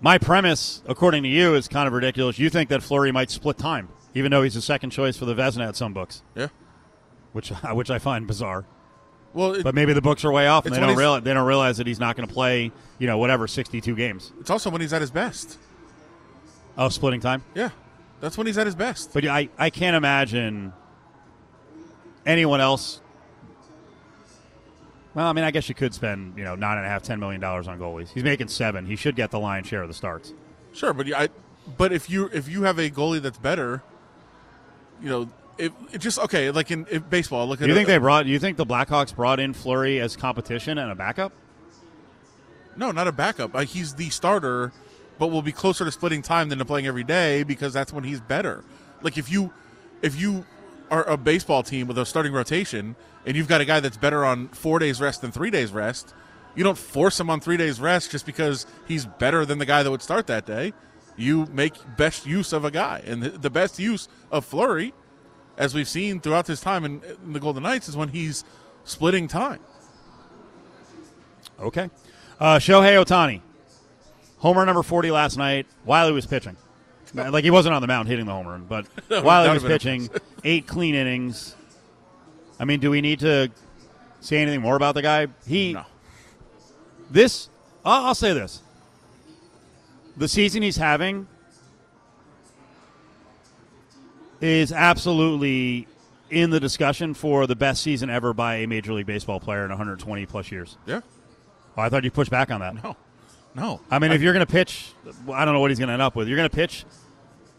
my 0.01 0.19
premise, 0.19 0.83
according 0.87 1.23
to 1.23 1.29
you, 1.29 1.55
is 1.55 1.69
kind 1.69 1.87
of 1.87 1.93
ridiculous. 1.93 2.39
You 2.39 2.51
think 2.51 2.69
that 2.71 2.83
Fleury 2.83 3.13
might 3.13 3.31
split 3.31 3.59
time, 3.59 3.89
even 4.15 4.31
though 4.33 4.43
he's 4.43 4.57
a 4.57 4.63
second 4.63 4.91
choice 4.91 5.17
for 5.17 5.25
the 5.27 5.35
Vezina 5.35 5.69
at 5.69 5.77
some 5.77 5.93
books, 5.93 6.23
yeah. 6.35 6.49
which 7.33 7.49
which 7.73 7.91
I 7.91 7.99
find 7.99 8.27
bizarre. 8.27 8.65
Well, 9.35 9.55
it, 9.55 9.65
But 9.65 9.75
maybe 9.75 9.95
the 9.95 10.03
books 10.03 10.25
are 10.27 10.33
way 10.33 10.47
off, 10.47 10.67
and 10.67 10.75
they 10.75 10.81
don't 10.81 10.97
realize 10.97 11.23
they 11.23 11.33
don't 11.33 11.47
realize 11.47 11.79
that 11.79 11.87
he's 11.87 12.01
not 12.01 12.17
going 12.17 12.29
to 12.29 12.35
play. 12.35 12.71
You 12.99 13.07
know, 13.07 13.19
whatever, 13.19 13.47
sixty-two 13.47 13.95
games. 13.97 14.33
it's 14.41 14.51
also 14.51 14.69
when 14.71 14.81
he's 14.81 14.93
at 14.93 15.01
his 15.01 15.11
best. 15.11 15.59
Oh, 16.77 16.89
splitting 16.89 17.21
time. 17.21 17.43
Yeah, 17.55 17.71
that's 18.23 18.39
when 18.39 18.47
he's 18.47 18.57
at 18.57 18.65
his 18.67 18.75
best. 18.75 19.13
But 19.13 19.27
I, 19.27 19.51
I 19.59 19.69
can't 19.69 19.95
imagine 19.97 20.73
anyone 22.25 22.63
else. 22.63 23.01
Well, 25.15 25.27
I 25.27 25.33
mean, 25.35 25.45
I 25.45 25.51
guess 25.51 25.69
you 25.69 25.75
could 25.75 25.93
spend 25.93 26.39
you 26.39 26.45
know 26.45 26.55
nine 26.55 26.79
and 26.79 26.87
a 26.87 26.89
half, 26.89 27.03
ten 27.03 27.21
million 27.21 27.41
dollars 27.41 27.69
on 27.69 27.79
goalies. 27.79 28.09
He's 28.09 28.25
making 28.25 28.49
seven. 28.49 28.87
He 28.87 28.97
should 28.97 29.15
get 29.17 29.31
the 29.31 29.39
lion's 29.39 29.67
share 29.67 29.83
of 29.83 29.89
the 29.89 29.95
starts. 29.95 30.33
Sure, 30.73 30.95
but 30.95 31.13
I, 31.13 31.29
but 31.77 31.93
if 31.93 32.09
you 32.09 32.31
if 32.33 32.49
you 32.49 32.63
have 32.63 32.79
a 32.79 32.89
goalie 32.89 33.21
that's 33.21 33.37
better, 33.37 33.83
you 35.03 35.11
know, 35.11 35.29
it, 35.59 35.73
it 35.93 35.99
just 35.99 36.19
okay. 36.19 36.51
Like 36.51 36.71
in, 36.71 36.87
in 36.87 37.03
baseball, 37.03 37.47
look 37.47 37.61
at 37.61 37.69
you 37.69 37.75
think 37.75 37.89
it- 37.89 37.93
they 37.93 37.99
brought? 37.99 38.25
You 38.25 38.39
think 38.39 38.57
the 38.57 38.65
Blackhawks 38.65 39.15
brought 39.15 39.39
in 39.39 39.53
Fleury 39.53 40.01
as 40.01 40.17
competition 40.17 40.79
and 40.79 40.91
a 40.91 40.95
backup? 40.95 41.33
No, 42.75 42.91
not 42.91 43.07
a 43.07 43.13
backup. 43.13 43.53
Like 43.53 43.69
he's 43.69 43.95
the 43.97 44.09
starter, 44.09 44.73
but 45.23 45.29
we'll 45.29 45.41
be 45.41 45.53
closer 45.53 45.85
to 45.85 45.93
splitting 45.93 46.21
time 46.21 46.49
than 46.49 46.59
to 46.59 46.65
playing 46.65 46.89
every 46.89 47.05
day 47.05 47.45
because 47.45 47.73
that's 47.73 47.93
when 47.93 48.03
he's 48.03 48.21
better. 48.21 48.65
Like 49.03 49.17
if 49.17 49.31
you 49.31 49.53
if 50.03 50.21
you 50.21 50.45
are 50.91 51.05
a 51.05 51.17
baseball 51.17 51.63
team 51.63 51.87
with 51.87 51.97
a 51.97 52.05
starting 52.05 52.33
rotation 52.33 52.97
and 53.25 53.37
you've 53.37 53.47
got 53.47 53.61
a 53.61 53.65
guy 53.65 53.79
that's 53.79 53.97
better 53.97 54.25
on 54.25 54.49
four 54.49 54.81
days 54.81 55.01
rest 55.01 55.21
than 55.21 55.31
three 55.31 55.49
days 55.49 55.71
rest, 55.71 56.13
you 56.57 56.65
don't 56.65 56.77
force 56.77 57.21
him 57.21 57.31
on 57.31 57.39
three 57.39 57.57
days 57.57 57.79
rest 57.79 58.11
just 58.11 58.27
because 58.27 58.67
he's 58.89 59.07
better 59.07 59.45
than 59.45 59.59
the 59.59 59.65
guy 59.65 59.85
that 59.85 59.93
would 59.93 60.03
start 60.03 60.27
that 60.27 60.45
day. 60.45 60.73
You 61.17 61.47
make 61.53 61.75
best 61.97 62.27
use 62.27 62.53
of 62.53 62.65
a 62.65 62.73
guy, 62.73 63.05
and 63.07 63.23
the, 63.23 63.51
best 63.51 63.79
use 63.79 64.09
of 64.33 64.45
Fleury, 64.45 64.93
as 65.57 65.73
we've 65.73 65.89
seen 65.89 66.19
throughout 66.19 66.49
his 66.49 66.61
time 66.61 66.85
in, 66.85 67.01
in 67.23 67.33
the 67.33 67.39
Golden 67.39 67.63
Knights, 67.63 67.89
is 67.89 67.97
when 67.97 68.09
he's 68.09 68.43
splitting 68.83 69.29
time. 69.29 69.61
Okay. 71.61 71.91
Uh, 72.41 72.59
Shohei 72.59 73.01
Ohtani, 73.01 73.41
homer 74.43 74.67
number 74.67 74.83
forty 74.83 75.11
last 75.11 75.39
night 75.39 75.67
while 75.85 76.07
he 76.07 76.13
was 76.13 76.27
pitching. 76.27 76.57
Like 77.15 77.45
he 77.45 77.51
wasn't 77.51 77.75
on 77.75 77.81
the 77.83 77.89
mound 77.89 78.09
hitting 78.09 78.27
the 78.27 78.33
home 78.33 78.47
run, 78.47 78.65
but 78.69 78.87
while 79.25 79.45
he 79.45 79.51
was 79.51 79.63
pitching, 79.63 80.11
eight 80.45 80.67
clean 80.67 80.95
innings. 80.95 81.55
I 82.61 82.65
mean, 82.67 82.81
do 82.81 82.91
we 82.91 83.01
need 83.01 83.21
to 83.21 83.51
say 84.21 84.37
anything 84.43 84.61
more 84.61 84.77
about 84.77 84.95
the 84.95 85.03
guy? 85.03 85.29
He 85.47 85.73
No. 85.73 85.85
this 87.11 87.49
I'll, 87.85 88.07
I'll 88.07 88.15
say 88.15 88.33
this: 88.33 88.61
the 90.17 90.29
season 90.29 90.63
he's 90.63 90.77
having 90.77 91.27
is 94.41 94.73
absolutely 94.73 95.87
in 96.31 96.51
the 96.51 96.59
discussion 96.61 97.15
for 97.15 97.47
the 97.47 97.55
best 97.55 97.83
season 97.83 98.11
ever 98.11 98.33
by 98.33 98.57
a 98.57 98.67
Major 98.67 98.93
League 98.95 99.07
Baseball 99.07 99.39
player 99.39 99.65
in 99.65 99.69
120 99.71 100.27
plus 100.27 100.51
years. 100.51 100.77
Yeah. 100.87 101.01
Oh, 101.77 101.83
I 101.83 101.89
thought 101.89 102.05
you 102.05 102.11
pushed 102.11 102.31
back 102.31 102.51
on 102.51 102.61
that. 102.61 102.83
No. 102.83 102.97
No. 103.55 103.81
I 103.91 103.99
mean, 103.99 104.13
if 104.13 104.23
you're 104.23 104.33
going 104.33 104.47
to 104.47 104.51
pitch, 104.51 104.93
I 105.31 105.45
don't 105.45 105.55
know 105.55 105.61
what 105.61 105.71
he's 105.71 105.79
going 105.79 105.89
to 105.89 105.93
end 105.93 106.03
up 106.03 106.17
with. 106.17 106.29
You're 106.29 106.37
going 106.37 106.49
to 106.49 106.55
pitch 106.55 106.85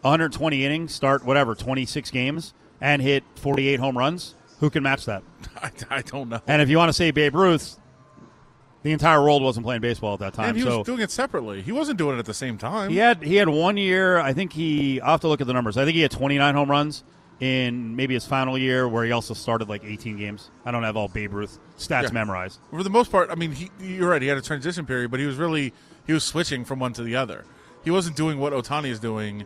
120 0.02 0.64
innings, 0.64 0.94
start 0.94 1.24
whatever 1.24 1.54
26 1.54 2.10
games, 2.10 2.54
and 2.80 3.00
hit 3.00 3.24
48 3.36 3.80
home 3.80 3.96
runs. 3.96 4.34
Who 4.60 4.70
can 4.70 4.82
match 4.82 5.04
that? 5.06 5.22
I, 5.56 5.70
I 5.90 6.02
don't 6.02 6.28
know. 6.28 6.40
And 6.46 6.60
if 6.62 6.68
you 6.68 6.76
want 6.76 6.88
to 6.88 6.92
say 6.92 7.10
Babe 7.10 7.34
Ruth, 7.34 7.78
the 8.82 8.92
entire 8.92 9.22
world 9.22 9.42
wasn't 9.42 9.64
playing 9.64 9.80
baseball 9.80 10.14
at 10.14 10.20
that 10.20 10.34
time. 10.34 10.50
And 10.50 10.58
he 10.58 10.62
so 10.62 10.78
was 10.78 10.86
doing 10.86 11.00
it 11.00 11.10
separately. 11.10 11.62
He 11.62 11.72
wasn't 11.72 11.98
doing 11.98 12.16
it 12.16 12.18
at 12.18 12.26
the 12.26 12.34
same 12.34 12.58
time. 12.58 12.90
he 12.90 12.98
had 12.98 13.22
he 13.22 13.36
had 13.36 13.48
one 13.48 13.76
year. 13.76 14.18
I 14.18 14.32
think 14.32 14.52
he. 14.52 15.00
I'll 15.00 15.12
have 15.12 15.20
to 15.22 15.28
look 15.28 15.40
at 15.40 15.46
the 15.46 15.52
numbers. 15.54 15.76
I 15.76 15.84
think 15.84 15.94
he 15.94 16.02
had 16.02 16.10
29 16.10 16.54
home 16.54 16.70
runs 16.70 17.02
in 17.40 17.96
maybe 17.96 18.14
his 18.14 18.24
final 18.26 18.56
year, 18.56 18.88
where 18.88 19.04
he 19.04 19.12
also 19.12 19.34
started 19.34 19.68
like 19.68 19.84
18 19.84 20.16
games. 20.16 20.50
I 20.64 20.70
don't 20.70 20.82
have 20.84 20.96
all 20.96 21.08
Babe 21.08 21.32
Ruth 21.32 21.58
stats 21.78 22.04
Yeah. 22.04 22.10
memorized. 22.12 22.58
For 22.70 22.82
the 22.82 22.90
most 22.90 23.10
part, 23.10 23.30
I 23.30 23.34
mean, 23.34 23.52
he, 23.52 23.70
you're 23.80 24.08
right. 24.10 24.22
He 24.22 24.28
had 24.28 24.38
a 24.38 24.42
transition 24.42 24.86
period, 24.86 25.10
but 25.10 25.20
he 25.20 25.26
was 25.26 25.36
really 25.36 25.72
he 26.06 26.12
was 26.12 26.22
switching 26.24 26.64
from 26.64 26.78
one 26.78 26.92
to 26.94 27.02
the 27.02 27.16
other. 27.16 27.44
He 27.82 27.90
wasn't 27.90 28.16
doing 28.16 28.38
what 28.38 28.52
Ohtani 28.52 28.88
is 28.88 29.00
doing, 29.00 29.44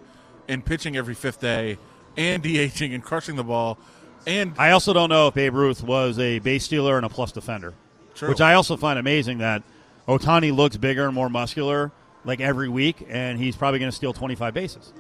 and 0.49 0.65
pitching 0.65 0.97
every 0.97 1.15
fifth 1.15 1.41
day, 1.41 1.79
and 2.17 2.43
DHing 2.43 2.95
and 2.95 3.03
crushing 3.03 3.37
the 3.37 3.45
ball, 3.45 3.79
and 4.27 4.55
I 4.59 4.71
also 4.73 4.93
don't 4.93 5.09
know 5.09 5.29
if 5.29 5.35
Babe 5.35 5.55
Ruth 5.55 5.83
was 5.83 6.19
a 6.19 6.39
base 6.41 6.65
stealer 6.65 6.97
and 6.97 7.07
a 7.07 7.09
plus 7.09 7.33
defender. 7.33 7.75
True. 8.15 8.29
Which 8.29 8.41
I 8.41 8.55
also 8.55 8.77
find 8.77 8.99
amazing 8.99 9.39
that 9.39 9.63
Ohtani 10.09 10.55
looks 10.55 10.77
bigger 10.77 11.07
and 11.07 11.15
more 11.15 11.29
muscular 11.31 11.93
like 12.25 12.41
every 12.41 12.69
week, 12.69 13.07
and 13.09 13.39
he's 13.39 13.57
probably 13.57 13.79
going 13.79 13.91
to 13.91 13.97
steal 13.97 14.13
25 14.13 14.53
bases. 14.55 14.93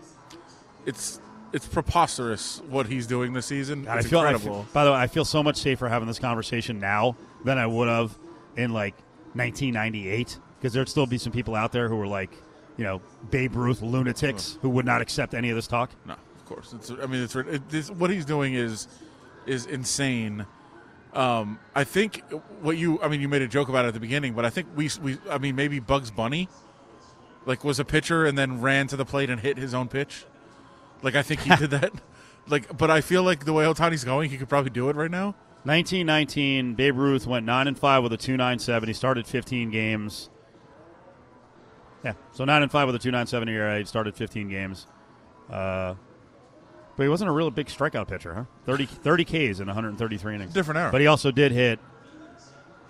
it's 0.87 1.21
it's 1.53 1.67
preposterous 1.67 2.61
what 2.69 2.87
he's 2.87 3.07
doing 3.07 3.33
this 3.33 3.47
season. 3.47 3.85
God, 3.85 3.99
I 3.99 4.03
feel, 4.03 4.19
I 4.21 4.31
incredible. 4.31 4.65
feel- 4.65 4.73
by 4.73 4.85
the 4.85 4.93
way, 4.93 4.99
I 4.99 5.07
feel 5.07 5.25
so 5.25 5.43
much 5.43 5.57
safer 5.57 5.89
having 5.89 6.09
this 6.09 6.19
conversation 6.19 6.79
now 6.79 7.17
than 7.45 7.59
I 7.59 7.67
would 7.67 7.89
have 7.89 8.17
in 8.57 8.73
like 8.73 8.95
1998 9.35 10.39
because 10.59 10.73
there'd 10.73 10.89
still 10.89 11.07
be 11.07 11.19
some 11.19 11.33
people 11.33 11.55
out 11.55 11.73
there 11.73 11.89
who 11.89 11.97
were 11.97 12.07
like, 12.07 12.31
you 12.77 12.85
know, 12.85 13.01
Babe 13.31 13.55
Ruth 13.57 13.83
lunatics 13.83 14.59
who 14.63 14.69
would 14.71 14.85
not 14.87 15.01
accept 15.03 15.35
any 15.35 15.51
of 15.51 15.57
this 15.57 15.67
talk. 15.67 15.91
No, 16.07 16.15
of 16.15 16.45
course. 16.47 16.73
It's. 16.73 16.91
I 16.91 17.07
mean, 17.07 17.23
it's 17.23 17.35
it, 17.35 17.69
this, 17.69 17.91
what 17.91 18.11
he's 18.11 18.25
doing 18.25 18.55
is 18.55 18.87
is 19.47 19.67
insane. 19.67 20.47
Um, 21.15 21.59
I 21.75 21.85
think 21.85 22.23
what 22.61 22.77
you. 22.77 23.01
I 23.03 23.09
mean, 23.09 23.21
you 23.21 23.29
made 23.29 23.43
a 23.43 23.49
joke 23.49 23.69
about 23.69 23.85
it 23.85 23.89
at 23.89 23.95
the 23.95 24.01
beginning, 24.01 24.35
but 24.35 24.45
I 24.45 24.51
think 24.51 24.69
we 24.77 24.91
we. 25.03 25.19
I 25.29 25.39
mean, 25.39 25.57
maybe 25.57 25.81
Bugs 25.81 26.11
Bunny, 26.11 26.49
like, 27.47 27.65
was 27.65 27.81
a 27.81 27.85
pitcher 27.85 28.27
and 28.27 28.37
then 28.39 28.61
ran 28.61 28.87
to 28.89 28.97
the 28.97 29.05
plate 29.05 29.31
and 29.31 29.41
hit 29.41 29.57
his 29.57 29.75
own 29.75 29.89
pitch. 29.89 30.25
Like, 31.03 31.15
I 31.15 31.23
think 31.23 31.41
he 31.41 31.55
did 31.57 31.71
that. 31.71 31.93
Like, 32.51 32.79
but 32.79 32.91
I 32.91 33.03
feel 33.03 33.23
like 33.23 33.45
the 33.45 33.53
way 33.53 33.67
Ohtani's 33.67 34.05
going, 34.05 34.31
he 34.31 34.39
could 34.39 34.49
probably 34.49 34.71
do 34.71 34.89
it 34.89 34.97
right 34.97 35.11
now. 35.11 35.35
1919, 35.65 36.77
Babe 36.77 36.97
Ruth 36.97 37.27
went 37.27 37.45
9 37.45 37.69
and 37.69 37.79
5 37.79 38.03
with 38.03 38.13
a 38.15 38.17
297. 38.17 38.89
He 38.89 38.95
started 38.95 39.27
15 39.27 39.71
games. 39.71 40.31
Yeah, 42.03 42.15
so 42.33 42.47
9 42.47 42.63
and 42.63 42.73
5 42.73 42.87
with 42.87 42.95
a 42.95 42.99
297 42.99 43.49
ERA. 43.51 43.79
He 43.81 43.85
started 43.85 44.17
15 44.17 44.49
games. 44.49 44.87
Uh, 45.51 45.95
but 46.97 47.03
he 47.03 47.09
wasn't 47.09 47.29
a 47.29 47.33
real 47.33 47.51
big 47.51 47.67
strikeout 47.67 48.09
pitcher, 48.09 48.35
huh? 48.35 48.45
30, 48.65 48.87
30 48.87 49.25
Ks 49.25 49.61
in 49.61 49.67
133 49.67 50.35
innings. 50.35 50.53
Different 50.53 50.79
era. 50.79 50.91
But 50.91 51.01
he 51.01 51.07
also 51.07 51.31
did 51.31 51.53
hit. 51.53 51.81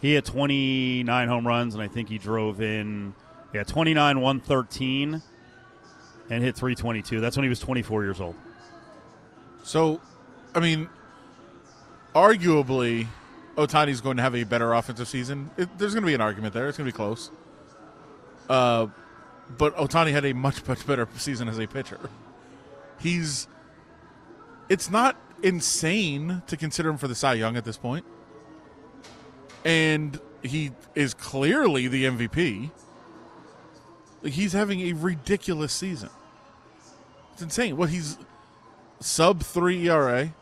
He 0.00 0.14
hit 0.14 0.24
29 0.24 1.28
home 1.28 1.46
runs, 1.46 1.74
and 1.74 1.82
I 1.82 1.88
think 1.88 2.08
he 2.08 2.18
drove 2.18 2.60
in, 2.60 3.14
yeah, 3.52 3.64
29, 3.64 4.20
113, 4.20 5.22
and 6.30 6.42
hit 6.42 6.56
322. 6.56 7.20
That's 7.20 7.36
when 7.36 7.44
he 7.44 7.48
was 7.48 7.60
24 7.60 8.04
years 8.04 8.20
old. 8.20 8.34
So, 9.62 10.00
I 10.54 10.60
mean, 10.60 10.88
arguably, 12.14 13.06
Ohtani's 13.56 14.00
going 14.00 14.16
to 14.16 14.22
have 14.22 14.34
a 14.34 14.44
better 14.44 14.72
offensive 14.72 15.08
season. 15.08 15.50
It, 15.56 15.68
there's 15.78 15.94
going 15.94 16.02
to 16.02 16.06
be 16.06 16.14
an 16.14 16.20
argument 16.20 16.54
there. 16.54 16.68
It's 16.68 16.78
going 16.78 16.86
to 16.86 16.92
be 16.92 16.96
close. 16.96 17.30
Uh, 18.48 18.86
but 19.56 19.76
Ohtani 19.76 20.12
had 20.12 20.24
a 20.24 20.32
much 20.32 20.66
much 20.66 20.86
better 20.86 21.08
season 21.16 21.48
as 21.48 21.58
a 21.58 21.66
pitcher. 21.66 21.98
He's. 23.00 23.48
It's 24.68 24.90
not 24.90 25.16
insane 25.42 26.42
to 26.46 26.56
consider 26.56 26.90
him 26.90 26.98
for 26.98 27.08
the 27.08 27.14
Cy 27.14 27.34
Young 27.34 27.56
at 27.56 27.64
this 27.64 27.78
point, 27.78 28.04
and 29.64 30.20
he 30.42 30.72
is 30.94 31.14
clearly 31.14 31.88
the 31.88 32.04
MVP. 32.04 32.70
He's 34.24 34.52
having 34.52 34.80
a 34.80 34.92
ridiculous 34.92 35.72
season. 35.72 36.10
It's 37.38 37.42
insane. 37.44 37.76
What 37.76 37.88
he's 37.88 38.18
sub 38.98 39.44
three 39.44 39.88
ERA. 39.88 40.34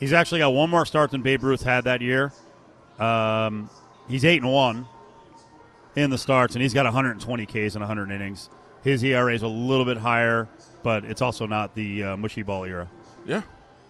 He's 0.00 0.14
actually 0.14 0.38
got 0.38 0.54
one 0.54 0.70
more 0.70 0.86
start 0.86 1.10
than 1.10 1.20
Babe 1.20 1.42
Ruth 1.42 1.62
had 1.62 1.84
that 1.84 2.00
year. 2.00 2.32
Um, 2.98 3.68
he's 4.08 4.24
eight 4.24 4.40
and 4.40 4.50
one 4.50 4.86
in 5.96 6.08
the 6.08 6.16
starts, 6.16 6.54
and 6.54 6.62
he's 6.62 6.72
got 6.72 6.86
120 6.86 7.44
Ks 7.44 7.74
in 7.74 7.80
100 7.80 8.10
innings. 8.10 8.48
His 8.82 9.04
ERA 9.04 9.34
is 9.34 9.42
a 9.42 9.48
little 9.48 9.84
bit 9.84 9.98
higher, 9.98 10.48
but 10.82 11.04
it's 11.04 11.20
also 11.20 11.44
not 11.44 11.74
the 11.74 12.02
uh, 12.02 12.16
mushy 12.16 12.42
ball 12.42 12.64
era. 12.64 12.88
Yeah, 13.26 13.42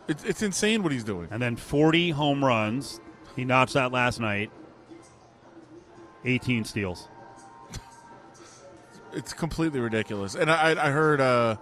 it's 0.09 0.25
it's 0.25 0.43
insane 0.43 0.83
what 0.83 0.91
he's 0.91 1.05
doing. 1.05 1.29
And 1.31 1.41
then 1.41 1.55
40 1.55 2.11
home 2.11 2.45
runs. 2.45 3.01
He 3.37 3.45
notched 3.45 3.75
that 3.75 3.93
last 3.93 4.19
night. 4.19 4.51
18 6.25 6.65
steals. 6.65 7.07
It's 9.15 9.33
completely 9.33 9.81
ridiculous. 9.81 10.35
And 10.35 10.51
I 10.51 10.71
I 10.71 10.91
heard 10.91 11.21
uh, 11.21 11.57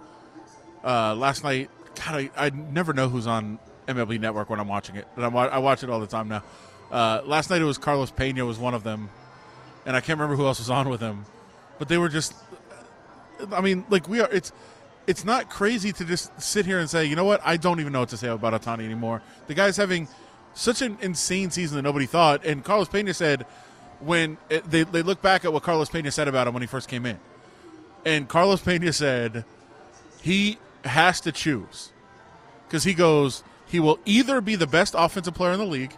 uh, 0.83 1.15
last 1.15 1.43
night. 1.43 1.69
God, 1.95 2.15
I, 2.15 2.29
I 2.35 2.49
never 2.49 2.91
know 2.93 3.07
who's 3.07 3.27
on 3.27 3.59
MLB 3.87 4.19
Network 4.19 4.49
when 4.49 4.59
I'm 4.59 4.67
watching 4.67 4.95
it, 4.95 5.07
but 5.15 5.23
I'm, 5.23 5.37
I 5.37 5.59
watch 5.59 5.83
it 5.83 5.89
all 5.89 5.99
the 5.99 6.07
time 6.07 6.27
now. 6.27 6.43
Uh, 6.91 7.21
last 7.25 7.49
night 7.51 7.61
it 7.61 7.65
was 7.65 7.77
Carlos 7.77 8.09
Pena 8.09 8.45
was 8.45 8.57
one 8.57 8.73
of 8.73 8.83
them, 8.83 9.09
and 9.85 9.95
I 9.95 9.99
can't 9.99 10.19
remember 10.19 10.35
who 10.35 10.47
else 10.47 10.57
was 10.59 10.71
on 10.71 10.89
with 10.89 11.01
him, 11.01 11.25
but 11.77 11.87
they 11.87 11.99
were 11.99 12.09
just 12.09 12.33
I 13.51 13.61
mean, 13.61 13.85
like 13.89 14.07
we 14.07 14.21
are. 14.21 14.29
It's 14.31 14.51
it's 15.07 15.25
not 15.25 15.49
crazy 15.49 15.91
to 15.91 16.05
just 16.05 16.39
sit 16.41 16.65
here 16.65 16.79
and 16.79 16.89
say, 16.89 17.05
you 17.05 17.15
know 17.15 17.25
what? 17.25 17.41
I 17.43 17.57
don't 17.57 17.79
even 17.79 17.91
know 17.91 17.99
what 17.99 18.09
to 18.09 18.17
say 18.17 18.27
about 18.27 18.59
Ohtani 18.61 18.85
anymore. 18.85 19.21
The 19.47 19.53
guy's 19.53 19.75
having 19.75 20.07
such 20.53 20.81
an 20.81 20.97
insane 21.01 21.51
season 21.51 21.75
that 21.75 21.81
nobody 21.81 22.05
thought. 22.05 22.45
And 22.45 22.63
Carlos 22.63 22.87
Pena 22.87 23.13
said 23.13 23.45
when 23.99 24.37
it, 24.49 24.69
they 24.69 24.83
they 24.83 25.01
look 25.01 25.21
back 25.21 25.45
at 25.45 25.53
what 25.53 25.63
Carlos 25.63 25.89
Pena 25.89 26.11
said 26.11 26.27
about 26.27 26.47
him 26.47 26.53
when 26.53 26.61
he 26.61 26.67
first 26.67 26.87
came 26.87 27.05
in, 27.05 27.19
and 28.05 28.27
Carlos 28.27 28.61
Pena 28.61 28.91
said 28.93 29.45
he 30.21 30.57
has 30.85 31.21
to 31.21 31.31
choose 31.31 31.91
because 32.67 32.83
he 32.83 32.93
goes 32.93 33.43
he 33.65 33.79
will 33.79 33.99
either 34.05 34.41
be 34.41 34.55
the 34.55 34.67
best 34.67 34.93
offensive 34.97 35.33
player 35.33 35.53
in 35.53 35.59
the 35.59 35.65
league 35.65 35.95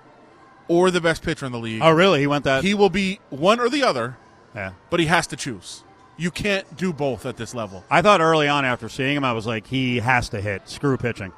or 0.68 0.92
the 0.92 1.02
best 1.02 1.22
pitcher 1.24 1.46
in 1.46 1.52
the 1.52 1.60
league. 1.60 1.82
Oh, 1.84 1.92
really? 1.92 2.20
He 2.22 2.28
went 2.28 2.44
that? 2.46 2.64
He 2.64 2.74
will 2.74 2.90
be 2.90 3.20
one 3.30 3.60
or 3.60 3.70
the 3.70 3.84
other, 3.84 4.18
yeah. 4.56 4.72
but 4.90 5.00
he 5.00 5.06
has 5.08 5.28
to 5.28 5.36
choose. 5.36 5.84
You 6.18 6.32
can't 6.32 6.78
do 6.78 6.94
both 6.94 7.26
at 7.26 7.36
this 7.38 7.54
level. 7.54 7.84
I 7.90 8.02
thought 8.02 8.22
early 8.22 8.48
on 8.48 8.64
after 8.64 8.88
seeing 8.88 9.18
him, 9.18 9.26
I 9.26 9.34
was 9.34 9.46
like, 9.46 9.68
he 9.68 10.00
has 10.00 10.30
to 10.30 10.40
hit. 10.40 10.70
Screw 10.70 10.96
pitching. 10.98 11.34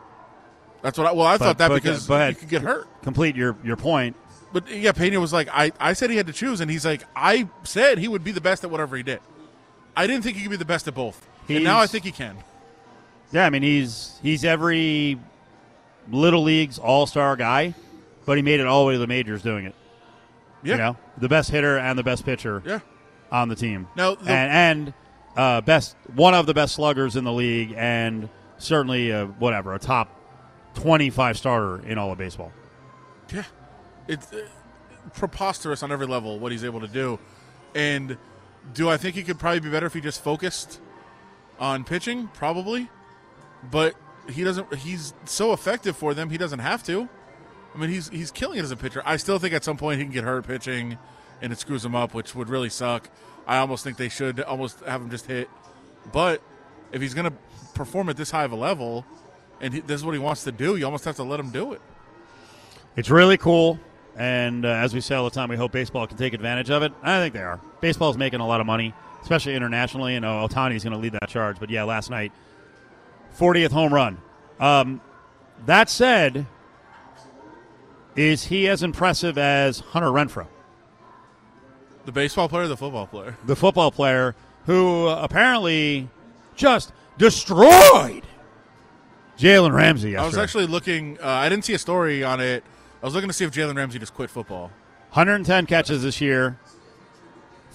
That's 0.84 0.98
what 0.98 1.08
I, 1.08 1.12
well, 1.14 1.26
I 1.26 1.38
But- 1.38 1.46
thought 1.46 1.58
that 1.58 1.68
but- 1.70 1.76
because 1.82 2.08
but- 2.08 2.30
you 2.30 2.36
could 2.36 2.50
get 2.50 2.62
hurt. 2.62 2.88
Complete 3.02 3.36
your 3.36 3.56
your 3.64 3.76
point. 3.76 4.16
But 4.54 4.70
yeah, 4.70 4.92
Pena 4.94 5.20
was 5.20 5.34
like, 5.34 5.50
I, 5.52 5.72
I 5.80 5.94
said 5.94 6.10
he 6.10 6.16
had 6.16 6.28
to 6.28 6.34
choose, 6.34 6.62
and 6.62 6.72
he's 6.72 6.86
like, 6.86 7.04
I 7.16 7.50
said 7.64 7.98
he 7.98 8.08
would 8.08 8.24
be 8.24 8.32
the 8.32 8.40
best 8.40 8.64
at 8.64 8.70
whatever 8.72 8.96
he 8.96 9.04
did. 9.04 9.20
I 9.98 10.08
didn't 10.08 10.24
think 10.24 10.38
he 10.38 10.44
could 10.44 10.52
be 10.52 10.58
the 10.58 10.66
best 10.66 10.88
at 10.88 10.94
both. 10.94 11.26
and 11.50 11.64
now 11.64 11.80
I 11.80 11.88
think 11.88 12.06
he 12.06 12.12
can. 12.12 12.38
Yeah, 13.32 13.46
I 13.46 13.50
mean 13.50 13.64
he's 13.64 14.18
he's 14.24 14.46
every 14.46 15.20
little 16.10 16.44
league's 16.44 16.80
all 16.80 17.06
star 17.08 17.36
guy, 17.36 17.74
but 18.26 18.38
he 18.38 18.44
made 18.44 18.60
it 18.62 18.68
all 18.68 18.84
the 18.84 18.88
way 18.88 18.94
to 18.94 19.00
the 19.00 19.08
majors 19.08 19.42
doing 19.42 19.66
it. 19.66 19.76
Yeah. 20.64 20.72
You 20.74 20.78
know, 20.82 20.98
the 21.18 21.28
best 21.28 21.50
hitter 21.52 21.78
and 21.78 21.98
the 22.00 22.04
best 22.04 22.24
pitcher 22.26 22.62
Yeah. 22.66 22.80
on 23.32 23.50
the 23.50 23.56
team. 23.56 23.88
The- 23.96 24.18
and 24.26 24.30
and 24.88 24.94
uh, 25.36 25.62
best 25.62 25.96
one 26.16 26.34
of 26.34 26.46
the 26.46 26.54
best 26.54 26.76
sluggers 26.76 27.16
in 27.16 27.24
the 27.26 27.34
league, 27.34 27.74
and 27.78 28.30
certainly 28.58 29.12
uh, 29.12 29.26
whatever 29.26 29.74
a 29.74 29.80
top 29.80 30.10
twenty 30.74 31.10
five 31.10 31.38
starter 31.38 31.80
in 31.86 31.98
all 31.98 32.12
of 32.12 32.18
baseball. 32.18 32.52
Yeah, 33.34 33.44
it's 34.08 34.32
uh, 34.32 34.48
preposterous 35.14 35.84
on 35.84 35.92
every 35.92 36.08
level 36.08 36.40
what 36.40 36.52
he's 36.52 36.64
able 36.64 36.80
to 36.80 36.88
do. 36.88 37.20
And 37.76 38.18
do 38.74 38.90
I 38.90 38.98
think 38.98 39.16
he 39.16 39.24
could 39.24 39.40
probably 39.40 39.60
be 39.60 39.70
better 39.70 39.86
if 39.86 39.94
he 39.94 40.02
just 40.02 40.24
focused 40.24 40.80
on 41.60 41.84
pitching? 41.84 42.28
Probably, 42.34 42.90
but 43.70 43.96
he 44.30 44.44
doesn't. 44.44 44.74
He's 44.76 45.14
so 45.26 45.54
effective 45.54 45.96
for 45.96 46.14
them. 46.14 46.30
He 46.30 46.38
doesn't 46.38 46.60
have 46.60 46.84
to. 46.84 47.08
I 47.74 47.78
mean, 47.78 47.90
he's 47.90 48.10
he's 48.10 48.32
killing 48.32 48.60
it 48.60 48.64
as 48.64 48.72
a 48.72 48.78
pitcher. 48.78 49.02
I 49.06 49.18
still 49.18 49.40
think 49.40 49.54
at 49.54 49.64
some 49.64 49.78
point 49.78 50.00
he 50.00 50.06
can 50.06 50.14
get 50.14 50.24
hurt 50.24 50.48
pitching, 50.48 50.98
and 51.42 51.54
it 51.54 51.60
screws 51.60 51.86
him 51.86 51.96
up, 51.96 52.14
which 52.14 52.36
would 52.36 52.50
really 52.50 52.70
suck. 52.70 53.10
I 53.46 53.58
almost 53.58 53.84
think 53.84 53.98
they 53.98 54.10
should 54.10 54.42
almost 54.42 54.80
have 54.82 55.02
him 55.02 55.10
just 55.10 55.26
hit. 55.26 55.50
But 56.12 56.42
if 56.92 57.02
he's 57.02 57.14
going 57.14 57.32
to 57.32 57.38
perform 57.74 58.10
at 58.10 58.18
this 58.18 58.32
high 58.32 58.44
of 58.44 58.52
a 58.52 58.56
level, 58.56 59.06
and 59.62 59.74
he, 59.74 59.80
this 59.82 60.02
is 60.02 60.06
what 60.06 60.14
he 60.14 60.20
wants 60.20 60.44
to 60.44 60.52
do, 60.52 60.76
you 60.76 60.86
almost 60.86 61.06
have 61.06 61.16
to 61.18 61.24
let 61.24 61.40
him 61.40 61.52
do 61.52 61.74
it. 61.74 61.82
It's 62.96 63.10
really 63.10 63.38
cool, 63.38 63.80
and 64.18 64.66
uh, 64.66 64.70
as 64.70 64.94
we 64.94 65.00
say 65.02 65.16
all 65.16 65.24
the 65.24 65.30
time, 65.30 65.50
we 65.50 65.56
hope 65.56 65.72
baseball 65.72 66.08
can 66.08 66.18
take 66.18 66.34
advantage 66.34 66.70
of 66.70 66.84
it. 66.84 66.92
I 67.04 67.20
think 67.20 67.34
they 67.34 67.42
are. 67.42 67.62
Baseball's 67.82 68.18
making 68.18 68.40
a 68.40 68.48
lot 68.48 68.60
of 68.60 68.66
money, 68.68 68.94
especially 69.22 69.56
internationally, 69.56 70.16
and 70.16 70.26
Ohtani's 70.26 70.84
going 70.84 70.94
to 70.94 71.00
lead 71.00 71.14
that 71.14 71.30
charge. 71.30 71.60
But 71.60 71.70
yeah, 71.70 71.84
last 71.84 72.10
night, 72.10 72.32
40th 73.38 73.72
home 73.72 73.94
run. 73.94 74.18
Um, 74.60 75.02
that 75.66 75.90
said, 75.90 76.48
is 78.16 78.46
he 78.46 78.68
as 78.68 78.82
impressive 78.84 79.38
as 79.38 79.80
Hunter 79.80 80.08
Renfrow, 80.10 80.48
The 82.06 82.12
baseball 82.12 82.50
player, 82.50 82.64
or 82.64 82.68
the 82.68 82.78
football 82.78 83.06
player. 83.08 83.38
the 83.46 83.56
football 83.56 83.92
player 83.92 84.36
who 84.66 85.08
apparently 85.08 86.10
just 86.56 86.92
destroyed 87.20 88.24
Jalen 89.38 89.74
Ramsey 89.74 90.12
yesterday? 90.12 90.24
I 90.24 90.26
was 90.26 90.38
actually 90.38 90.66
looking. 90.68 91.20
Uh, 91.22 91.28
I 91.28 91.50
didn't 91.50 91.66
see 91.66 91.74
a 91.74 91.80
story 91.80 92.24
on 92.24 92.40
it. 92.40 92.64
I 93.02 93.06
was 93.06 93.14
looking 93.14 93.30
to 93.30 93.34
see 93.34 93.46
if 93.46 93.52
Jalen 93.52 93.76
Ramsey 93.76 94.00
just 94.00 94.14
quit 94.14 94.30
football. 94.30 94.72
110 95.12 95.66
catches 95.68 96.04
this 96.04 96.20
year, 96.20 96.58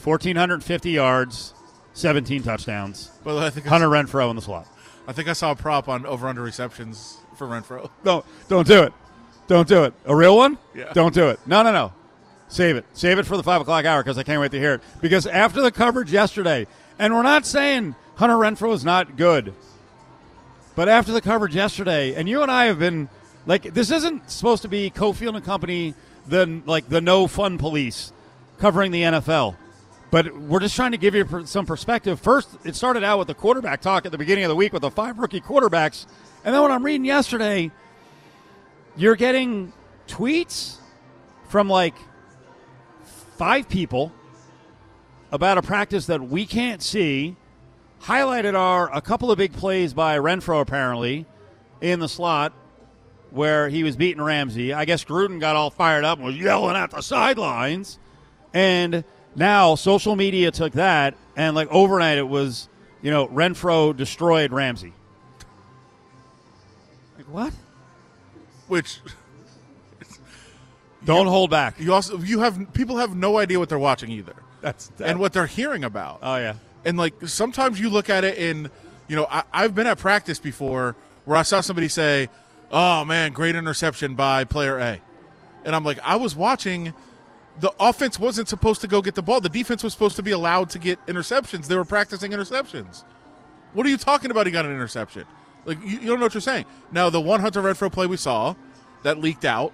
1,450 0.02 0.90
yards, 0.90 1.54
17 1.94 2.42
touchdowns. 2.42 3.10
But 3.24 3.38
I 3.38 3.50
think 3.50 3.66
I, 3.66 3.70
Hunter 3.70 3.88
Renfrow 3.88 4.30
in 4.30 4.36
the 4.36 4.42
slot. 4.42 4.66
I 5.06 5.12
think 5.12 5.28
I 5.28 5.32
saw 5.32 5.52
a 5.52 5.56
prop 5.56 5.88
on 5.88 6.06
over 6.06 6.26
under 6.28 6.42
receptions 6.42 7.18
for 7.36 7.46
Renfrow. 7.46 7.90
No, 8.04 8.24
don't 8.48 8.66
do 8.66 8.82
it. 8.82 8.92
Don't 9.46 9.68
do 9.68 9.84
it. 9.84 9.94
A 10.06 10.14
real 10.14 10.36
one? 10.36 10.58
Yeah. 10.74 10.92
Don't 10.92 11.14
do 11.14 11.28
it. 11.28 11.38
No, 11.46 11.62
no, 11.62 11.72
no. 11.72 11.92
Save 12.48 12.76
it. 12.76 12.84
Save 12.92 13.18
it 13.18 13.26
for 13.26 13.36
the 13.36 13.42
5 13.42 13.62
o'clock 13.62 13.84
hour 13.84 14.02
because 14.02 14.18
I 14.18 14.22
can't 14.22 14.40
wait 14.40 14.50
to 14.50 14.58
hear 14.58 14.74
it. 14.74 14.82
Because 15.00 15.26
after 15.26 15.62
the 15.62 15.72
coverage 15.72 16.12
yesterday, 16.12 16.66
and 16.98 17.14
we're 17.14 17.22
not 17.22 17.46
saying 17.46 17.94
Hunter 18.16 18.36
Renfrow 18.36 18.74
is 18.74 18.84
not 18.84 19.16
good, 19.16 19.54
but 20.74 20.88
after 20.88 21.12
the 21.12 21.20
coverage 21.20 21.54
yesterday, 21.54 22.14
and 22.14 22.28
you 22.28 22.42
and 22.42 22.50
I 22.50 22.66
have 22.66 22.78
been 22.78 23.08
like, 23.46 23.74
this 23.74 23.90
isn't 23.90 24.30
supposed 24.30 24.62
to 24.62 24.68
be 24.68 24.90
Cofield 24.90 25.34
and 25.34 25.44
Company, 25.44 25.94
the 26.26 26.62
like 26.66 26.88
the 26.88 27.00
no 27.00 27.26
fun 27.26 27.58
police 27.58 28.12
covering 28.58 28.92
the 28.92 29.02
NFL. 29.02 29.56
But 30.10 30.36
we're 30.36 30.60
just 30.60 30.76
trying 30.76 30.92
to 30.92 30.98
give 30.98 31.14
you 31.14 31.46
some 31.46 31.66
perspective. 31.66 32.20
First, 32.20 32.50
it 32.64 32.76
started 32.76 33.02
out 33.02 33.18
with 33.18 33.28
the 33.28 33.34
quarterback 33.34 33.80
talk 33.80 34.04
at 34.04 34.12
the 34.12 34.18
beginning 34.18 34.44
of 34.44 34.50
the 34.50 34.56
week 34.56 34.72
with 34.72 34.82
the 34.82 34.90
five 34.90 35.18
rookie 35.18 35.40
quarterbacks. 35.40 36.06
And 36.44 36.54
then 36.54 36.62
when 36.62 36.70
I'm 36.70 36.84
reading 36.84 37.04
yesterday, 37.04 37.70
you're 38.96 39.16
getting 39.16 39.72
tweets 40.06 40.76
from 41.48 41.68
like 41.68 41.94
five 43.36 43.68
people 43.68 44.12
about 45.32 45.56
a 45.56 45.62
practice 45.62 46.06
that 46.06 46.20
we 46.20 46.44
can't 46.46 46.82
see. 46.82 47.36
Highlighted 48.02 48.54
are 48.54 48.94
a 48.94 49.00
couple 49.00 49.30
of 49.30 49.38
big 49.38 49.52
plays 49.54 49.94
by 49.94 50.18
Renfrow, 50.18 50.60
apparently, 50.60 51.24
in 51.80 52.00
the 52.00 52.08
slot 52.08 52.52
where 53.32 53.68
he 53.68 53.82
was 53.82 53.96
beating 53.96 54.22
Ramsey. 54.22 54.72
I 54.72 54.84
guess 54.84 55.04
Gruden 55.04 55.40
got 55.40 55.56
all 55.56 55.70
fired 55.70 56.04
up 56.04 56.18
and 56.18 56.26
was 56.26 56.36
yelling 56.36 56.76
at 56.76 56.90
the 56.90 57.00
sidelines. 57.00 57.98
And 58.52 59.04
now 59.34 59.74
social 59.74 60.16
media 60.16 60.50
took 60.50 60.74
that 60.74 61.16
and 61.36 61.56
like 61.56 61.68
overnight 61.70 62.18
it 62.18 62.28
was, 62.28 62.68
you 63.00 63.10
know, 63.10 63.26
Renfrow 63.28 63.96
destroyed 63.96 64.52
Ramsey. 64.52 64.92
Like 67.16 67.26
what? 67.28 67.52
Which 68.68 69.00
Don't 71.04 71.26
hold 71.26 71.50
back. 71.50 71.80
you 71.80 71.92
also 71.92 72.18
you 72.18 72.40
have 72.40 72.72
people 72.74 72.98
have 72.98 73.16
no 73.16 73.38
idea 73.38 73.58
what 73.58 73.68
they're 73.68 73.78
watching 73.78 74.10
either, 74.10 74.36
That's 74.60 74.92
and 75.00 75.18
what 75.18 75.32
they're 75.32 75.46
hearing 75.46 75.84
about. 75.84 76.20
Oh 76.22 76.36
yeah. 76.36 76.54
And 76.84 76.96
like 76.96 77.14
sometimes 77.26 77.80
you 77.80 77.90
look 77.90 78.08
at 78.08 78.24
it 78.24 78.38
and 78.38 78.70
you 79.08 79.16
know 79.16 79.26
I, 79.30 79.42
I've 79.52 79.74
been 79.74 79.86
at 79.86 79.98
practice 79.98 80.38
before 80.38 80.94
where 81.24 81.36
I 81.36 81.42
saw 81.42 81.60
somebody 81.60 81.88
say, 81.88 82.28
"Oh 82.72 83.04
man, 83.04 83.32
great 83.32 83.54
interception 83.54 84.14
by 84.14 84.44
player 84.44 84.78
A," 84.78 85.00
and 85.64 85.76
I'm 85.76 85.84
like, 85.84 85.98
I 86.02 86.16
was 86.16 86.34
watching. 86.34 86.94
The 87.60 87.70
offense 87.78 88.18
wasn't 88.18 88.48
supposed 88.48 88.80
to 88.80 88.88
go 88.88 89.02
get 89.02 89.14
the 89.14 89.22
ball. 89.22 89.42
The 89.42 89.50
defense 89.50 89.84
was 89.84 89.92
supposed 89.92 90.16
to 90.16 90.22
be 90.22 90.30
allowed 90.30 90.70
to 90.70 90.78
get 90.78 91.04
interceptions. 91.06 91.66
They 91.66 91.76
were 91.76 91.84
practicing 91.84 92.32
interceptions. 92.32 93.04
What 93.74 93.84
are 93.84 93.90
you 93.90 93.98
talking 93.98 94.30
about? 94.30 94.46
He 94.46 94.52
got 94.52 94.64
an 94.64 94.72
interception. 94.72 95.24
Like 95.66 95.78
you, 95.82 95.98
you 95.98 96.06
don't 96.06 96.18
know 96.18 96.26
what 96.26 96.34
you're 96.34 96.40
saying. 96.40 96.64
Now 96.90 97.10
the 97.10 97.20
one 97.20 97.40
Hunter 97.40 97.62
Renfrow 97.62 97.92
play 97.92 98.06
we 98.06 98.16
saw 98.16 98.54
that 99.02 99.18
leaked 99.18 99.44
out 99.44 99.72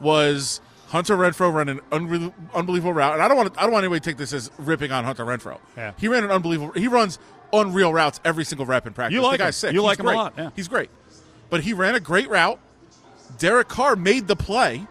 was 0.00 0.60
Hunter 0.88 1.16
Renfrow 1.16 1.52
ran 1.52 1.68
an 1.68 1.80
unre- 1.90 2.32
unbelievable 2.54 2.92
route, 2.92 3.14
and 3.14 3.22
I 3.22 3.28
don't 3.28 3.36
want 3.36 3.54
to, 3.54 3.60
I 3.60 3.64
don't 3.64 3.72
want 3.72 3.84
anybody 3.84 4.00
to 4.00 4.10
take 4.10 4.16
this 4.16 4.32
as 4.32 4.50
ripping 4.58 4.90
on 4.92 5.04
Hunter 5.04 5.24
Renfrow. 5.24 5.58
Yeah. 5.76 5.92
He 5.98 6.08
ran 6.08 6.24
an 6.24 6.30
unbelievable. 6.30 6.72
He 6.72 6.88
runs 6.88 7.18
unreal 7.52 7.92
routes 7.92 8.20
every 8.24 8.44
single 8.44 8.66
rep 8.66 8.86
in 8.86 8.92
practice. 8.92 9.14
You 9.14 9.22
like 9.22 9.38
the 9.38 9.44
guy's 9.44 9.56
him. 9.56 9.68
sick. 9.68 9.72
You 9.74 9.80
He's 9.80 9.86
like 9.86 9.98
him 10.00 10.06
a 10.06 10.12
lot, 10.12 10.34
yeah. 10.36 10.50
He's 10.56 10.68
great, 10.68 10.90
but 11.50 11.60
he 11.62 11.72
ran 11.72 11.94
a 11.94 12.00
great 12.00 12.28
route. 12.30 12.58
Derek 13.38 13.68
Carr 13.68 13.96
made 13.96 14.26
the 14.28 14.36
play 14.36 14.86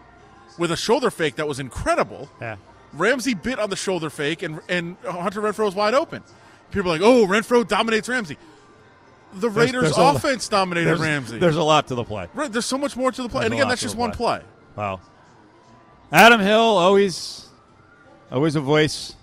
with 0.58 0.70
a 0.70 0.76
shoulder 0.76 1.10
fake 1.10 1.36
that 1.36 1.48
was 1.48 1.58
incredible. 1.58 2.28
Yeah. 2.40 2.56
Ramsey 2.92 3.34
bit 3.34 3.58
on 3.58 3.70
the 3.70 3.76
shoulder 3.76 4.10
fake, 4.10 4.42
and 4.42 4.60
and 4.68 4.96
Hunter 5.04 5.40
Renfrow 5.40 5.64
was 5.66 5.74
wide 5.74 5.94
open. 5.94 6.22
People 6.72 6.90
are 6.90 6.94
like, 6.98 7.02
"Oh, 7.02 7.26
Renfrow 7.26 7.66
dominates 7.66 8.08
Ramsey." 8.08 8.36
The 9.34 9.48
Raiders' 9.48 9.82
there's 9.82 9.98
a- 9.98 10.02
offense 10.02 10.48
dominated 10.48 10.88
There's, 10.88 11.00
Ramsey. 11.00 11.38
there's 11.38 11.54
a 11.56 11.62
lot 11.62 11.86
to 11.88 11.94
the 11.94 12.02
play. 12.02 12.26
right, 12.34 12.50
there's 12.50 12.66
so 12.66 12.76
much 12.76 12.96
more 12.96 13.12
to 13.12 13.22
the 13.22 13.28
play, 13.28 13.42
There's 13.42 13.52
and 13.52 13.54
again, 13.54 13.68
that's 13.68 13.80
just 13.80 13.94
the 13.94 14.00
one 14.00 14.10
play. 14.10 14.38
play. 14.40 14.46
Wow. 14.74 15.00
Adam 16.10 16.40
Hill 16.40 16.58
always, 16.58 17.46
always 18.32 18.56
a 18.56 18.60
voice. 18.60 19.14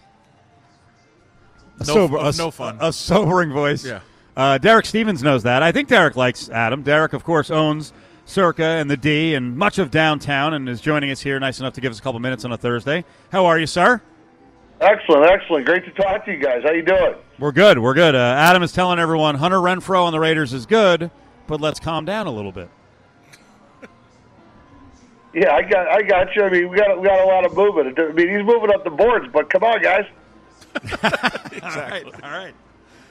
A 1.80 1.86
No- 1.86 1.94
sober, 1.94 2.18
a 2.20 2.32
no 2.38 2.52
fun. 2.52 2.78
A 2.80 2.94
sobering 2.94 3.52
voice. 3.52 3.84
Yeah. 3.86 4.00
Uh, 4.38 4.60
Derek 4.60 4.86
Stevens 4.86 5.24
knows 5.24 5.42
that. 5.44 5.64
I 5.64 5.72
think 5.72 5.90
Derek 5.90 6.16
likes 6.16 6.48
Adam. 6.50 6.84
Derek, 6.84 7.14
of 7.14 7.24
course, 7.24 7.50
owns 7.50 7.92
Circa 8.26 8.64
and 8.64 8.88
the 8.90 8.96
D 8.96 9.34
and 9.34 9.58
much 9.58 9.80
of 9.80 9.90
downtown, 9.90 10.54
and 10.54 10.70
is 10.70 10.80
joining 10.80 11.10
us 11.10 11.22
here. 11.22 11.40
Nice 11.40 11.60
enough 11.60 11.74
to 11.74 11.82
give 11.82 11.92
us 11.92 11.98
a 11.98 12.04
couple 12.04 12.20
minutes 12.20 12.46
on 12.46 12.52
a 12.52 12.58
Thursday. 12.58 13.04
How 13.32 13.48
are 13.48 13.58
you, 13.58 13.66
sir? 13.66 14.00
Excellent, 14.80 15.26
excellent. 15.26 15.66
Great 15.66 15.86
to 15.86 15.92
talk 15.92 16.24
to 16.26 16.32
you 16.32 16.38
guys. 16.38 16.62
How 16.62 16.72
you 16.72 16.84
doing? 16.84 17.16
We're 17.40 17.52
good. 17.52 17.80
We're 17.80 17.96
good. 17.96 18.14
Uh, 18.14 18.36
Adam 18.38 18.62
is 18.62 18.72
telling 18.74 19.00
everyone 19.00 19.34
Hunter 19.34 19.58
Renfrow 19.58 20.04
on 20.04 20.12
the 20.12 20.20
Raiders 20.20 20.54
is 20.54 20.68
good, 20.68 21.10
but 21.48 21.60
let's 21.60 21.80
calm 21.80 22.06
down 22.06 22.28
a 22.28 22.32
little 22.32 22.52
bit. 22.52 22.70
Yeah, 25.34 25.52
I 25.54 25.62
got, 25.62 25.88
I 25.88 26.02
got 26.02 26.36
you. 26.36 26.44
I 26.44 26.50
mean, 26.50 26.70
we 26.70 26.78
got, 26.78 27.00
we 27.00 27.06
got 27.06 27.20
a 27.20 27.28
lot 27.28 27.46
of 27.46 27.56
movement. 27.56 28.00
I 28.00 28.12
mean, 28.12 28.30
he's 28.30 28.44
moving 28.44 28.74
up 28.74 28.84
the 28.84 28.90
boards, 28.90 29.28
but 29.32 29.52
come 29.52 29.64
on, 29.64 29.84
guys. 29.84 30.06
All 31.62 31.70
right. 31.76 32.06
All 32.24 32.32
right. 32.32 32.56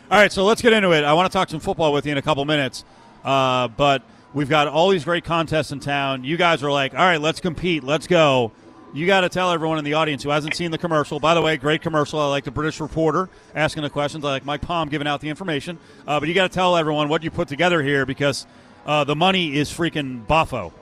All 0.08 0.16
right, 0.16 0.30
so 0.30 0.44
let's 0.44 0.62
get 0.62 0.72
into 0.72 0.92
it. 0.92 1.02
I 1.02 1.14
want 1.14 1.32
to 1.32 1.36
talk 1.36 1.48
some 1.48 1.58
football 1.58 1.92
with 1.92 2.06
you 2.06 2.12
in 2.12 2.18
a 2.18 2.22
couple 2.22 2.44
minutes, 2.44 2.84
uh, 3.24 3.66
but 3.66 4.04
we've 4.32 4.48
got 4.48 4.68
all 4.68 4.90
these 4.90 5.02
great 5.02 5.24
contests 5.24 5.72
in 5.72 5.80
town. 5.80 6.22
You 6.22 6.36
guys 6.36 6.62
are 6.62 6.70
like, 6.70 6.94
all 6.94 7.00
right, 7.00 7.20
let's 7.20 7.40
compete, 7.40 7.82
let's 7.82 8.06
go. 8.06 8.52
You 8.94 9.04
got 9.08 9.22
to 9.22 9.28
tell 9.28 9.50
everyone 9.50 9.78
in 9.78 9.84
the 9.84 9.94
audience 9.94 10.22
who 10.22 10.30
hasn't 10.30 10.54
seen 10.54 10.70
the 10.70 10.78
commercial. 10.78 11.18
By 11.18 11.34
the 11.34 11.42
way, 11.42 11.56
great 11.56 11.82
commercial. 11.82 12.20
I 12.20 12.28
like 12.28 12.44
the 12.44 12.52
British 12.52 12.78
reporter 12.80 13.28
asking 13.56 13.82
the 13.82 13.90
questions. 13.90 14.24
I 14.24 14.28
like 14.28 14.44
Mike 14.44 14.60
Palm 14.60 14.88
giving 14.88 15.08
out 15.08 15.20
the 15.20 15.28
information. 15.28 15.76
Uh, 16.06 16.20
but 16.20 16.28
you 16.28 16.36
got 16.36 16.48
to 16.48 16.54
tell 16.54 16.76
everyone 16.76 17.08
what 17.08 17.24
you 17.24 17.32
put 17.32 17.48
together 17.48 17.82
here 17.82 18.06
because 18.06 18.46
uh, 18.86 19.02
the 19.02 19.16
money 19.16 19.56
is 19.56 19.70
freaking 19.70 20.24
boffo. 20.24 20.72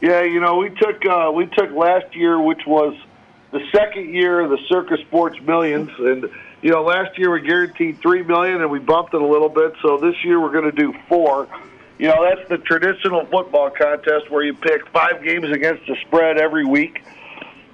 Yeah, 0.00 0.24
you 0.24 0.40
know, 0.40 0.56
we 0.56 0.70
took 0.70 1.06
uh, 1.06 1.30
we 1.32 1.46
took 1.46 1.70
last 1.70 2.14
year, 2.16 2.40
which 2.40 2.66
was 2.66 2.96
the 3.52 3.60
second 3.70 4.12
year 4.12 4.40
of 4.40 4.50
the 4.50 4.58
Circa 4.68 4.98
Sports 5.06 5.40
Millions, 5.42 5.90
and 5.96 6.28
you 6.64 6.70
know, 6.70 6.82
last 6.82 7.18
year 7.18 7.30
we 7.30 7.42
guaranteed 7.42 8.00
three 8.00 8.22
million, 8.22 8.62
and 8.62 8.70
we 8.70 8.78
bumped 8.78 9.12
it 9.12 9.20
a 9.20 9.26
little 9.26 9.50
bit. 9.50 9.74
So 9.82 9.98
this 9.98 10.14
year 10.24 10.40
we're 10.40 10.50
going 10.50 10.64
to 10.64 10.72
do 10.72 10.94
four. 11.10 11.46
You 11.98 12.08
know, 12.08 12.26
that's 12.26 12.48
the 12.48 12.56
traditional 12.56 13.26
football 13.26 13.68
contest 13.68 14.30
where 14.30 14.42
you 14.42 14.54
pick 14.54 14.88
five 14.88 15.22
games 15.22 15.44
against 15.52 15.86
the 15.86 15.94
spread 16.06 16.38
every 16.38 16.64
week. 16.64 17.02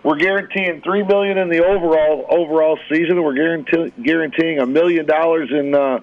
We're 0.03 0.17
guaranteeing 0.17 0.83
three 0.83 1.05
million 1.05 1.39
in 1.39 1.49
the 1.49 1.65
overall 1.65 2.27
overall 2.31 2.81
season. 2.89 3.23
We're 3.23 3.35
guarantee, 3.35 3.93
guaranteeing 4.03 4.59
a 4.59 4.67
million 4.67 5.07
dollars 5.07 5.51
in 5.53 5.73
uh, 5.73 6.01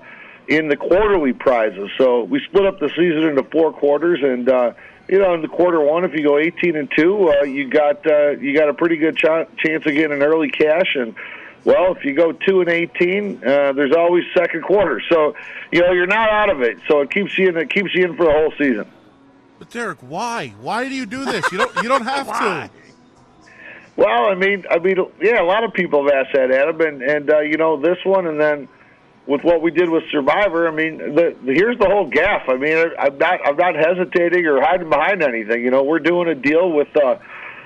in 0.47 0.69
the 0.69 0.78
quarterly 0.78 1.34
prizes. 1.34 1.89
So 1.97 2.23
we 2.23 2.39
split 2.45 2.65
up 2.65 2.80
the 2.80 2.88
season 2.95 3.23
into 3.23 3.43
four 3.52 3.73
quarters, 3.73 4.21
and 4.23 4.47
uh, 4.47 4.71
you 5.10 5.19
know, 5.19 5.34
in 5.34 5.41
the 5.41 5.50
quarter 5.50 5.82
one, 5.82 6.06
if 6.06 6.13
you 6.13 6.23
go 6.23 6.38
18 6.38 6.78
and 6.78 6.89
two, 6.95 7.34
uh, 7.34 7.43
you 7.43 7.69
got 7.69 8.10
uh, 8.10 8.30
you 8.30 8.58
got 8.58 8.69
a 8.69 8.73
pretty 8.73 8.95
good 8.95 9.17
ch- 9.17 9.50
chance 9.58 9.86
of 9.86 9.93
getting 9.93 10.23
early 10.23 10.52
cash. 10.52 10.95
And 10.95 11.15
well, 11.65 11.95
if 11.95 12.05
you 12.05 12.13
go 12.13 12.31
two 12.31 12.61
and 12.61 12.69
18, 12.69 13.37
uh, 13.37 13.73
there's 13.73 13.95
always 13.95 14.23
second 14.33 14.63
quarter. 14.63 15.01
So 15.09 15.35
you 15.71 15.81
know, 15.81 15.91
you're 15.91 16.07
not 16.07 16.29
out 16.29 16.49
of 16.49 16.61
it. 16.61 16.77
So 16.87 17.01
it 17.01 17.11
keeps 17.11 17.37
you 17.37 17.49
in. 17.49 17.57
It 17.57 17.69
keeps 17.69 17.93
you 17.93 18.05
in 18.05 18.15
for 18.15 18.25
the 18.25 18.31
whole 18.31 18.53
season. 18.57 18.89
But 19.59 19.69
Derek, 19.71 19.99
why? 20.01 20.53
Why 20.61 20.87
do 20.87 20.95
you 20.95 21.05
do 21.05 21.25
this? 21.25 21.51
You 21.51 21.57
don't. 21.57 21.75
You 21.77 21.89
don't 21.89 22.05
have 22.05 22.27
to. 22.27 22.69
Well, 23.95 24.29
I 24.29 24.35
mean, 24.35 24.63
I 24.69 24.77
mean, 24.77 24.97
yeah, 25.19 25.41
a 25.41 25.43
lot 25.43 25.63
of 25.63 25.73
people 25.73 26.03
have 26.03 26.13
asked 26.13 26.35
that, 26.35 26.51
Adam, 26.51 26.79
and 26.81 27.01
and 27.01 27.29
uh, 27.29 27.39
you 27.39 27.57
know 27.57 27.81
this 27.81 27.97
one, 28.05 28.27
and 28.27 28.39
then 28.39 28.67
with 29.25 29.43
what 29.43 29.61
we 29.61 29.71
did 29.71 29.89
with 29.89 30.03
Survivor, 30.09 30.67
I 30.67 30.71
mean, 30.71 30.97
the, 30.97 31.35
the, 31.43 31.53
here's 31.53 31.77
the 31.77 31.89
whole 31.89 32.05
gaff. 32.05 32.47
I 32.47 32.55
mean, 32.55 32.77
I'm 32.97 33.17
not 33.17 33.39
I'm 33.45 33.57
not 33.57 33.75
hesitating 33.75 34.45
or 34.45 34.61
hiding 34.61 34.89
behind 34.89 35.23
anything. 35.23 35.63
You 35.63 35.71
know, 35.71 35.83
we're 35.83 35.99
doing 35.99 36.27
a 36.27 36.35
deal 36.35 36.71
with 36.71 36.95
uh, 36.95 37.17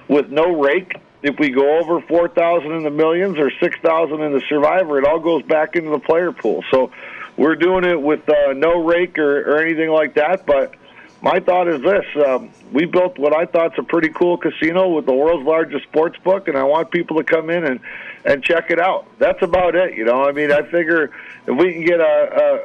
with 0.07 0.29
no 0.29 0.59
rake. 0.59 0.95
If 1.23 1.37
we 1.37 1.49
go 1.49 1.79
over 1.79 2.01
four 2.01 2.27
thousand 2.27 2.71
in 2.71 2.83
the 2.83 2.89
millions 2.89 3.37
or 3.37 3.51
six 3.61 3.77
thousand 3.79 4.21
in 4.21 4.33
the 4.33 4.41
Survivor, 4.49 4.97
it 4.99 5.05
all 5.05 5.19
goes 5.19 5.43
back 5.43 5.75
into 5.75 5.91
the 5.91 5.99
player 5.99 6.31
pool. 6.31 6.63
So 6.71 6.91
we're 7.37 7.55
doing 7.55 7.83
it 7.83 8.01
with 8.01 8.27
uh, 8.27 8.53
no 8.53 8.83
rake 8.83 9.17
or, 9.19 9.41
or 9.41 9.61
anything 9.61 9.89
like 9.89 10.15
that. 10.15 10.45
But 10.45 10.73
my 11.21 11.39
thought 11.39 11.67
is 11.67 11.81
this: 11.81 12.05
um, 12.25 12.49
we 12.71 12.85
built 12.85 13.19
what 13.19 13.35
I 13.35 13.45
thought 13.45 13.75
thought's 13.75 13.79
a 13.79 13.83
pretty 13.83 14.09
cool 14.09 14.37
casino 14.37 14.89
with 14.89 15.05
the 15.05 15.13
world's 15.13 15.45
largest 15.45 15.83
sports 15.83 16.17
book, 16.23 16.47
and 16.47 16.57
I 16.57 16.63
want 16.63 16.89
people 16.89 17.17
to 17.17 17.23
come 17.23 17.49
in 17.49 17.63
and 17.65 17.79
and 18.23 18.43
check 18.43 18.69
it 18.69 18.79
out. 18.79 19.05
That's 19.19 19.41
about 19.41 19.75
it. 19.75 19.95
You 19.95 20.05
know, 20.05 20.23
I 20.23 20.31
mean, 20.31 20.51
I 20.51 20.61
figure 20.63 21.11
if 21.47 21.57
we 21.57 21.73
can 21.73 21.83
get 21.83 21.99
a, 21.99 22.03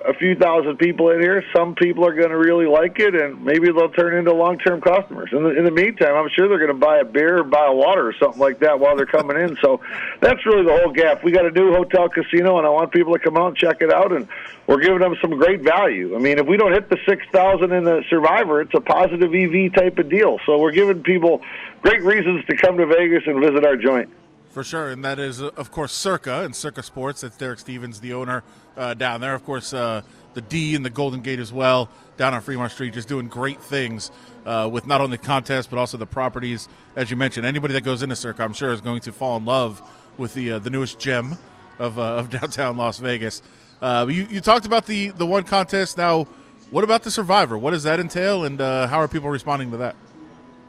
a, 0.06 0.10
a 0.10 0.14
few 0.14 0.34
thousand 0.34 0.76
people 0.76 1.10
in 1.10 1.20
here, 1.20 1.42
some 1.54 1.74
people 1.74 2.04
are 2.04 2.14
going 2.14 2.28
to 2.28 2.36
really 2.36 2.66
like 2.66 2.98
it, 3.00 3.14
and 3.14 3.42
maybe 3.42 3.72
they'll 3.72 3.90
turn 3.90 4.16
into 4.18 4.34
long-term 4.34 4.82
customers. 4.82 5.30
In 5.32 5.44
the, 5.44 5.56
in 5.56 5.64
the 5.64 5.70
meantime, 5.70 6.14
I'm 6.14 6.28
sure 6.28 6.46
they're 6.48 6.58
going 6.58 6.68
to 6.68 6.86
buy 6.86 6.98
a 6.98 7.04
beer 7.04 7.38
or 7.38 7.44
buy 7.44 7.66
a 7.66 7.72
water 7.72 8.06
or 8.06 8.12
something 8.14 8.40
like 8.40 8.58
that 8.58 8.78
while 8.78 8.94
they're 8.94 9.06
coming 9.06 9.38
in. 9.38 9.56
So 9.62 9.80
that's 10.20 10.44
really 10.44 10.64
the 10.64 10.78
whole 10.78 10.92
gap. 10.92 11.24
We 11.24 11.32
got 11.32 11.46
a 11.46 11.50
new 11.50 11.72
hotel 11.72 12.08
casino, 12.08 12.58
and 12.58 12.66
I 12.66 12.70
want 12.70 12.92
people 12.92 13.14
to 13.14 13.18
come 13.18 13.36
out 13.36 13.48
and 13.48 13.56
check 13.56 13.80
it 13.80 13.90
out, 13.90 14.12
and 14.12 14.28
we're 14.66 14.80
giving 14.80 14.98
them 14.98 15.16
some 15.22 15.30
great 15.30 15.62
value. 15.62 16.14
I 16.14 16.18
mean, 16.18 16.38
if 16.38 16.46
we 16.46 16.58
don't 16.58 16.72
hit 16.72 16.90
the 16.90 16.98
six 17.06 17.24
thousand 17.32 17.72
in 17.72 17.84
the 17.84 18.04
Survivor, 18.10 18.60
it's 18.60 18.74
a 18.74 18.80
positive 18.80 19.34
EV 19.34 19.72
type 19.72 19.98
of 19.98 20.10
deal. 20.10 20.38
So 20.44 20.58
we're 20.58 20.72
giving 20.72 21.02
people 21.02 21.40
great 21.80 22.02
reasons 22.02 22.44
to 22.46 22.56
come 22.56 22.76
to 22.76 22.86
Vegas 22.86 23.22
and 23.26 23.40
visit 23.40 23.64
our 23.64 23.76
joint. 23.76 24.10
For 24.56 24.64
sure, 24.64 24.88
and 24.88 25.04
that 25.04 25.18
is, 25.18 25.42
uh, 25.42 25.50
of 25.58 25.70
course, 25.70 25.92
Circa 25.92 26.42
and 26.42 26.56
Circa 26.56 26.82
Sports. 26.82 27.20
That's 27.20 27.36
Derek 27.36 27.58
Stevens, 27.58 28.00
the 28.00 28.14
owner 28.14 28.42
uh, 28.74 28.94
down 28.94 29.20
there. 29.20 29.34
Of 29.34 29.44
course, 29.44 29.74
uh, 29.74 30.00
the 30.32 30.40
D 30.40 30.74
and 30.74 30.82
the 30.82 30.88
Golden 30.88 31.20
Gate 31.20 31.40
as 31.40 31.52
well 31.52 31.90
down 32.16 32.32
on 32.32 32.40
Fremont 32.40 32.72
Street, 32.72 32.94
just 32.94 33.06
doing 33.06 33.28
great 33.28 33.60
things 33.60 34.10
uh, 34.46 34.66
with 34.72 34.86
not 34.86 35.02
only 35.02 35.18
contests 35.18 35.66
but 35.66 35.78
also 35.78 35.98
the 35.98 36.06
properties. 36.06 36.70
As 36.96 37.10
you 37.10 37.18
mentioned, 37.18 37.44
anybody 37.44 37.74
that 37.74 37.84
goes 37.84 38.02
into 38.02 38.16
Circa, 38.16 38.42
I'm 38.42 38.54
sure, 38.54 38.72
is 38.72 38.80
going 38.80 39.02
to 39.02 39.12
fall 39.12 39.36
in 39.36 39.44
love 39.44 39.82
with 40.16 40.32
the 40.32 40.52
uh, 40.52 40.58
the 40.58 40.70
newest 40.70 40.98
gem 40.98 41.36
of, 41.78 41.98
uh, 41.98 42.14
of 42.14 42.30
downtown 42.40 42.78
Las 42.78 42.96
Vegas. 42.96 43.42
you, 43.82 44.06
you 44.06 44.40
talked 44.40 44.64
about 44.64 44.86
the 44.86 45.10
the 45.10 45.26
one 45.26 45.42
contest. 45.42 45.98
Now, 45.98 46.24
what 46.70 46.82
about 46.82 47.02
the 47.02 47.10
Survivor? 47.10 47.58
What 47.58 47.72
does 47.72 47.82
that 47.82 48.00
entail, 48.00 48.44
and 48.46 48.58
how 48.58 49.00
are 49.02 49.06
people 49.06 49.28
responding 49.28 49.70
to 49.72 49.76
that? 49.76 49.96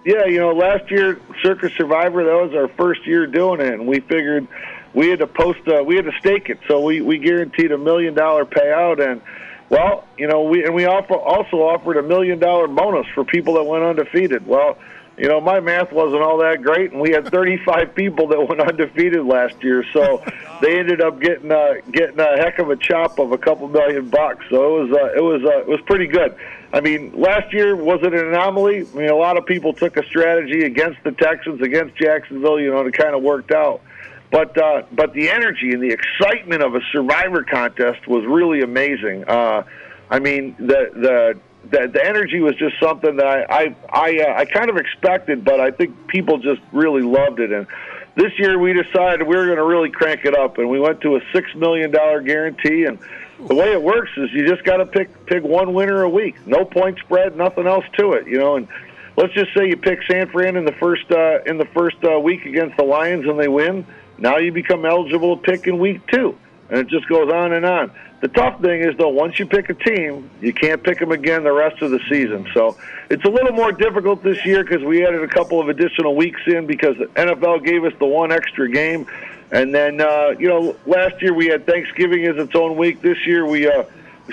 Yeah, 0.08 0.26
you 0.26 0.40
know, 0.40 0.54
last 0.54 0.90
year 0.90 1.20
Circa 1.44 1.70
Survivor 1.72 2.24
that 2.24 2.32
was 2.32 2.54
our 2.56 2.70
first 2.78 3.06
year 3.06 3.28
doing 3.28 3.60
it, 3.60 3.74
and 3.74 3.86
we 3.86 4.00
figured 4.00 4.48
we 4.94 5.10
had 5.10 5.20
to 5.20 5.28
post, 5.28 5.60
uh, 5.68 5.84
we 5.84 5.98
had 5.98 6.06
to 6.06 6.14
stake 6.22 6.50
it, 6.50 6.60
so 6.66 6.80
we 6.80 7.02
we 7.02 7.18
guaranteed 7.18 7.74
a 7.74 7.78
million 7.78 8.14
dollar 8.14 8.46
payout, 8.46 9.06
and 9.06 9.22
well, 9.70 10.08
you 10.18 10.30
know, 10.30 10.44
we 10.44 10.64
and 10.64 10.74
we 10.74 10.86
offer, 10.86 11.14
also 11.14 11.58
offered 11.58 11.98
a 11.98 12.04
million 12.04 12.40
dollar 12.40 12.70
bonus 12.70 13.06
for 13.14 13.26
people 13.26 13.56
that 13.56 13.66
went 13.66 13.84
undefeated. 13.84 14.48
Well, 14.48 14.78
you 15.18 15.28
know, 15.28 15.42
my 15.42 15.60
math 15.60 15.92
wasn't 15.92 16.22
all 16.22 16.38
that 16.38 16.62
great, 16.62 16.92
and 16.92 17.02
we 17.02 17.12
had 17.12 17.28
35 17.30 17.96
people 17.96 18.28
that 18.28 18.48
went 18.48 18.62
undefeated 18.62 19.26
last 19.26 19.56
year, 19.64 19.84
so 19.92 20.24
they 20.62 20.78
ended 20.78 21.02
up 21.02 21.20
getting 21.20 21.52
uh, 21.52 21.76
getting 21.92 22.20
a 22.20 22.38
heck 22.38 22.60
of 22.60 22.70
a 22.70 22.76
chop 22.76 23.18
of 23.18 23.32
a 23.32 23.38
couple 23.38 23.68
million 23.68 24.10
bucks. 24.10 24.46
So 24.50 24.78
it 24.78 24.90
was 24.90 24.98
uh, 24.98 25.18
it 25.18 25.24
was 25.24 25.44
uh, 25.44 25.60
it 25.62 25.68
was 25.68 25.82
pretty 25.88 26.06
good. 26.06 26.36
I 26.72 26.82
mean, 26.82 27.14
last 27.20 27.52
year 27.52 27.76
was 27.76 28.00
it 28.04 28.14
an 28.14 28.28
anomaly? 28.28 28.88
I 28.94 28.96
mean, 28.96 29.10
a 29.10 29.16
lot 29.16 29.38
of 29.38 29.46
people 29.46 29.74
took 29.74 29.98
a 29.98 30.06
strategy 30.06 30.66
against 30.66 31.04
the 31.04 31.12
Texans, 31.14 31.62
against 31.62 31.96
Jacksonville, 31.96 32.60
you 32.60 32.70
know, 32.70 32.80
and 32.80 32.88
it 32.88 32.98
kind 32.98 33.16
of 33.16 33.24
worked 33.24 33.52
out. 33.52 33.82
But 34.30 34.56
uh, 34.56 34.84
but 34.92 35.14
the 35.14 35.30
energy 35.30 35.72
and 35.72 35.82
the 35.82 35.90
excitement 35.90 36.62
of 36.62 36.76
a 36.76 36.82
Survivor 36.92 37.44
contest 37.44 38.08
was 38.08 38.24
really 38.26 38.62
amazing. 38.62 39.24
Uh, 39.28 39.64
I 40.10 40.20
mean, 40.20 40.56
the 40.60 40.92
the 40.94 41.40
the, 41.70 41.88
the 41.88 42.04
energy 42.04 42.40
was 42.40 42.56
just 42.56 42.80
something 42.80 43.16
that 43.18 43.26
I 43.26 43.46
I 43.50 43.76
I, 43.90 44.20
uh, 44.20 44.40
I 44.40 44.46
kind 44.46 44.70
of 44.70 44.78
expected, 44.78 45.44
but 45.44 45.60
I 45.60 45.72
think 45.72 46.08
people 46.08 46.38
just 46.38 46.62
really 46.72 47.02
loved 47.02 47.40
it. 47.40 47.52
And 47.52 47.68
this 48.16 48.32
year 48.38 48.58
we 48.58 48.74
decided 48.74 49.28
we 49.28 49.36
were 49.36 49.46
going 49.46 49.58
to 49.58 49.66
really 49.66 49.92
crank 49.92 50.26
it 50.26 50.36
up, 50.36 50.58
and 50.58 50.70
we 50.70 50.80
went 50.80 51.02
to 51.02 51.16
a 51.16 51.22
six 51.34 51.54
million 51.56 51.92
dollar 51.92 52.22
guarantee 52.22 52.86
and 52.86 53.00
the 53.46 53.56
way 53.56 53.72
it 53.72 53.82
works 53.82 54.12
is 54.18 54.32
you 54.34 54.48
just 54.48 54.64
got 54.64 54.78
to 54.78 54.86
pick 54.86 55.26
pick 55.28 55.44
one 55.44 55.74
winner 55.74 56.02
a 56.02 56.10
week. 56.10 56.36
No 56.48 56.66
point 56.66 56.98
spread, 57.00 57.38
nothing 57.38 57.68
else 57.68 57.86
to 57.98 58.14
it, 58.14 58.28
you 58.28 58.40
know. 58.40 58.56
And 58.56 58.68
let's 59.16 59.34
just 59.34 59.54
say 59.56 59.68
you 59.68 59.78
pick 59.78 60.00
San 60.10 60.30
Fran 60.30 60.56
in 60.56 60.66
the 60.66 60.72
first 60.74 61.12
uh, 61.12 61.40
in 61.46 61.58
the 61.58 61.68
first 61.74 61.98
uh, 62.04 62.20
week 62.20 62.46
against 62.46 62.78
the 62.78 62.84
Lions 62.84 63.26
and 63.26 63.40
they 63.40 63.48
win. 63.48 63.86
Now 64.18 64.38
you 64.38 64.52
become 64.52 64.86
eligible 64.86 65.38
to 65.38 65.44
pick 65.44 65.68
in 65.68 65.78
week 65.78 66.02
two, 66.08 66.36
and 66.70 66.80
it 66.80 66.88
just 66.88 67.08
goes 67.08 67.32
on 67.32 67.54
and 67.54 67.66
on. 67.66 67.92
The 68.20 68.30
tough 68.30 68.62
thing 68.62 68.82
is 68.82 68.98
though, 68.98 69.10
once 69.10 69.38
you 69.38 69.46
pick 69.46 69.70
a 69.70 69.76
team, 69.76 70.30
you 70.42 70.54
can't 70.54 70.84
pick 70.84 71.00
them 71.00 71.12
again 71.12 71.44
the 71.44 71.52
rest 71.52 71.82
of 71.82 71.92
the 71.92 72.00
season. 72.10 72.48
So 72.54 72.76
it's 73.10 73.24
a 73.26 73.30
little 73.30 73.54
more 73.54 73.72
difficult 73.72 74.24
this 74.24 74.44
year 74.46 74.64
because 74.64 74.84
we 74.84 75.06
added 75.06 75.22
a 75.22 75.28
couple 75.28 75.62
of 75.62 75.70
additional 75.70 76.16
weeks 76.16 76.42
in 76.48 76.66
because 76.66 76.98
the 76.98 77.06
NFL 77.06 77.64
gave 77.64 77.84
us 77.84 77.94
the 78.00 78.08
one 78.08 78.32
extra 78.32 78.70
game 78.70 79.06
and 79.52 79.74
then, 79.74 80.02
uh, 80.02 80.34
you 80.38 80.48
know, 80.48 80.76
last 80.86 81.22
year 81.22 81.34
we 81.34 81.48
had 81.48 81.66
Thanksgiving 81.66 82.26
as 82.26 82.36
its 82.38 82.56
own 82.56 82.76
week. 82.76 83.02
This 83.02 83.26
year 83.26 83.46
we 83.46 83.68
uh, 83.68 83.84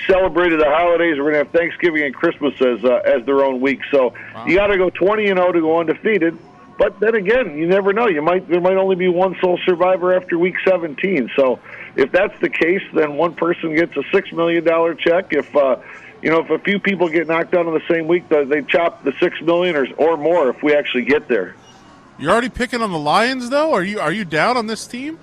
celebrated 0.07 0.59
the 0.61 0.69
holidays. 0.69 1.17
We're 1.19 1.31
going 1.31 1.35
to 1.35 1.39
have 1.39 1.51
Thanksgiving 1.51 2.03
and 2.03 2.15
Christmas 2.15 2.55
as 2.61 2.85
uh, 2.85 3.03
as 3.05 3.25
their 3.25 3.45
own 3.45 3.61
week. 3.61 3.81
So 3.91 4.13
wow. 4.35 4.47
you 4.47 4.57
got 4.57 4.69
to 4.69 4.77
go 4.77 4.91
20 4.91 5.29
and 5.29 5.39
0 5.39 5.53
to 5.53 5.61
go 5.61 5.81
undefeated. 5.81 6.37
But 6.77 6.99
then 6.99 7.15
again, 7.15 7.57
you 7.57 7.69
never 7.69 7.93
know. 7.93 8.09
You 8.09 8.23
might 8.23 8.49
there 8.49 8.61
might 8.61 8.77
only 8.77 8.97
be 8.97 9.07
one 9.07 9.37
sole 9.41 9.59
survivor 9.65 10.13
after 10.13 10.37
week 10.37 10.57
17. 10.67 11.31
So 11.37 11.61
if 11.97 12.13
that's 12.13 12.39
the 12.41 12.49
case, 12.49 12.83
then 12.93 13.17
one 13.17 13.35
person 13.35 13.75
gets 13.75 13.97
a 13.97 14.03
six 14.13 14.33
million 14.33 14.65
dollar 14.65 14.95
check. 14.95 15.33
If 15.33 15.55
uh, 15.55 15.77
you 16.23 16.31
know, 16.31 16.41
if 16.41 16.51
a 16.51 16.59
few 16.59 16.79
people 16.79 17.09
get 17.09 17.27
knocked 17.27 17.55
out 17.55 17.67
in 17.67 17.75
the 17.75 17.83
same 17.89 18.07
week, 18.07 18.29
they 18.29 18.63
chop 18.63 19.05
the 19.05 19.13
six 19.21 19.41
million 19.41 19.77
or 19.77 19.87
or 19.97 20.17
more 20.17 20.51
if 20.51 20.63
we 20.63 20.75
actually 20.75 21.05
get 21.05 21.29
there. 21.29 21.55
You're 22.19 22.31
already 22.31 22.49
picking 22.49 22.81
on 22.81 22.93
the 22.93 22.99
Lions, 22.99 23.51
though. 23.51 23.73
Are 23.73 23.83
you 23.83 24.01
are 24.01 24.13
you 24.13 24.25
down 24.25 24.57
on 24.57 24.67
this 24.67 24.87
team? 24.87 25.19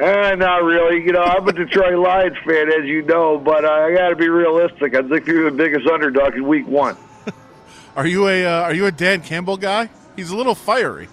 Uh, 0.00 0.34
not 0.36 0.62
really. 0.62 1.04
You 1.04 1.12
know, 1.12 1.22
I'm 1.22 1.46
a 1.46 1.52
Detroit 1.52 1.98
Lions 1.98 2.36
fan, 2.44 2.72
as 2.72 2.84
you 2.84 3.02
know, 3.02 3.38
but 3.38 3.64
uh, 3.64 3.68
I 3.68 3.94
got 3.94 4.10
to 4.10 4.16
be 4.16 4.28
realistic. 4.28 4.94
I 4.94 5.02
think 5.02 5.26
you're 5.26 5.50
the 5.50 5.56
biggest 5.56 5.88
underdog 5.88 6.34
in 6.34 6.46
Week 6.46 6.66
One. 6.66 6.96
are 7.96 8.06
you 8.06 8.28
a 8.28 8.46
uh, 8.46 8.62
Are 8.62 8.74
you 8.74 8.86
a 8.86 8.92
Dan 8.92 9.22
Campbell 9.22 9.56
guy? 9.56 9.90
He's 10.14 10.30
a 10.30 10.36
little 10.36 10.54
fiery. 10.54 11.08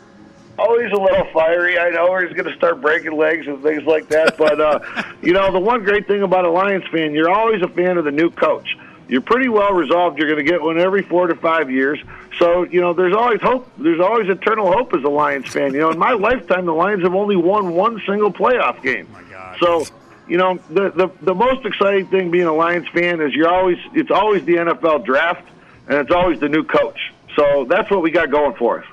Oh, 0.58 0.82
he's 0.82 0.92
a 0.92 1.02
little 1.02 1.26
fiery. 1.34 1.78
I 1.78 1.90
know 1.90 2.18
he's 2.18 2.32
going 2.34 2.50
to 2.50 2.56
start 2.56 2.82
breaking 2.82 3.18
legs 3.18 3.48
and 3.48 3.62
things 3.62 3.84
like 3.84 4.08
that. 4.10 4.38
But 4.38 4.62
uh, 4.62 4.80
you 5.22 5.34
know, 5.34 5.52
the 5.52 5.60
one 5.60 5.84
great 5.84 6.08
thing 6.08 6.22
about 6.22 6.46
a 6.46 6.50
Lions 6.50 6.86
fan, 6.92 7.14
you're 7.14 7.30
always 7.30 7.62
a 7.62 7.68
fan 7.68 7.98
of 7.98 8.06
the 8.06 8.12
new 8.12 8.30
coach 8.30 8.78
you're 9.08 9.22
pretty 9.22 9.50
well 9.50 9.74
resolved. 9.74 10.18
You're 10.18 10.28
going 10.28 10.44
to 10.44 10.50
get 10.50 10.62
one 10.62 10.80
every 10.80 11.04
four 11.04 11.28
to 11.28 11.36
five 11.36 11.70
years. 11.70 12.00
So 12.40 12.64
you 12.64 12.82
know, 12.82 12.94
there's 12.94 13.16
always 13.16 13.42
hope. 13.42 13.70
There's 13.78 14.00
always 14.00 14.30
eternal 14.30 14.72
hope 14.72 14.94
as 14.94 15.04
a 15.04 15.10
Lions 15.10 15.48
fan. 15.48 15.74
You 15.74 15.82
know, 15.82 15.92
in 15.92 16.00
my 16.00 16.12
lifetime, 16.14 16.66
the 16.66 16.74
Lions 16.74 17.04
have 17.04 17.16
only 17.16 17.36
won 17.36 17.74
one 17.74 18.02
single 18.06 18.32
playoff 18.32 18.82
game. 18.82 19.08
Oh 19.12 19.22
my 19.22 19.30
God. 19.30 19.58
So 19.60 19.86
you 20.28 20.38
know, 20.38 20.60
the, 20.70 20.90
the 20.92 21.12
the 21.22 21.36
most 21.36 21.66
exciting 21.66 22.08
thing 22.08 22.32
being 22.32 22.48
a 22.48 22.54
Lions 22.54 22.88
fan 22.90 23.22
is 23.22 23.34
you're 23.34 23.50
always 23.50 23.78
it's 23.94 24.12
always 24.12 24.44
the 24.46 24.56
NFL 24.56 25.06
draft 25.06 25.48
and 25.88 26.00
it's 26.00 26.12
always 26.12 26.40
the 26.40 26.50
new 26.50 26.64
coach. 26.64 27.14
So 27.36 27.66
that's 27.66 27.90
what 27.92 28.02
we 28.02 28.12
got 28.12 28.32
going 28.32 28.56
for 28.56 28.80
us. 28.80 28.86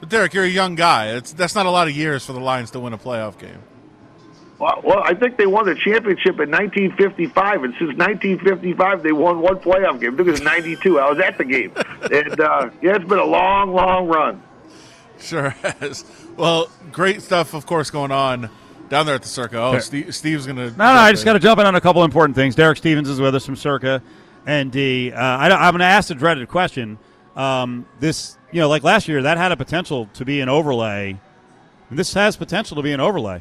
But 0.00 0.08
Derek, 0.08 0.34
you're 0.34 0.44
a 0.44 0.48
young 0.48 0.74
guy. 0.74 1.08
It's, 1.10 1.32
that's 1.32 1.54
not 1.54 1.66
a 1.66 1.70
lot 1.70 1.86
of 1.86 1.94
years 1.94 2.24
for 2.24 2.32
the 2.32 2.40
Lions 2.40 2.70
to 2.72 2.80
win 2.80 2.92
a 2.92 2.98
playoff 2.98 3.38
game. 3.38 3.62
Well, 4.58 4.80
well, 4.84 5.02
I 5.02 5.14
think 5.14 5.38
they 5.38 5.46
won 5.46 5.64
the 5.64 5.74
championship 5.74 6.38
in 6.38 6.50
1955, 6.50 7.64
and 7.64 7.72
since 7.78 7.96
1955 7.96 9.02
they 9.02 9.12
won 9.12 9.40
one 9.40 9.56
playoff 9.56 9.98
game. 10.00 10.12
I 10.12 10.16
think 10.18 10.28
it 10.28 10.32
was 10.32 10.42
'92. 10.42 11.00
I 11.00 11.08
was 11.10 11.18
at 11.18 11.38
the 11.38 11.44
game, 11.44 11.72
and 12.12 12.38
uh, 12.38 12.68
yeah, 12.82 12.96
it's 12.96 13.06
been 13.06 13.18
a 13.18 13.24
long, 13.24 13.72
long 13.72 14.06
run. 14.06 14.42
Sure 15.18 15.48
has. 15.80 16.04
Well, 16.36 16.70
great 16.92 17.22
stuff, 17.22 17.54
of 17.54 17.64
course, 17.64 17.90
going 17.90 18.12
on 18.12 18.50
down 18.90 19.06
there 19.06 19.14
at 19.14 19.22
the 19.22 19.28
Circa. 19.28 19.56
Oh, 19.58 19.78
Steve, 19.78 20.14
Steve's 20.14 20.44
going 20.44 20.56
to. 20.56 20.70
No, 20.70 20.76
no, 20.76 20.84
I 20.84 21.12
just 21.12 21.24
got 21.24 21.32
to 21.34 21.38
jump 21.38 21.58
in 21.58 21.64
on 21.64 21.74
a 21.74 21.80
couple 21.80 22.04
important 22.04 22.36
things. 22.36 22.54
Derek 22.54 22.76
Stevens 22.76 23.08
is 23.08 23.18
with 23.18 23.34
us 23.34 23.46
from 23.46 23.56
Circa, 23.56 24.02
and 24.44 24.70
D. 24.70 25.10
Uh, 25.10 25.18
I, 25.18 25.50
I'm 25.50 25.72
going 25.72 25.78
to 25.78 25.86
ask 25.86 26.08
the 26.08 26.14
dreaded 26.14 26.48
question. 26.48 26.98
Um, 27.36 27.86
this, 28.00 28.36
you 28.52 28.60
know, 28.60 28.68
like 28.68 28.82
last 28.82 29.08
year, 29.08 29.22
that 29.22 29.38
had 29.38 29.52
a 29.52 29.56
potential 29.56 30.08
to 30.14 30.24
be 30.24 30.40
an 30.40 30.48
overlay. 30.48 31.18
This 31.90 32.12
has 32.14 32.36
potential 32.36 32.76
to 32.76 32.82
be 32.82 32.92
an 32.92 33.00
overlay. 33.00 33.40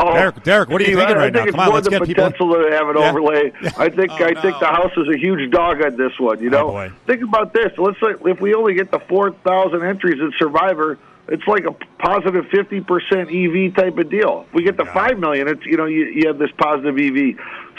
Oh, 0.00 0.12
Derek, 0.14 0.42
Derek, 0.44 0.68
what 0.68 0.80
are 0.80 0.84
you 0.84 0.96
thinking 0.96 1.16
I, 1.16 1.18
right 1.18 1.24
I 1.24 1.24
think 1.24 1.34
now? 1.34 1.42
it's 1.44 1.50
Come 1.52 1.60
on, 1.60 1.66
more 1.66 1.74
let's 1.74 1.88
get 1.88 2.02
people. 2.04 2.24
potential 2.24 2.54
to 2.54 2.70
have 2.70 2.88
an 2.88 2.96
Yeah. 2.98 3.10
overlay. 3.10 3.52
I 3.76 3.88
think 3.88 4.12
Oh, 4.12 4.24
I 4.24 4.30
no. 4.30 4.40
think 4.42 4.58
the 4.60 4.66
house 4.66 4.92
is 4.96 5.08
a 5.12 5.18
huge 5.18 5.50
dog 5.50 5.82
on 5.82 5.96
this 5.96 6.12
one. 6.20 6.38
You 6.40 6.48
Oh, 6.50 6.52
know, 6.52 6.66
boy. 6.68 6.92
think 7.06 7.22
about 7.22 7.52
this. 7.52 7.72
Let's 7.76 7.98
say 7.98 8.14
if 8.26 8.40
we 8.40 8.54
only 8.54 8.74
get 8.74 8.92
the 8.92 9.00
four 9.00 9.32
thousand 9.44 9.82
entries 9.84 10.20
in 10.20 10.32
Survivor, 10.38 10.98
it's 11.26 11.44
like 11.48 11.64
a 11.64 11.72
positive 12.00 12.46
fifty 12.48 12.80
percent 12.80 13.28
EV 13.32 13.74
type 13.74 13.98
of 13.98 14.08
deal. 14.08 14.44
If 14.48 14.54
we 14.54 14.62
get 14.62 14.76
the 14.76 14.84
five 14.86 15.18
million, 15.18 15.48
it's 15.48 15.66
you 15.66 15.76
know 15.76 15.86
you, 15.86 16.04
you 16.04 16.28
have 16.28 16.38
this 16.38 16.50
positive 16.58 16.96
EV. 16.98 17.34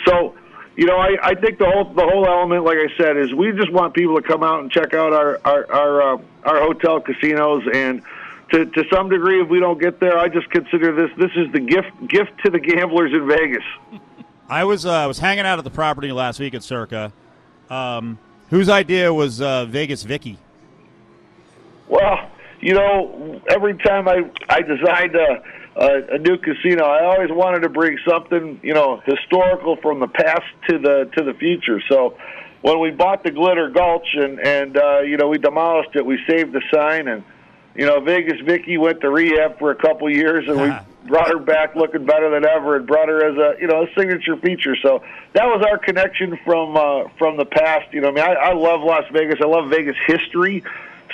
So. 0.06 0.34
You 0.80 0.86
know, 0.86 0.96
I, 0.96 1.18
I 1.22 1.36
think 1.36 1.60
the 1.60 1.70
whole 1.70 1.94
the 1.94 2.08
whole 2.08 2.26
element, 2.26 2.64
like 2.64 2.78
I 2.78 2.88
said, 2.96 3.18
is 3.18 3.34
we 3.34 3.52
just 3.52 3.70
want 3.70 3.94
people 3.94 4.16
to 4.16 4.26
come 4.26 4.44
out 4.44 4.62
and 4.62 4.72
check 4.72 4.94
out 4.94 5.12
our 5.12 5.38
our 5.44 5.70
our, 5.70 6.02
uh, 6.02 6.22
our 6.46 6.62
hotel 6.62 7.02
casinos, 7.02 7.64
and 7.74 8.02
to 8.52 8.66
to 8.66 8.86
some 8.90 9.10
degree, 9.10 9.42
if 9.42 9.50
we 9.50 9.60
don't 9.60 9.78
get 9.78 10.00
there, 10.00 10.18
I 10.18 10.30
just 10.30 10.50
consider 10.50 10.96
this 10.96 11.12
this 11.18 11.32
is 11.36 11.52
the 11.52 11.60
gift 11.60 11.92
gift 12.08 12.32
to 12.46 12.50
the 12.50 12.62
gamblers 12.62 13.12
in 13.12 13.28
Vegas. 13.28 13.66
I 14.50 14.64
was 14.64 14.86
uh, 14.86 14.94
I 14.94 15.08
was 15.08 15.20
hanging 15.20 15.46
out 15.46 15.58
at 15.58 15.66
the 15.66 15.70
property 15.70 16.14
last 16.14 16.40
week 16.40 16.54
at 16.54 16.64
Circa. 16.64 17.12
Um, 17.70 18.18
whose 18.50 18.70
idea 18.70 19.14
was 19.14 19.42
uh, 19.42 19.66
Vegas 19.66 20.04
Vicky? 20.04 20.38
Well, 21.90 22.32
you 22.62 22.74
know, 22.74 23.42
every 23.50 23.78
time 23.80 24.08
I 24.08 24.32
I 24.48 24.62
designed 24.62 25.14
a, 25.14 25.44
a 25.80 26.16
a 26.16 26.18
new 26.18 26.38
casino, 26.38 26.84
I 26.84 27.06
always 27.06 27.32
wanted 27.32 27.62
to 27.62 27.70
bring 27.70 27.98
something 28.08 28.60
you 28.62 28.74
know 28.74 29.02
historical 29.06 29.78
from 29.78 30.00
the 30.00 30.08
past 30.08 30.44
to 30.68 30.78
the 30.78 31.10
to 31.16 31.24
the 31.24 31.34
future. 31.34 31.82
So 31.90 32.18
when 32.62 32.80
we 32.80 32.92
bought 32.92 33.24
the 33.24 33.32
Glitter 33.32 33.70
Gulch 33.70 34.08
and 34.14 34.40
and 34.40 34.78
uh, 34.78 35.00
you 35.00 35.18
know 35.18 35.28
we 35.28 35.38
demolished 35.38 35.96
it, 35.96 36.06
we 36.06 36.20
saved 36.28 36.52
the 36.52 36.62
sign 36.74 37.08
and 37.08 37.24
you 37.76 37.86
know 37.86 38.02
Vegas 38.02 38.40
Vicky 38.46 38.78
went 38.78 39.02
to 39.02 39.10
rehab 39.10 39.58
for 39.58 39.72
a 39.72 39.76
couple 39.76 40.10
years 40.10 40.48
and 40.48 40.62
we 40.62 40.72
brought 41.08 41.30
her 41.30 41.40
back 41.40 41.76
looking 41.76 42.06
better 42.06 42.30
than 42.30 42.46
ever 42.46 42.76
and 42.76 42.86
brought 42.86 43.08
her 43.08 43.26
as 43.26 43.38
a 43.38 43.62
you 43.62 43.68
know 43.68 43.84
a 43.84 43.88
signature 43.98 44.36
feature. 44.38 44.76
So 44.84 45.02
that 45.34 45.46
was 45.46 45.66
our 45.66 45.78
connection 45.78 46.38
from 46.44 46.76
uh, 46.76 47.08
from 47.18 47.38
the 47.38 47.46
past. 47.46 47.94
You 47.94 48.02
know, 48.02 48.10
I 48.10 48.12
mean, 48.12 48.26
I, 48.26 48.34
I 48.34 48.54
love 48.54 48.82
Las 48.82 49.06
Vegas. 49.14 49.40
I 49.42 49.48
love 49.48 49.70
Vegas 49.70 49.96
history. 50.08 50.64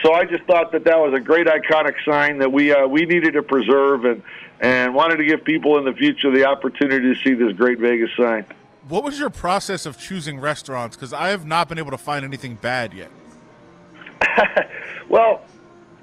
So 0.05 0.13
I 0.13 0.23
just 0.23 0.43
thought 0.43 0.71
that 0.73 0.83
that 0.83 0.99
was 0.99 1.15
a 1.15 1.19
great 1.19 1.47
iconic 1.47 1.95
sign 2.05 2.37
that 2.37 2.51
we 2.51 2.71
uh, 2.71 2.85
we 2.85 3.05
needed 3.07 3.33
to 3.33 3.41
preserve 3.41 4.05
and 4.05 4.21
and 4.59 4.93
wanted 4.93 5.17
to 5.17 5.25
give 5.25 5.43
people 5.43 5.79
in 5.79 5.85
the 5.85 5.93
future 5.93 6.29
the 6.29 6.45
opportunity 6.45 7.11
to 7.11 7.19
see 7.23 7.33
this 7.33 7.53
great 7.53 7.79
Vegas 7.79 8.11
sign. 8.15 8.45
What 8.87 9.03
was 9.03 9.17
your 9.17 9.31
process 9.31 9.87
of 9.87 9.97
choosing 9.97 10.39
restaurants? 10.39 10.95
Because 10.95 11.11
I 11.11 11.29
have 11.29 11.47
not 11.47 11.67
been 11.69 11.79
able 11.79 11.89
to 11.89 11.97
find 11.97 12.23
anything 12.23 12.55
bad 12.55 12.93
yet. 12.93 13.09
Well, 15.07 15.41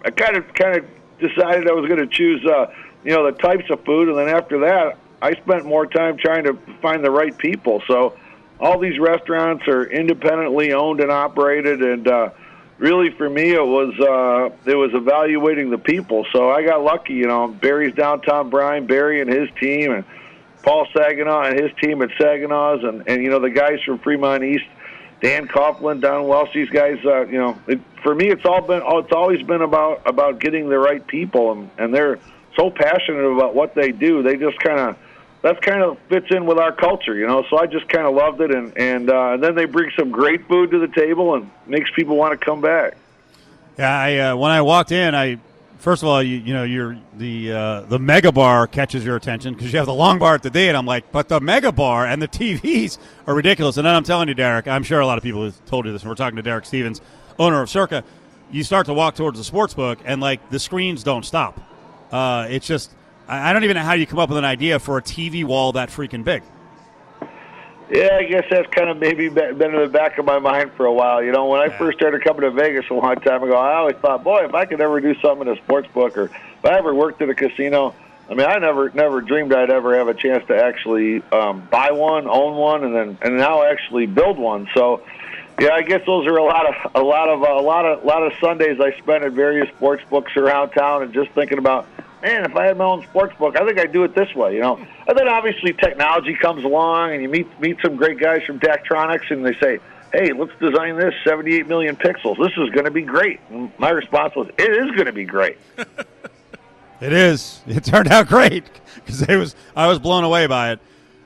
I 0.04 0.10
kind 0.10 0.36
of 0.36 0.52
kind 0.54 0.78
of 0.78 0.86
decided 1.18 1.68
I 1.68 1.72
was 1.72 1.86
going 1.88 1.98
to 1.98 2.06
choose, 2.06 2.44
uh, 2.46 2.72
you 3.04 3.10
know, 3.10 3.26
the 3.26 3.36
types 3.36 3.68
of 3.68 3.84
food, 3.84 4.08
and 4.08 4.16
then 4.16 4.28
after 4.28 4.60
that, 4.60 4.96
I 5.20 5.34
spent 5.34 5.64
more 5.64 5.86
time 5.86 6.16
trying 6.16 6.44
to 6.44 6.56
find 6.80 7.04
the 7.04 7.10
right 7.10 7.36
people. 7.36 7.82
So, 7.88 8.16
all 8.60 8.78
these 8.78 8.98
restaurants 9.00 9.66
are 9.66 9.90
independently 9.90 10.72
owned 10.72 11.00
and 11.00 11.10
operated, 11.10 11.82
and 11.82 12.06
uh, 12.06 12.30
really 12.82 13.10
for 13.10 13.30
me, 13.30 13.52
it 13.52 13.64
was 13.64 13.98
uh, 13.98 14.70
it 14.70 14.74
was 14.74 14.92
evaluating 14.92 15.70
the 15.70 15.78
people. 15.78 16.26
So 16.32 16.50
I 16.50 16.64
got 16.64 16.82
lucky, 16.82 17.14
you 17.14 17.26
know. 17.26 17.48
Barry's 17.48 17.94
downtown 17.94 18.50
Brian 18.50 18.86
Barry 18.86 19.22
and 19.22 19.32
his 19.32 19.48
team, 19.58 19.92
and 19.92 20.04
Paul 20.62 20.86
Saginaw 20.92 21.44
and 21.44 21.58
his 21.58 21.70
team 21.80 22.02
at 22.02 22.10
Saginaw's, 22.18 22.84
and 22.84 23.08
and 23.08 23.22
you 23.22 23.30
know 23.30 23.38
the 23.38 23.50
guys 23.50 23.80
from 23.86 23.98
Fremont 24.00 24.44
East. 24.44 24.64
Dan 25.22 25.46
Coughlin, 25.46 26.00
Don 26.00 26.26
Welsh, 26.26 26.52
these 26.52 26.68
guys, 26.68 26.98
uh, 27.04 27.24
you 27.26 27.38
know, 27.38 27.56
it, 27.68 27.78
for 28.02 28.12
me, 28.12 28.28
it's 28.28 28.44
all 28.44 28.60
been, 28.60 28.82
oh, 28.84 28.98
it's 28.98 29.12
always 29.12 29.40
been 29.44 29.62
about 29.62 30.02
about 30.04 30.40
getting 30.40 30.68
the 30.68 30.76
right 30.76 31.06
people, 31.06 31.52
and, 31.52 31.70
and 31.78 31.94
they're 31.94 32.18
so 32.56 32.70
passionate 32.70 33.20
about 33.20 33.54
what 33.54 33.72
they 33.76 33.92
do. 33.92 34.24
They 34.24 34.36
just 34.36 34.58
kind 34.58 34.80
of, 34.80 34.96
that's 35.42 35.58
kind 35.60 35.82
of 35.82 35.98
fits 36.08 36.26
in 36.30 36.46
with 36.46 36.58
our 36.58 36.72
culture, 36.72 37.14
you 37.16 37.26
know. 37.26 37.44
So 37.50 37.58
I 37.58 37.66
just 37.66 37.88
kind 37.88 38.06
of 38.06 38.14
loved 38.14 38.40
it, 38.40 38.52
and 38.52 38.76
and 38.78 39.10
uh, 39.10 39.32
and 39.32 39.42
then 39.42 39.54
they 39.54 39.64
bring 39.64 39.90
some 39.98 40.10
great 40.10 40.46
food 40.48 40.70
to 40.70 40.78
the 40.78 40.88
table 40.88 41.34
and 41.34 41.50
makes 41.66 41.90
people 41.94 42.16
want 42.16 42.38
to 42.38 42.44
come 42.44 42.60
back. 42.60 42.96
Yeah, 43.78 43.98
I 43.98 44.18
uh, 44.18 44.36
when 44.36 44.52
I 44.52 44.62
walked 44.62 44.92
in, 44.92 45.14
I 45.14 45.38
first 45.82 46.02
of 46.02 46.08
all, 46.08 46.22
you, 46.22 46.36
you 46.36 46.54
know, 46.54 46.62
you're 46.62 46.96
the 47.18 47.52
uh, 47.52 47.80
the 47.82 47.98
mega 47.98 48.30
bar 48.30 48.66
catches 48.66 49.04
your 49.04 49.16
attention 49.16 49.52
because 49.54 49.72
you 49.72 49.78
have 49.78 49.86
the 49.86 49.94
long 49.94 50.18
bar 50.18 50.34
at 50.34 50.42
the 50.42 50.50
day, 50.50 50.68
and 50.68 50.76
I'm 50.76 50.86
like, 50.86 51.10
but 51.10 51.28
the 51.28 51.40
mega 51.40 51.72
bar 51.72 52.06
and 52.06 52.22
the 52.22 52.28
TVs 52.28 52.98
are 53.26 53.34
ridiculous. 53.34 53.76
And 53.76 53.86
then 53.86 53.94
I'm 53.94 54.04
telling 54.04 54.28
you, 54.28 54.34
Derek, 54.34 54.68
I'm 54.68 54.84
sure 54.84 55.00
a 55.00 55.06
lot 55.06 55.18
of 55.18 55.24
people 55.24 55.44
have 55.44 55.64
told 55.66 55.84
you 55.84 55.92
this. 55.92 56.02
And 56.02 56.08
we're 56.08 56.14
talking 56.14 56.36
to 56.36 56.42
Derek 56.42 56.64
Stevens, 56.64 57.00
owner 57.38 57.60
of 57.60 57.68
Circa. 57.68 58.04
You 58.50 58.62
start 58.62 58.86
to 58.86 58.94
walk 58.94 59.16
towards 59.16 59.38
the 59.38 59.44
sports 59.44 59.74
book, 59.74 59.98
and 60.04 60.20
like 60.20 60.50
the 60.50 60.60
screens 60.60 61.02
don't 61.02 61.24
stop. 61.24 61.60
Uh, 62.12 62.46
it's 62.48 62.66
just 62.66 62.94
I, 63.32 63.52
don't 63.52 63.64
even 63.64 63.76
know 63.76 63.82
how 63.82 63.94
you 63.94 64.06
come 64.06 64.18
up 64.18 64.28
with 64.28 64.38
an 64.38 64.44
idea 64.44 64.78
for 64.78 64.98
a 64.98 65.02
TV 65.02 65.44
wall 65.44 65.72
that 65.72 65.88
freaking 65.88 66.22
big. 66.22 66.42
Yeah, 67.90 68.16
I 68.20 68.24
guess 68.24 68.44
that's 68.50 68.68
kind 68.72 68.88
of 68.88 68.98
maybe 68.98 69.28
been 69.28 69.60
in 69.60 69.80
the 69.80 69.88
back 69.88 70.18
of 70.18 70.24
my 70.24 70.38
mind 70.38 70.72
for 70.72 70.86
a 70.86 70.92
while. 70.92 71.22
You 71.22 71.32
know, 71.32 71.46
when 71.46 71.60
I 71.60 71.68
first 71.68 71.98
started 71.98 72.24
coming 72.24 72.42
to 72.42 72.50
Vegas 72.50 72.86
a 72.90 72.94
long 72.94 73.16
time 73.16 73.42
ago, 73.42 73.54
I 73.54 73.74
always 73.74 73.96
thought, 73.96 74.24
boy, 74.24 74.44
if 74.44 74.54
I 74.54 74.64
could 74.64 74.80
ever 74.80 75.00
do 75.00 75.14
something 75.20 75.46
in 75.46 75.58
a 75.58 75.60
sports 75.62 75.88
book, 75.92 76.16
or 76.16 76.24
if 76.24 76.64
I 76.64 76.78
ever 76.78 76.94
worked 76.94 77.20
at 77.22 77.28
a 77.28 77.34
casino. 77.34 77.94
I 78.30 78.34
mean, 78.34 78.46
I 78.46 78.56
never 78.58 78.88
never 78.90 79.20
dreamed 79.20 79.52
I'd 79.52 79.70
ever 79.70 79.98
have 79.98 80.08
a 80.08 80.14
chance 80.14 80.46
to 80.46 80.56
actually 80.56 81.22
um, 81.32 81.68
buy 81.70 81.90
one, 81.90 82.28
own 82.28 82.56
one, 82.56 82.84
and 82.84 82.94
then 82.94 83.18
and 83.20 83.36
now 83.36 83.62
actually 83.64 84.06
build 84.06 84.38
one. 84.38 84.68
So, 84.72 85.02
yeah, 85.60 85.72
I 85.72 85.82
guess 85.82 86.06
those 86.06 86.26
are 86.26 86.36
a 86.36 86.44
lot 86.44 86.66
of 86.66 86.92
a 86.94 87.02
lot 87.02 87.28
of 87.28 87.40
a 87.40 87.60
lot 87.60 87.84
of 87.84 88.02
a 88.02 88.06
lot 88.06 88.22
of 88.22 88.32
Sundays 88.40 88.80
I 88.80 88.96
spent 88.98 89.24
at 89.24 89.32
various 89.32 89.68
sports 89.76 90.02
books 90.08 90.34
around 90.36 90.70
town, 90.70 91.02
and 91.02 91.12
just 91.12 91.30
thinking 91.32 91.58
about, 91.58 91.86
man, 92.22 92.44
if 92.44 92.56
I 92.56 92.66
had 92.66 92.78
my 92.78 92.84
own 92.84 93.02
sports 93.02 93.34
book, 93.38 93.56
I 93.60 93.66
think 93.66 93.78
I'd 93.78 93.92
do 93.92 94.04
it 94.04 94.14
this 94.14 94.34
way, 94.34 94.54
you 94.54 94.60
know. 94.60 94.76
And 95.06 95.18
then 95.18 95.28
obviously 95.28 95.72
technology 95.72 96.34
comes 96.34 96.64
along, 96.64 97.12
and 97.12 97.22
you 97.22 97.28
meet 97.28 97.60
meet 97.60 97.78
some 97.82 97.96
great 97.96 98.18
guys 98.18 98.42
from 98.44 98.60
Daktronics, 98.60 99.30
and 99.30 99.44
they 99.44 99.54
say, 99.54 99.78
hey, 100.12 100.32
let's 100.32 100.52
design 100.60 100.96
this 100.96 101.14
78 101.24 101.66
million 101.66 101.96
pixels. 101.96 102.38
This 102.38 102.52
is 102.56 102.70
going 102.70 102.84
to 102.84 102.90
be 102.90 103.02
great. 103.02 103.40
And 103.50 103.72
my 103.78 103.90
response 103.90 104.34
was, 104.36 104.48
it 104.58 104.70
is 104.70 104.90
going 104.92 105.06
to 105.06 105.12
be 105.12 105.24
great. 105.24 105.58
It 107.02 107.12
is. 107.12 107.60
It 107.66 107.82
turned 107.82 108.06
out 108.06 108.28
great 108.28 108.62
because 108.94 109.22
it 109.22 109.34
was. 109.34 109.56
I 109.74 109.88
was 109.88 109.98
blown 109.98 110.22
away 110.22 110.46
by 110.46 110.70
it. 110.70 110.78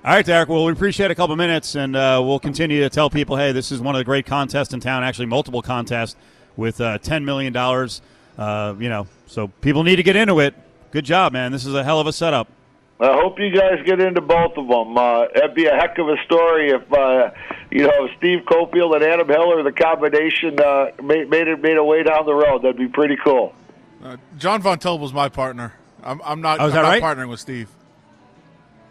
All 0.02 0.14
right, 0.14 0.24
Derek. 0.24 0.48
Well, 0.48 0.64
we 0.64 0.72
appreciate 0.72 1.10
a 1.10 1.14
couple 1.14 1.36
minutes, 1.36 1.74
and 1.74 1.94
uh, 1.94 2.22
we'll 2.24 2.38
continue 2.38 2.80
to 2.80 2.88
tell 2.88 3.10
people, 3.10 3.36
hey, 3.36 3.52
this 3.52 3.70
is 3.70 3.78
one 3.78 3.94
of 3.94 3.98
the 3.98 4.04
great 4.04 4.24
contests 4.24 4.72
in 4.72 4.80
town. 4.80 5.04
Actually, 5.04 5.26
multiple 5.26 5.60
contests 5.60 6.16
with 6.56 6.80
uh, 6.80 6.96
ten 6.96 7.26
million 7.26 7.52
dollars. 7.52 8.00
Uh, 8.38 8.74
you 8.78 8.88
know, 8.88 9.06
so 9.26 9.48
people 9.48 9.84
need 9.84 9.96
to 9.96 10.02
get 10.02 10.16
into 10.16 10.40
it. 10.40 10.54
Good 10.90 11.04
job, 11.04 11.32
man. 11.32 11.52
This 11.52 11.66
is 11.66 11.74
a 11.74 11.84
hell 11.84 12.00
of 12.00 12.06
a 12.06 12.12
setup. 12.12 12.48
I 12.98 13.12
hope 13.12 13.38
you 13.38 13.50
guys 13.50 13.84
get 13.84 14.00
into 14.00 14.22
both 14.22 14.56
of 14.56 14.68
them. 14.68 14.96
Uh, 14.96 15.26
that'd 15.34 15.54
be 15.54 15.66
a 15.66 15.74
heck 15.74 15.98
of 15.98 16.08
a 16.08 16.16
story 16.24 16.70
if 16.70 16.90
uh, 16.92 17.30
you 17.70 17.86
know 17.86 18.08
Steve 18.16 18.44
Cofield 18.46 18.94
and 18.94 19.04
Adam 19.04 19.28
Hiller, 19.28 19.62
the 19.62 19.72
combination, 19.72 20.58
uh, 20.58 20.92
made 21.02 21.28
made 21.28 21.46
it 21.46 21.60
made 21.60 21.76
a 21.76 21.84
way 21.84 22.02
down 22.02 22.24
the 22.24 22.34
road. 22.34 22.62
That'd 22.62 22.78
be 22.78 22.88
pretty 22.88 23.16
cool. 23.22 23.54
Uh, 24.02 24.16
John 24.38 24.62
Von 24.62 24.78
Tobel's 24.78 25.12
my 25.12 25.28
partner. 25.28 25.74
I'm, 26.02 26.22
I'm 26.24 26.40
not. 26.40 26.60
Oh, 26.60 26.66
is 26.68 26.74
I'm 26.74 26.76
that 26.76 26.82
not 26.82 26.88
right? 26.88 27.02
partnering 27.02 27.28
with 27.28 27.40
Steve. 27.40 27.68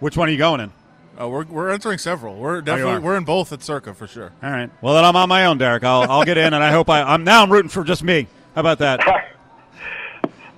Which 0.01 0.17
one 0.17 0.29
are 0.29 0.31
you 0.31 0.37
going 0.37 0.61
in? 0.61 0.71
Uh, 1.19 1.27
we're 1.27 1.45
we're 1.45 1.69
entering 1.71 1.97
several. 1.97 2.35
We're 2.35 2.57
are. 2.57 2.61
definitely 2.61 2.99
we're 2.99 3.17
in 3.17 3.23
both 3.23 3.51
at 3.53 3.63
Circa 3.63 3.95
for 3.95 4.05
sure. 4.05 4.31
All 4.43 4.51
right. 4.51 4.69
Well, 4.81 4.93
then 4.93 5.03
I'm 5.05 5.15
on 5.15 5.29
my 5.29 5.45
own, 5.45 5.57
Derek. 5.57 5.83
I'll, 5.83 6.11
I'll 6.11 6.25
get 6.25 6.37
in, 6.37 6.53
and 6.53 6.63
I 6.63 6.71
hope 6.71 6.89
I. 6.89 7.01
I'm 7.01 7.23
now. 7.23 7.41
I'm 7.41 7.51
rooting 7.51 7.69
for 7.69 7.83
just 7.83 8.03
me. 8.03 8.27
How 8.53 8.61
about 8.61 8.79
that? 8.79 8.99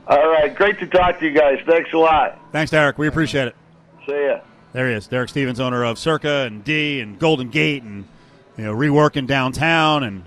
All 0.07 0.29
right, 0.29 0.55
great 0.55 0.79
to 0.79 0.87
talk 0.87 1.19
to 1.19 1.25
you 1.25 1.33
guys. 1.33 1.59
Thanks 1.65 1.91
a 1.93 1.97
lot. 1.97 2.39
Thanks, 2.51 2.71
Derek. 2.71 2.97
We 2.97 3.07
appreciate 3.07 3.49
it. 3.49 3.55
See 4.05 4.13
ya. 4.13 4.39
There 4.73 4.87
he 4.89 4.93
is, 4.95 5.07
Derek 5.07 5.29
Stevens, 5.29 5.59
owner 5.59 5.83
of 5.83 5.97
Circa 5.97 6.45
and 6.45 6.63
D 6.63 7.01
and 7.01 7.17
Golden 7.19 7.49
Gate, 7.49 7.83
and 7.83 8.05
you 8.57 8.63
know 8.63 8.73
reworking 8.73 9.27
downtown. 9.27 10.03
And 10.03 10.23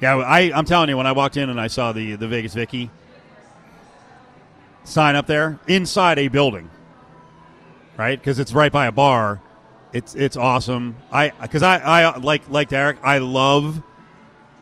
yeah, 0.00 0.16
I, 0.16 0.52
I'm 0.54 0.64
telling 0.64 0.88
you, 0.88 0.96
when 0.96 1.06
I 1.06 1.12
walked 1.12 1.36
in 1.36 1.50
and 1.50 1.60
I 1.60 1.66
saw 1.68 1.92
the 1.92 2.14
the 2.16 2.28
Vegas 2.28 2.54
Vicky 2.54 2.90
sign 4.84 5.16
up 5.16 5.26
there 5.26 5.58
inside 5.66 6.18
a 6.18 6.28
building, 6.28 6.70
right? 7.96 8.18
Because 8.18 8.38
it's 8.38 8.52
right 8.52 8.70
by 8.70 8.86
a 8.86 8.92
bar. 8.92 9.40
It's 9.92 10.14
it's 10.14 10.36
awesome. 10.36 10.96
I 11.10 11.30
because 11.42 11.62
I 11.62 11.78
I 11.78 12.16
like 12.18 12.48
like 12.50 12.68
Derek. 12.68 12.98
I 13.02 13.18
love 13.18 13.82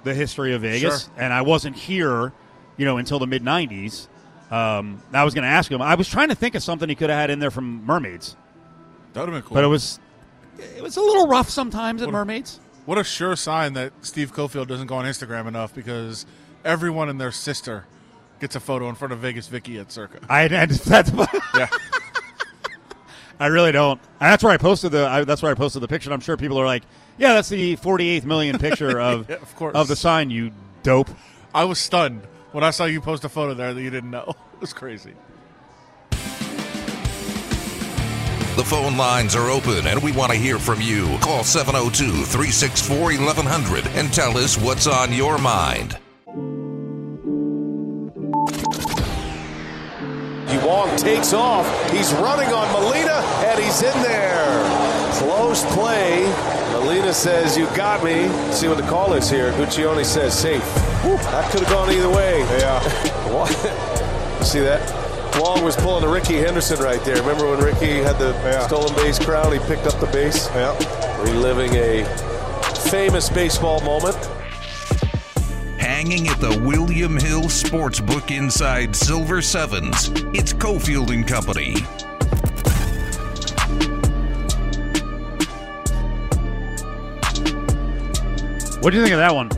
the 0.04 0.14
history 0.14 0.54
of 0.54 0.62
Vegas, 0.62 1.04
Sure. 1.04 1.12
and 1.18 1.32
I 1.32 1.42
wasn't 1.42 1.76
here, 1.76 2.32
you 2.76 2.84
know, 2.84 2.98
until 2.98 3.18
the 3.18 3.26
mid 3.26 3.42
'90s. 3.42 4.06
Um, 4.54 5.02
I 5.12 5.24
was 5.24 5.34
going 5.34 5.42
to 5.42 5.48
ask 5.48 5.70
him. 5.70 5.82
I 5.82 5.94
was 5.94 6.08
trying 6.08 6.28
to 6.28 6.34
think 6.34 6.54
of 6.54 6.62
something 6.62 6.88
he 6.88 6.94
could 6.94 7.10
have 7.10 7.18
had 7.18 7.30
in 7.30 7.38
there 7.38 7.50
from 7.50 7.84
Mermaids, 7.84 8.36
That 9.12 9.20
would 9.20 9.32
have 9.32 9.42
been 9.42 9.48
cool. 9.48 9.54
but 9.54 9.64
it 9.64 9.68
was 9.68 9.98
it 10.76 10.82
was 10.82 10.96
a 10.96 11.00
little 11.00 11.26
rough 11.26 11.48
sometimes 11.50 12.02
at 12.02 12.06
What- 12.06 12.12
Mermaids. 12.12 12.60
What 12.86 12.98
a 12.98 13.04
sure 13.04 13.34
sign 13.34 13.72
that 13.74 13.92
Steve 14.02 14.32
Cofield 14.34 14.66
doesn't 14.68 14.86
go 14.88 14.96
on 14.96 15.06
Instagram 15.06 15.46
enough 15.48 15.74
because 15.74 16.26
everyone 16.66 17.08
and 17.08 17.18
their 17.20 17.32
sister 17.32 17.86
gets 18.40 18.54
a 18.56 18.60
photo 18.60 18.90
in 18.90 18.94
front 18.94 19.12
of 19.14 19.20
Vegas 19.20 19.48
Vicky 19.48 19.78
at 19.78 19.90
Circa. 19.90 20.18
I, 20.28 20.48
that's 20.86 20.86
Yeah. 21.54 21.66
I 23.40 23.46
really 23.46 23.72
don't. 23.72 24.00
And 24.20 24.30
that's 24.30 24.44
where 24.44 24.52
I 24.52 24.56
posted 24.56 24.92
the. 24.92 25.08
I, 25.08 25.24
that's 25.24 25.42
where 25.42 25.50
I 25.50 25.54
posted 25.54 25.82
the 25.82 25.88
picture. 25.88 26.08
And 26.08 26.14
I'm 26.14 26.20
sure 26.20 26.36
people 26.36 26.58
are 26.60 26.66
like, 26.66 26.84
"Yeah, 27.18 27.32
that's 27.32 27.48
the 27.48 27.76
48th 27.76 28.24
million 28.24 28.58
picture 28.58 29.00
of 29.00 29.28
Yeah, 29.30 29.36
of 29.36 29.62
of 29.74 29.88
the 29.88 29.96
sign." 29.96 30.30
You 30.30 30.52
dope. 30.84 31.08
I 31.54 31.64
was 31.64 31.78
stunned 31.80 32.22
when 32.54 32.62
I 32.62 32.70
saw 32.70 32.84
you 32.84 33.00
post 33.00 33.24
a 33.24 33.28
photo 33.28 33.52
there 33.52 33.74
that 33.74 33.82
you 33.82 33.90
didn't 33.90 34.12
know. 34.12 34.34
It 34.54 34.60
was 34.60 34.72
crazy. 34.72 35.12
The 38.56 38.64
phone 38.64 38.96
lines 38.96 39.34
are 39.34 39.50
open 39.50 39.88
and 39.88 40.00
we 40.00 40.12
want 40.12 40.30
to 40.30 40.38
hear 40.38 40.60
from 40.60 40.80
you. 40.80 41.18
Call 41.18 41.42
702 41.42 42.24
364 42.24 42.96
1100 42.96 43.86
and 43.88 44.10
tell 44.12 44.38
us 44.38 44.56
what's 44.56 44.86
on 44.86 45.12
your 45.12 45.36
mind. 45.38 45.98
Wong 50.64 50.96
takes 50.96 51.32
off. 51.32 51.66
He's 51.90 52.12
running 52.14 52.48
on 52.52 52.70
Molina, 52.72 53.20
and 53.46 53.62
he's 53.62 53.82
in 53.82 54.02
there. 54.02 55.12
Close 55.14 55.64
play. 55.74 56.22
Molina 56.72 57.12
says, 57.12 57.56
You 57.56 57.66
got 57.76 58.04
me. 58.04 58.28
See 58.52 58.68
what 58.68 58.76
the 58.76 58.86
call 58.88 59.14
is 59.14 59.30
here. 59.30 59.52
Guccione 59.52 60.04
says, 60.04 60.38
Safe. 60.38 60.62
That 61.04 61.50
could 61.50 61.60
have 61.60 61.70
gone 61.70 61.90
either 61.90 62.10
way. 62.10 62.40
Yeah. 62.58 62.80
See 64.42 64.60
that? 64.60 64.82
Wong 65.40 65.64
was 65.64 65.76
pulling 65.76 66.04
a 66.04 66.08
Rickey 66.08 66.34
Henderson 66.34 66.78
right 66.80 67.02
there. 67.04 67.16
Remember 67.16 67.50
when 67.50 67.60
Ricky 67.60 67.98
had 67.98 68.18
the 68.18 68.66
stolen 68.66 68.94
base 68.94 69.18
crown? 69.18 69.52
He 69.52 69.58
picked 69.60 69.86
up 69.86 69.98
the 69.98 70.06
base? 70.06 70.48
Yeah. 70.48 70.76
Reliving 71.22 71.74
a 71.74 72.04
famous 72.90 73.28
baseball 73.28 73.80
moment. 73.80 74.16
Hanging 76.04 76.28
at 76.28 76.38
the 76.38 76.60
William 76.62 77.16
Hill 77.16 77.44
Sportsbook 77.44 78.30
inside 78.30 78.94
Silver 78.94 79.40
Sevens, 79.40 80.10
it's 80.34 80.52
Cofield 80.52 81.08
and 81.08 81.26
Company. 81.26 81.80
What 88.82 88.90
do 88.90 88.98
you 88.98 89.02
think 89.02 89.14
of 89.14 89.18
that 89.18 89.34
one? 89.34 89.48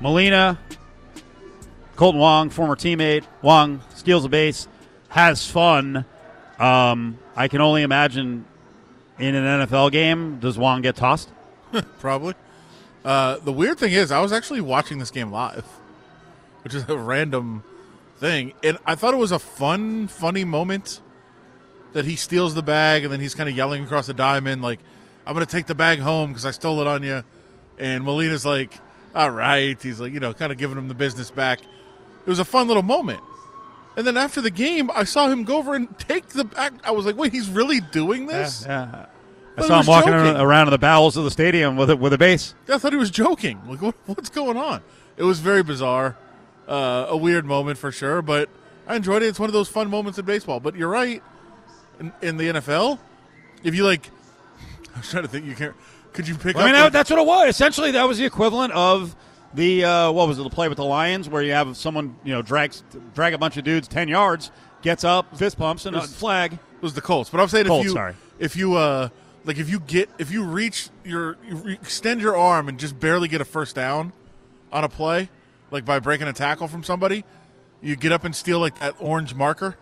Molina, 0.00 0.58
Kolten 1.94 2.18
Wong, 2.18 2.50
former 2.50 2.74
teammate. 2.74 3.22
Wong 3.42 3.80
steals 3.94 4.24
a 4.24 4.28
base, 4.28 4.66
has 5.10 5.48
fun. 5.48 6.04
Um, 6.58 7.20
I 7.36 7.46
can 7.46 7.60
only 7.60 7.82
imagine 7.82 8.46
in 9.16 9.36
an 9.36 9.60
NFL 9.60 9.92
game, 9.92 10.40
does 10.40 10.58
Wong 10.58 10.82
get 10.82 10.96
tossed? 10.96 11.30
Probably. 12.00 12.34
Uh, 13.04 13.38
the 13.38 13.52
weird 13.52 13.78
thing 13.78 13.92
is, 13.92 14.12
I 14.12 14.20
was 14.20 14.32
actually 14.32 14.60
watching 14.60 14.98
this 14.98 15.10
game 15.10 15.30
live, 15.30 15.64
which 16.64 16.74
is 16.74 16.88
a 16.88 16.96
random 16.96 17.64
thing, 18.18 18.52
and 18.62 18.78
I 18.84 18.94
thought 18.94 19.14
it 19.14 19.18
was 19.18 19.32
a 19.32 19.38
fun, 19.38 20.08
funny 20.08 20.44
moment 20.44 21.00
that 21.92 22.04
he 22.04 22.16
steals 22.16 22.54
the 22.54 22.62
bag 22.62 23.04
and 23.04 23.12
then 23.12 23.20
he's 23.20 23.34
kind 23.34 23.48
of 23.48 23.56
yelling 23.56 23.84
across 23.84 24.06
the 24.06 24.14
diamond, 24.14 24.62
like, 24.62 24.80
"I'm 25.26 25.34
to 25.36 25.46
take 25.46 25.66
the 25.66 25.74
bag 25.74 25.98
home 26.00 26.30
because 26.30 26.44
I 26.44 26.50
stole 26.50 26.80
it 26.80 26.86
on 26.86 27.02
you," 27.02 27.24
and 27.78 28.04
Molina's 28.04 28.44
like, 28.44 28.74
"All 29.14 29.30
right," 29.30 29.80
he's 29.82 30.00
like, 30.00 30.12
you 30.12 30.20
know, 30.20 30.34
kind 30.34 30.52
of 30.52 30.58
giving 30.58 30.76
him 30.76 30.88
the 30.88 30.94
business 30.94 31.30
back. 31.30 31.60
It 31.60 32.28
was 32.28 32.38
a 32.38 32.44
fun 32.44 32.68
little 32.68 32.82
moment. 32.82 33.20
And 33.96 34.06
then 34.06 34.16
after 34.16 34.40
the 34.40 34.50
game, 34.50 34.90
I 34.94 35.04
saw 35.04 35.28
him 35.28 35.42
go 35.44 35.56
over 35.56 35.74
and 35.74 35.98
take 35.98 36.28
the 36.28 36.44
back. 36.44 36.74
I 36.84 36.92
was 36.92 37.06
like, 37.06 37.16
"Wait, 37.16 37.32
he's 37.32 37.48
really 37.48 37.80
doing 37.80 38.26
this?" 38.26 38.64
Yeah. 38.66 39.06
I 39.62 39.66
saw 39.66 39.80
him 39.80 39.86
walking 39.86 40.12
joking. 40.12 40.36
around 40.40 40.68
in 40.68 40.70
the 40.72 40.78
bowels 40.78 41.16
of 41.16 41.24
the 41.24 41.30
stadium 41.30 41.76
with 41.76 41.90
a, 41.90 41.96
with 41.96 42.12
a 42.12 42.18
base. 42.18 42.54
I 42.68 42.78
thought 42.78 42.92
he 42.92 42.98
was 42.98 43.10
joking. 43.10 43.60
Like, 43.66 43.82
what, 43.82 43.94
what's 44.06 44.30
going 44.30 44.56
on? 44.56 44.82
It 45.16 45.24
was 45.24 45.40
very 45.40 45.62
bizarre, 45.62 46.16
uh, 46.68 47.06
a 47.08 47.16
weird 47.16 47.44
moment 47.44 47.78
for 47.78 47.92
sure. 47.92 48.22
But 48.22 48.48
I 48.86 48.96
enjoyed 48.96 49.22
it. 49.22 49.26
It's 49.26 49.38
one 49.40 49.48
of 49.48 49.52
those 49.52 49.68
fun 49.68 49.88
moments 49.90 50.18
in 50.18 50.24
baseball. 50.24 50.60
But 50.60 50.74
you're 50.76 50.88
right. 50.88 51.22
In, 51.98 52.12
in 52.22 52.36
the 52.38 52.44
NFL, 52.44 52.98
if 53.62 53.74
you 53.74 53.84
like, 53.84 54.08
I 54.94 54.98
was 54.98 55.10
trying 55.10 55.22
to 55.24 55.28
think. 55.28 55.44
You 55.46 55.54
can't. 55.54 55.74
Could 56.12 56.26
you 56.26 56.34
pick 56.34 56.56
I 56.56 56.64
mean, 56.64 56.72
that, 56.72 56.92
that's 56.92 57.08
what 57.10 57.18
it 57.20 57.26
was. 57.26 57.48
Essentially, 57.50 57.92
that 57.92 58.08
was 58.08 58.18
the 58.18 58.24
equivalent 58.24 58.72
of 58.72 59.14
the 59.54 59.84
uh, 59.84 60.10
what 60.12 60.26
was 60.26 60.38
it? 60.38 60.42
The 60.42 60.50
play 60.50 60.68
with 60.68 60.76
the 60.78 60.84
Lions, 60.84 61.28
where 61.28 61.42
you 61.42 61.52
have 61.52 61.76
someone 61.76 62.16
you 62.24 62.32
know 62.32 62.42
drags 62.42 62.82
drag 63.14 63.32
a 63.34 63.38
bunch 63.38 63.56
of 63.56 63.64
dudes 63.64 63.86
ten 63.86 64.08
yards, 64.08 64.50
gets 64.82 65.04
up, 65.04 65.36
fist 65.36 65.56
pumps, 65.58 65.86
and 65.86 65.94
a 65.94 66.00
Was- 66.00 66.16
flag. 66.16 66.54
it 66.54 66.58
was 66.82 66.94
the 66.94 67.00
Colts. 67.00 67.30
But 67.30 67.40
I'm 67.40 67.48
saying 67.48 67.66
Colts, 67.66 67.82
if 67.84 67.88
you, 67.88 67.92
sorry. 67.92 68.14
if 68.40 68.56
you, 68.56 68.74
uh, 68.74 69.08
like, 69.44 69.58
if 69.58 69.70
you 69.70 69.80
get, 69.80 70.10
if 70.18 70.30
you 70.30 70.44
reach 70.44 70.88
your, 71.04 71.36
you 71.46 71.68
extend 71.68 72.20
your 72.20 72.36
arm 72.36 72.68
and 72.68 72.78
just 72.78 72.98
barely 73.00 73.28
get 73.28 73.40
a 73.40 73.44
first 73.44 73.74
down 73.74 74.12
on 74.72 74.84
a 74.84 74.88
play, 74.88 75.30
like 75.70 75.84
by 75.84 75.98
breaking 75.98 76.28
a 76.28 76.32
tackle 76.32 76.68
from 76.68 76.82
somebody, 76.84 77.24
you 77.80 77.96
get 77.96 78.12
up 78.12 78.24
and 78.24 78.34
steal 78.36 78.58
like 78.58 78.78
that 78.78 78.94
orange 78.98 79.34
marker, 79.34 79.76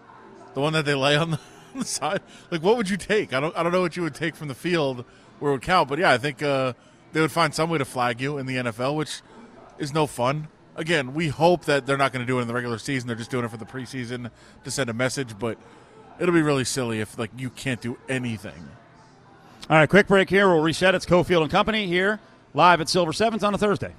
the 0.55 0.61
one 0.61 0.73
that 0.73 0.85
they 0.85 0.95
lay 0.95 1.17
on 1.17 1.33
the, 1.33 1.41
on 1.75 1.81
the 1.81 1.85
side. 1.85 2.21
Like, 2.51 2.63
what 2.63 2.77
would 2.77 2.89
you 2.89 2.97
take? 2.97 3.33
I 3.33 3.41
don't, 3.41 3.57
I 3.57 3.63
don't 3.63 3.73
know 3.73 3.81
what 3.81 3.97
you 3.97 4.03
would 4.03 4.15
take 4.15 4.37
from 4.37 4.49
the 4.49 4.55
field 4.55 5.05
where 5.39 5.51
it 5.51 5.55
would 5.55 5.63
count. 5.63 5.89
But 5.89 5.99
yeah, 5.99 6.13
I 6.13 6.19
think 6.19 6.43
uh, 6.43 6.75
they 7.13 7.21
would 7.21 7.33
find 7.33 7.55
some 7.55 7.71
way 7.71 7.79
to 7.79 7.85
flag 7.85 8.21
you 8.21 8.39
in 8.39 8.47
the 8.47 8.57
NFL, 8.57 8.95
which 8.95 9.23
is 9.79 9.93
no 9.93 10.07
fun. 10.07 10.49
Again, 10.77 11.13
we 11.13 11.29
hope 11.29 11.65
that 11.65 11.87
they're 11.87 11.97
not 11.97 12.13
going 12.13 12.25
to 12.25 12.27
do 12.27 12.39
it 12.39 12.43
in 12.43 12.49
the 12.49 12.55
regular 12.55 12.79
season. 12.79 13.09
They're 13.09 13.17
just 13.17 13.31
doing 13.31 13.45
it 13.45 13.51
for 13.51 13.57
the 13.57 13.65
preseason 13.65 14.31
to 14.63 14.71
send 14.71 14.89
a 14.89 14.93
message. 14.93 15.37
But 15.37 15.59
it'll 16.21 16.35
be 16.35 16.43
really 16.43 16.65
silly 16.65 17.01
if 17.01 17.19
like 17.19 17.31
you 17.37 17.51
can't 17.51 17.81
do 17.81 17.99
anything. 18.09 18.69
All 19.71 19.77
right, 19.77 19.89
quick 19.89 20.07
break 20.07 20.31
here. 20.31 20.49
We'll 20.49 20.63
reset. 20.63 20.95
It's 20.95 21.05
Cofield 21.05 21.43
and 21.43 21.51
Company 21.51 21.87
here 21.87 22.21
live 22.55 22.81
at 22.81 22.89
Silver 22.89 23.13
Sevens 23.13 23.45
on 23.45 23.53
a 23.53 23.59
Thursday. 23.59 23.93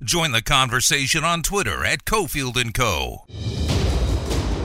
Join 0.00 0.30
the 0.30 0.42
conversation 0.42 1.24
on 1.24 1.42
Twitter 1.42 1.84
at 1.84 2.04
Cofield 2.04 2.56
and 2.56 2.72
Co. 2.72 3.24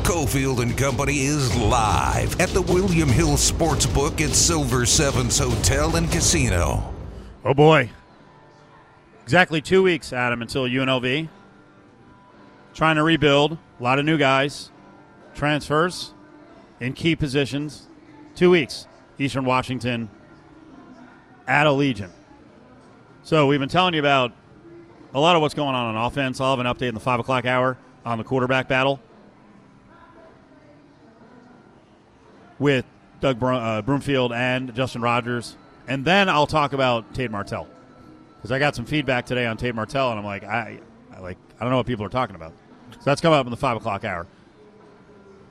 Cofield 0.04 0.62
and 0.62 0.78
Company 0.78 1.22
is 1.22 1.56
live 1.56 2.40
at 2.40 2.50
the 2.50 2.62
William 2.62 3.10
Hill 3.10 3.36
Sportsbook 3.36 4.22
at 4.22 4.36
Silver 4.36 4.86
Sevens 4.86 5.40
Hotel 5.40 5.96
and 5.96 6.12
Casino. 6.12 6.94
Oh 7.44 7.56
boy, 7.56 7.90
exactly 9.24 9.60
two 9.60 9.82
weeks, 9.82 10.14
Adam, 10.14 10.44
until 10.44 10.66
UNLV. 10.66 11.30
Trying 12.76 12.98
to 12.98 13.04
rebuild. 13.04 13.58
A 13.80 13.84
lot 13.84 13.98
of 13.98 14.06
new 14.06 14.20
guys, 14.20 14.70
transfers 15.34 16.14
in 16.80 16.94
key 16.94 17.16
positions. 17.16 17.88
Two 18.36 18.52
weeks. 18.52 18.86
Eastern 19.18 19.46
Washington 19.46 20.10
at 21.48 21.66
Allegiant. 21.66 22.12
So 23.24 23.48
we've 23.48 23.60
been 23.60 23.70
telling 23.70 23.94
you 23.94 24.00
about 24.00 24.32
a 25.14 25.20
lot 25.20 25.36
of 25.36 25.42
what's 25.42 25.54
going 25.54 25.76
on 25.76 25.96
on 25.96 26.06
offense. 26.06 26.42
I'll 26.42 26.56
have 26.56 26.66
an 26.66 26.72
update 26.72 26.90
in 26.90 26.94
the 26.94 27.00
five 27.00 27.20
o'clock 27.20 27.46
hour 27.46 27.78
on 28.06 28.18
the 28.18 28.24
quarterback 28.24 28.68
battle 28.68 29.00
with 32.60 32.86
Doug 33.20 33.40
Bro- 33.40 33.58
uh, 33.58 33.82
Brumfield 33.82 34.36
and 34.36 34.74
Justin 34.76 35.02
Rogers, 35.02 35.56
and 35.88 36.04
then 36.04 36.30
I'll 36.30 36.48
talk 36.48 36.74
about 36.74 37.14
Tate 37.14 37.32
Martell 37.32 37.68
because 38.36 38.52
I 38.52 38.60
got 38.60 38.76
some 38.76 38.86
feedback 38.86 39.26
today 39.26 39.46
on 39.46 39.56
Tate 39.58 39.76
Martell, 39.76 40.10
and 40.10 40.20
I'm 40.20 40.26
like, 40.26 40.44
I, 40.44 40.80
I 41.16 41.20
like, 41.20 41.38
I 41.60 41.64
don't 41.64 41.72
know 41.72 41.78
what 41.78 41.86
people 41.86 42.06
are 42.06 42.10
talking 42.10 42.36
about. 42.36 42.54
So 42.92 43.00
that's 43.06 43.22
coming 43.22 43.40
up 43.40 43.46
in 43.46 43.52
the 43.52 43.58
five 43.58 43.78
o'clock 43.78 44.04
hour. 44.04 44.28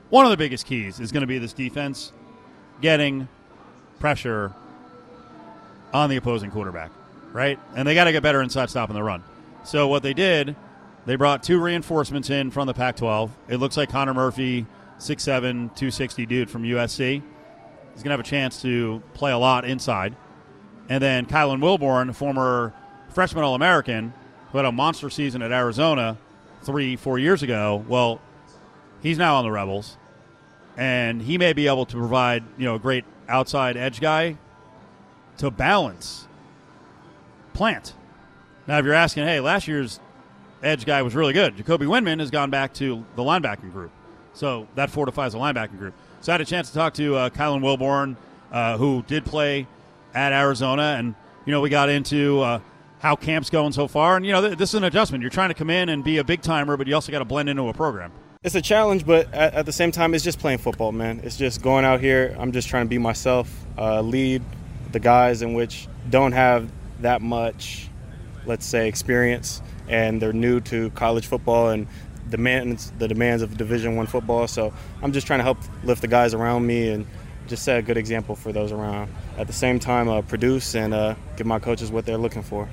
One 0.09 0.25
of 0.25 0.31
the 0.31 0.37
biggest 0.37 0.67
keys 0.67 0.99
is 0.99 1.11
going 1.11 1.21
to 1.21 1.27
be 1.27 1.39
this 1.39 1.53
defense 1.53 2.13
getting 2.81 3.27
pressure 3.99 4.53
on 5.93 6.09
the 6.09 6.15
opposing 6.15 6.51
quarterback, 6.51 6.91
right? 7.31 7.59
And 7.75 7.87
they 7.87 7.93
got 7.93 8.05
to 8.05 8.11
get 8.11 8.23
better 8.23 8.41
inside 8.41 8.69
stopping 8.69 8.95
the 8.95 9.03
run. 9.03 9.23
So 9.63 9.87
what 9.87 10.03
they 10.03 10.13
did, 10.13 10.55
they 11.05 11.15
brought 11.15 11.43
two 11.43 11.59
reinforcements 11.59 12.29
in 12.29 12.51
from 12.51 12.67
the 12.67 12.73
Pac-12. 12.73 13.29
It 13.47 13.57
looks 13.57 13.77
like 13.77 13.89
Connor 13.89 14.13
Murphy, 14.13 14.65
6'7", 14.99 15.41
260 15.75 16.25
dude 16.25 16.49
from 16.49 16.63
USC. 16.63 17.21
He's 17.93 18.03
going 18.03 18.09
to 18.09 18.11
have 18.11 18.19
a 18.19 18.23
chance 18.23 18.61
to 18.63 19.03
play 19.13 19.31
a 19.31 19.37
lot 19.37 19.65
inside. 19.65 20.15
And 20.89 21.01
then 21.01 21.25
Kylan 21.25 21.59
Wilborn, 21.59 22.13
former 22.13 22.73
freshman 23.09 23.43
All-American, 23.43 24.13
who 24.51 24.57
had 24.57 24.65
a 24.65 24.71
monster 24.71 25.09
season 25.09 25.41
at 25.41 25.51
Arizona 25.51 26.17
three, 26.63 26.95
four 26.95 27.19
years 27.19 27.43
ago. 27.43 27.85
Well, 27.87 28.19
he's 29.01 29.17
now 29.17 29.35
on 29.35 29.43
the 29.43 29.51
Rebels, 29.51 29.97
and 30.77 31.21
he 31.21 31.37
may 31.37 31.53
be 31.53 31.67
able 31.67 31.85
to 31.85 31.97
provide 31.97 32.43
you 32.57 32.65
know 32.65 32.75
a 32.75 32.79
great 32.79 33.05
outside 33.27 33.77
edge 33.77 34.01
guy 34.01 34.37
to 35.37 35.51
balance 35.51 36.27
Plant. 37.53 37.93
Now, 38.67 38.79
if 38.79 38.85
you're 38.85 38.93
asking, 38.93 39.25
hey, 39.25 39.39
last 39.39 39.67
year's 39.67 39.99
edge 40.63 40.85
guy 40.85 41.01
was 41.03 41.13
really 41.13 41.33
good. 41.33 41.55
Jacoby 41.55 41.85
Windmon 41.85 42.19
has 42.19 42.31
gone 42.31 42.49
back 42.49 42.73
to 42.75 43.05
the 43.15 43.21
linebacking 43.21 43.71
group, 43.71 43.91
so 44.33 44.67
that 44.75 44.89
fortifies 44.89 45.33
the 45.33 45.39
linebacking 45.39 45.77
group. 45.77 45.93
So 46.21 46.31
I 46.31 46.33
had 46.33 46.41
a 46.41 46.45
chance 46.45 46.69
to 46.69 46.73
talk 46.73 46.93
to 46.95 47.15
uh, 47.15 47.29
Kylan 47.29 47.61
Wilborn 47.61 48.15
uh, 48.51 48.77
who 48.77 49.03
did 49.03 49.25
play 49.25 49.67
at 50.15 50.33
Arizona, 50.33 50.95
and 50.97 51.13
you 51.45 51.51
know 51.51 51.61
we 51.61 51.69
got 51.69 51.89
into 51.89 52.39
uh, 52.41 52.59
how 52.99 53.15
camp's 53.15 53.49
going 53.49 53.73
so 53.73 53.87
far, 53.87 54.15
and 54.15 54.25
you 54.25 54.31
know 54.31 54.41
th- 54.41 54.57
this 54.57 54.69
is 54.69 54.75
an 54.75 54.85
adjustment. 54.85 55.21
You're 55.21 55.31
trying 55.31 55.49
to 55.49 55.55
come 55.55 55.69
in 55.69 55.89
and 55.89 56.03
be 56.03 56.17
a 56.17 56.23
big 56.23 56.41
timer, 56.41 56.75
but 56.75 56.87
you 56.87 56.95
also 56.95 57.11
got 57.11 57.19
to 57.19 57.25
blend 57.25 57.49
into 57.49 57.67
a 57.67 57.73
program. 57.73 58.11
It's 58.41 58.55
a 58.55 58.61
challenge, 58.61 59.05
but 59.05 59.33
at, 59.33 59.65
the 59.65 59.71
same 59.71 59.91
time, 59.91 60.13
it's 60.13 60.23
just 60.23 60.37
playing 60.37 60.57
football, 60.57 60.91
man. 60.91 61.21
It's 61.23 61.37
just 61.37 61.61
going 61.61 61.85
out 61.85 62.01
here. 62.01 62.35
I'm 62.37 62.51
just 62.51 62.67
trying 62.67 62.85
to 62.85 62.89
be 62.89 62.97
myself, 62.97 63.49
uh, 63.77 64.01
lead 64.01 64.41
the 64.93 64.99
guys 64.99 65.41
in 65.41 65.53
which 65.53 65.87
don't 66.09 66.31
have 66.31 66.71
that 67.01 67.21
much, 67.21 67.89
let's 68.45 68.65
say, 68.65 68.87
experience, 68.87 69.61
and 69.89 70.21
they're 70.21 70.31
new 70.31 70.61
to 70.61 70.89
college 70.91 71.27
football 71.27 71.69
and 71.69 71.87
demands 72.29 72.91
the 72.99 73.07
demands 73.07 73.43
of 73.43 73.57
Division 73.57 73.95
One 73.97 74.07
football. 74.07 74.47
So 74.47 74.73
I'm 75.01 75.11
just 75.11 75.27
trying 75.27 75.39
to 75.39 75.43
help 75.43 75.57
lift 75.83 76.01
the 76.01 76.07
guys 76.07 76.33
around 76.33 76.65
me 76.65 76.89
and 76.89 77.05
just 77.47 77.63
set 77.63 77.77
a 77.77 77.81
good 77.81 77.97
example 77.97 78.35
for 78.35 78.53
those 78.53 78.71
around. 78.71 79.13
At 79.37 79.47
the 79.47 79.53
same 79.53 79.79
time, 79.79 80.07
uh, 80.07 80.21
produce 80.21 80.75
and 80.75 80.93
uh, 80.93 81.15
give 81.35 81.45
my 81.45 81.59
coaches 81.59 81.91
what 81.91 82.05
they're 82.05 82.17
looking 82.17 82.43
for. 82.43 82.69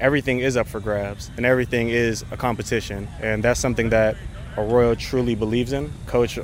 Everything 0.00 0.38
is 0.38 0.56
up 0.56 0.68
for 0.68 0.78
grabs, 0.78 1.30
and 1.36 1.44
everything 1.44 1.88
is 1.88 2.24
a 2.30 2.36
competition, 2.36 3.08
and 3.20 3.42
that's 3.42 3.58
something 3.58 3.88
that 3.88 4.16
Arroyo 4.56 4.94
truly 4.94 5.34
believes 5.34 5.72
in. 5.72 5.92
Coach 6.06 6.38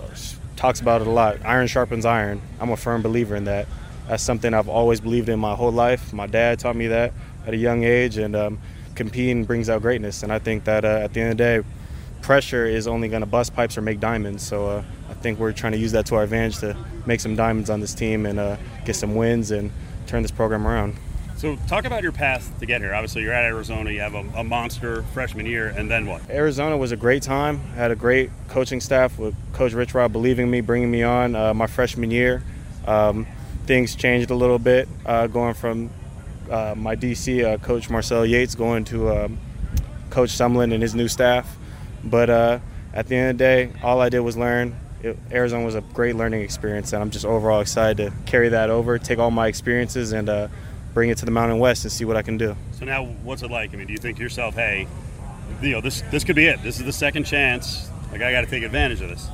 talks 0.56 0.80
about 0.80 1.00
it 1.00 1.06
a 1.06 1.10
lot. 1.10 1.44
Iron 1.44 1.68
sharpens 1.68 2.04
iron. 2.04 2.40
I'm 2.58 2.70
a 2.70 2.76
firm 2.76 3.02
believer 3.02 3.36
in 3.36 3.44
that. 3.44 3.68
That's 4.08 4.22
something 4.22 4.52
I've 4.52 4.68
always 4.68 5.00
believed 5.00 5.28
in 5.28 5.38
my 5.38 5.54
whole 5.54 5.72
life. 5.72 6.12
My 6.12 6.26
dad 6.26 6.58
taught 6.58 6.76
me 6.76 6.88
that 6.88 7.12
at 7.46 7.54
a 7.54 7.56
young 7.56 7.84
age, 7.84 8.18
and 8.18 8.36
um, 8.36 8.58
competing 8.94 9.44
brings 9.44 9.68
out 9.68 9.82
greatness. 9.82 10.22
And 10.22 10.32
I 10.32 10.38
think 10.38 10.64
that 10.64 10.84
uh, 10.84 11.00
at 11.02 11.12
the 11.12 11.20
end 11.20 11.32
of 11.32 11.38
the 11.38 11.44
day, 11.44 11.68
pressure 12.22 12.64
is 12.66 12.86
only 12.86 13.08
going 13.08 13.20
to 13.20 13.26
bust 13.26 13.54
pipes 13.54 13.76
or 13.76 13.82
make 13.82 14.00
diamonds. 14.00 14.42
So 14.42 14.66
uh, 14.66 14.84
I 15.10 15.14
think 15.14 15.38
we're 15.38 15.52
trying 15.52 15.72
to 15.72 15.78
use 15.78 15.92
that 15.92 16.06
to 16.06 16.16
our 16.16 16.22
advantage 16.22 16.58
to 16.58 16.76
make 17.06 17.20
some 17.20 17.36
diamonds 17.36 17.70
on 17.70 17.80
this 17.80 17.94
team 17.94 18.26
and 18.26 18.38
uh, 18.38 18.56
get 18.84 18.96
some 18.96 19.14
wins 19.14 19.50
and 19.50 19.70
turn 20.06 20.22
this 20.22 20.30
program 20.30 20.66
around. 20.66 20.96
So, 21.36 21.56
talk 21.66 21.84
about 21.84 22.02
your 22.02 22.12
path 22.12 22.58
to 22.60 22.64
get 22.64 22.80
here. 22.80 22.94
Obviously, 22.94 23.22
you're 23.22 23.32
at 23.32 23.44
Arizona. 23.44 23.90
You 23.90 24.00
have 24.00 24.14
a, 24.14 24.24
a, 24.36 24.44
monster 24.44 25.02
freshman 25.12 25.46
year, 25.46 25.66
and 25.66 25.90
then 25.90 26.06
what? 26.06 26.22
Arizona 26.30 26.76
was 26.76 26.92
a 26.92 26.96
great 26.96 27.22
time. 27.24 27.60
I 27.72 27.74
had 27.74 27.90
a 27.90 27.96
great 27.96 28.30
coaching 28.48 28.80
staff 28.80 29.18
with 29.18 29.34
Coach 29.52 29.72
Rich 29.72 29.94
Rod 29.94 30.12
believing 30.12 30.48
me, 30.48 30.60
bringing 30.60 30.92
me 30.92 31.02
on 31.02 31.34
uh, 31.34 31.52
my 31.52 31.66
freshman 31.66 32.12
year. 32.12 32.42
Um, 32.86 33.26
things 33.66 33.94
changed 33.94 34.30
a 34.30 34.34
little 34.34 34.58
bit, 34.58 34.88
uh, 35.06 35.26
going 35.26 35.54
from 35.54 35.90
uh, 36.50 36.74
my 36.76 36.96
DC, 36.96 37.44
uh, 37.44 37.58
Coach 37.58 37.90
Marcel 37.90 38.24
Yates, 38.26 38.54
going 38.54 38.84
to 38.84 39.10
um, 39.10 39.38
Coach 40.10 40.30
Sumlin 40.30 40.72
and 40.72 40.82
his 40.82 40.94
new 40.94 41.08
staff. 41.08 41.56
But 42.02 42.30
uh, 42.30 42.58
at 42.92 43.08
the 43.08 43.16
end 43.16 43.30
of 43.30 43.38
the 43.38 43.44
day, 43.44 43.72
all 43.82 44.00
I 44.00 44.08
did 44.08 44.20
was 44.20 44.36
learn. 44.36 44.76
It, 45.02 45.18
Arizona 45.30 45.64
was 45.64 45.74
a 45.74 45.80
great 45.80 46.16
learning 46.16 46.42
experience, 46.42 46.92
and 46.92 47.02
I'm 47.02 47.10
just 47.10 47.24
overall 47.24 47.60
excited 47.60 47.96
to 47.98 48.12
carry 48.26 48.50
that 48.50 48.70
over, 48.70 48.98
take 48.98 49.18
all 49.18 49.30
my 49.30 49.48
experiences, 49.48 50.12
and 50.12 50.28
uh, 50.28 50.48
bring 50.92 51.10
it 51.10 51.18
to 51.18 51.24
the 51.24 51.30
Mountain 51.30 51.58
West 51.58 51.84
and 51.84 51.92
see 51.92 52.04
what 52.04 52.16
I 52.16 52.22
can 52.22 52.38
do. 52.38 52.56
So 52.78 52.84
now, 52.84 53.04
what's 53.04 53.42
it 53.42 53.50
like? 53.50 53.74
I 53.74 53.76
mean, 53.76 53.86
do 53.86 53.92
you 53.92 53.98
think 53.98 54.16
to 54.18 54.22
yourself, 54.22 54.54
hey, 54.54 54.86
you 55.60 55.70
know, 55.70 55.80
this 55.80 56.02
this 56.10 56.24
could 56.24 56.36
be 56.36 56.46
it. 56.46 56.62
This 56.62 56.78
is 56.78 56.84
the 56.84 56.92
second 56.92 57.24
chance. 57.24 57.90
Like 58.12 58.22
I 58.22 58.30
got 58.30 58.42
to 58.42 58.46
take 58.46 58.62
advantage 58.62 59.00
of 59.00 59.08
this. 59.08 59.28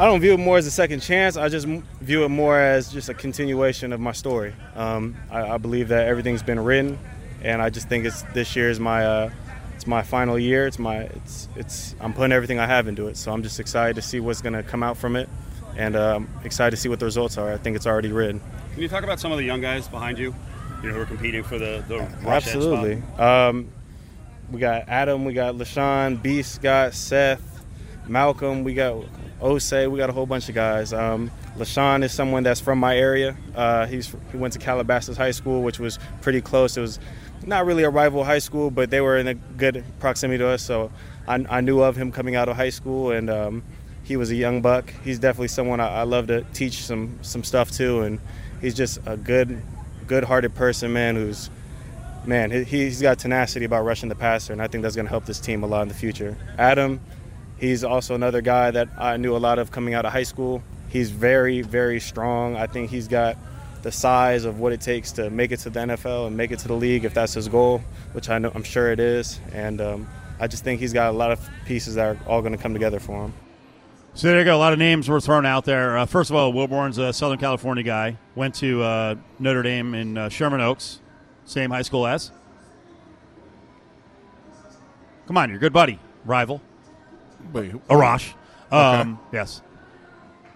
I 0.00 0.06
don't 0.06 0.22
view 0.22 0.32
it 0.32 0.38
more 0.38 0.56
as 0.56 0.66
a 0.66 0.70
second 0.70 1.00
chance. 1.00 1.36
I 1.36 1.50
just 1.50 1.66
view 1.66 2.24
it 2.24 2.30
more 2.30 2.58
as 2.58 2.90
just 2.90 3.10
a 3.10 3.14
continuation 3.14 3.92
of 3.92 4.00
my 4.00 4.12
story. 4.12 4.54
Um, 4.74 5.14
I, 5.30 5.42
I, 5.42 5.58
believe 5.58 5.88
that 5.88 6.06
everything's 6.06 6.42
been 6.42 6.58
written, 6.58 6.98
and 7.42 7.60
I 7.60 7.68
just 7.68 7.86
think 7.90 8.06
it's 8.06 8.22
this 8.32 8.56
year 8.56 8.70
is 8.70 8.80
my 8.80 9.04
uh, 9.04 9.30
it's 9.74 9.86
my 9.86 10.00
final 10.00 10.38
year. 10.38 10.66
It's 10.66 10.78
my 10.78 11.00
it's 11.00 11.50
it's 11.54 11.94
I'm 12.00 12.14
putting 12.14 12.32
everything 12.32 12.58
I 12.58 12.66
have 12.66 12.88
into 12.88 13.08
it. 13.08 13.18
So 13.18 13.30
I'm 13.30 13.42
just 13.42 13.60
excited 13.60 13.94
to 13.96 14.02
see 14.02 14.20
what's 14.20 14.40
going 14.40 14.54
to 14.54 14.62
come 14.62 14.82
out 14.82 14.96
from 14.96 15.16
it, 15.16 15.28
and 15.76 15.94
um, 15.94 16.30
excited 16.44 16.70
to 16.70 16.78
see 16.78 16.88
what 16.88 16.98
the 16.98 17.04
results 17.04 17.36
are. 17.36 17.52
I 17.52 17.58
think 17.58 17.76
it's 17.76 17.86
already 17.86 18.10
written. 18.10 18.40
Can 18.72 18.80
you 18.80 18.88
talk 18.88 19.04
about 19.04 19.20
some 19.20 19.32
of 19.32 19.36
the 19.36 19.44
young 19.44 19.60
guys 19.60 19.86
behind 19.86 20.18
you? 20.18 20.34
you 20.82 20.88
know, 20.88 20.94
who 20.94 21.00
are 21.02 21.06
competing 21.06 21.42
for 21.42 21.58
the, 21.58 21.84
the 21.88 22.00
Absolutely. 22.26 23.02
Um, 23.18 23.70
we 24.50 24.60
got 24.60 24.88
Adam, 24.88 25.24
we 25.24 25.32
got 25.32 25.54
LaShawn, 25.54 26.20
Beast, 26.22 26.62
got 26.62 26.94
Seth, 26.94 27.62
Malcolm, 28.08 28.64
we 28.64 28.74
got 28.74 29.04
Osei, 29.40 29.90
we 29.90 29.98
got 29.98 30.10
a 30.10 30.12
whole 30.12 30.26
bunch 30.26 30.48
of 30.48 30.54
guys. 30.54 30.92
Um, 30.92 31.30
LaShawn 31.56 32.04
is 32.04 32.12
someone 32.12 32.42
that's 32.42 32.60
from 32.60 32.78
my 32.78 32.96
area. 32.96 33.36
Uh, 33.54 33.86
he's 33.86 34.14
he 34.30 34.36
went 34.36 34.52
to 34.52 34.58
Calabasas 34.58 35.16
High 35.16 35.30
School, 35.30 35.62
which 35.62 35.78
was 35.78 35.98
pretty 36.20 36.40
close. 36.40 36.76
It 36.76 36.80
was 36.80 36.98
not 37.46 37.64
really 37.64 37.82
a 37.82 37.90
rival 37.90 38.22
high 38.22 38.38
school, 38.38 38.70
but 38.70 38.90
they 38.90 39.00
were 39.00 39.16
in 39.16 39.26
a 39.26 39.34
good 39.34 39.84
proximity 39.98 40.38
to 40.38 40.48
us. 40.48 40.62
So 40.62 40.90
I, 41.26 41.44
I 41.48 41.60
knew 41.62 41.80
of 41.80 41.96
him 41.96 42.12
coming 42.12 42.36
out 42.36 42.48
of 42.48 42.56
high 42.56 42.70
school, 42.70 43.12
and 43.12 43.30
um, 43.30 43.62
he 44.04 44.16
was 44.16 44.30
a 44.30 44.36
young 44.36 44.60
buck. 44.60 44.92
He's 45.04 45.18
definitely 45.18 45.48
someone 45.48 45.80
I, 45.80 45.88
I 45.88 46.02
love 46.02 46.26
to 46.26 46.42
teach 46.52 46.84
some 46.84 47.18
some 47.22 47.42
stuff 47.44 47.70
to, 47.72 48.00
and 48.00 48.20
he's 48.60 48.74
just 48.74 48.98
a 49.06 49.16
good 49.16 49.62
good-hearted 50.06 50.54
person, 50.54 50.92
man, 50.92 51.14
who's 51.14 51.48
man, 52.26 52.50
he's 52.50 53.00
got 53.00 53.18
tenacity 53.18 53.64
about 53.64 53.84
rushing 53.84 54.08
the 54.08 54.14
passer, 54.14 54.52
and 54.52 54.60
I 54.60 54.66
think 54.66 54.82
that's 54.82 54.96
going 54.96 55.06
to 55.06 55.10
help 55.10 55.24
this 55.24 55.40
team 55.40 55.62
a 55.62 55.66
lot 55.66 55.82
in 55.82 55.88
the 55.88 55.94
future. 55.94 56.36
Adam, 56.58 57.00
he's 57.60 57.84
also 57.84 58.14
another 58.14 58.40
guy 58.40 58.70
that 58.70 58.88
I 58.98 59.16
knew 59.18 59.36
a 59.36 59.38
lot 59.38 59.58
of 59.58 59.70
coming 59.70 59.94
out 59.94 60.04
of 60.04 60.12
high 60.12 60.24
school. 60.24 60.62
He's 60.88 61.10
very, 61.10 61.60
very 61.62 62.00
strong. 62.00 62.56
I 62.56 62.66
think 62.66 62.90
he's 62.90 63.06
got 63.06 63.36
the 63.82 63.92
size 63.92 64.44
of 64.44 64.58
what 64.58 64.72
it 64.72 64.80
takes 64.80 65.12
to 65.12 65.30
make 65.30 65.52
it 65.52 65.58
to 65.60 65.70
the 65.70 65.80
NFL 65.80 66.26
and 66.26 66.36
make 66.36 66.50
it 66.50 66.58
to 66.60 66.68
the 66.68 66.74
league 66.74 67.04
if 67.04 67.14
that's 67.14 67.34
his 67.34 67.48
goal, 67.48 67.82
which 68.12 68.28
I 68.28 68.38
know 68.38 68.50
I'm 68.54 68.62
sure 68.62 68.90
it 68.90 68.98
is. 68.98 69.38
And 69.52 69.80
um, 69.80 70.08
I 70.40 70.48
just 70.48 70.64
think 70.64 70.80
he's 70.80 70.92
got 70.92 71.10
a 71.10 71.16
lot 71.16 71.30
of 71.30 71.48
pieces 71.66 71.94
that 71.94 72.16
are 72.16 72.18
all 72.26 72.40
going 72.40 72.52
to 72.52 72.58
come 72.58 72.72
together 72.72 72.98
for 72.98 73.24
him. 73.24 73.34
So 74.14 74.26
there 74.26 74.40
you 74.40 74.44
go. 74.44 74.56
A 74.56 74.58
lot 74.58 74.72
of 74.72 74.78
names 74.78 75.08
were 75.08 75.20
thrown 75.20 75.46
out 75.46 75.64
there. 75.64 75.96
Uh, 75.96 76.06
first 76.06 76.30
of 76.30 76.36
all, 76.36 76.52
Wilborn's 76.52 76.98
a 76.98 77.12
Southern 77.12 77.38
California 77.38 77.84
guy. 77.84 78.18
Went 78.34 78.56
to 78.56 78.82
uh, 78.82 79.14
Notre 79.38 79.62
Dame 79.62 79.94
in 79.94 80.18
uh, 80.18 80.28
Sherman 80.28 80.60
Oaks, 80.60 80.98
same 81.44 81.70
high 81.70 81.82
school 81.82 82.06
as. 82.06 82.32
Come 85.28 85.36
on, 85.36 85.48
your 85.48 85.60
good 85.60 85.72
buddy, 85.72 86.00
rival. 86.24 86.60
Wait, 87.52 87.72
Arash. 87.88 88.34
Um. 88.70 89.18
Yes. 89.32 89.62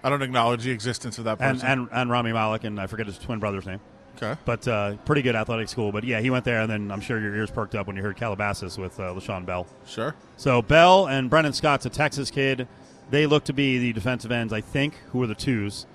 I 0.03 0.11
don't 0.11 0.20
acknowledge 0.20 0.64
the 0.64 0.70
existence 0.70 1.16
of 1.16 1.24
that 1.24 1.39
person. 1.39 1.66
And, 1.66 1.80
and, 1.80 1.89
and 1.91 2.11
Rami 2.11 2.32
Malek 2.32 2.64
and 2.64 2.78
I 2.78 2.87
forget 2.87 3.07
his 3.07 3.16
twin 3.16 3.39
brother's 3.39 3.64
name. 3.64 3.80
Okay. 4.16 4.39
But 4.45 4.68
uh, 4.68 4.97
pretty 5.07 5.22
good 5.22 5.35
athletic 5.35 5.68
school. 5.68 5.93
But 5.93 6.05
yeah, 6.05 6.20
he 6.20 6.30
went 6.30 6.45
there, 6.45 6.61
and 6.61 6.70
then 6.70 6.91
I'm 6.93 7.01
sure 7.01 7.18
your 7.18 7.35
ears 7.35 7.51
perked 7.51 7.74
up 7.74 7.87
when 7.87 7.97
you 7.97 8.03
heard 8.03 8.16
Calabasas 8.16 8.78
with 8.78 9.01
uh, 9.01 9.14
LaShawn 9.14 9.47
Bell. 9.47 9.66
Sure. 9.87 10.14
So 10.37 10.62
Bell 10.62 11.07
and 11.07 11.30
Brennan 11.30 11.55
Scott's 11.55 11.87
a 11.87 11.91
Texas 11.91 12.30
kid. 12.30 12.68
They 13.11 13.26
look 13.26 13.45
to 13.45 13.53
be 13.53 13.78
the 13.78 13.93
defensive 13.93 14.30
ends, 14.30 14.53
I 14.53 14.61
think, 14.61 14.95
who 15.11 15.22
are 15.22 15.26
the 15.26 15.35
twos. 15.35 15.87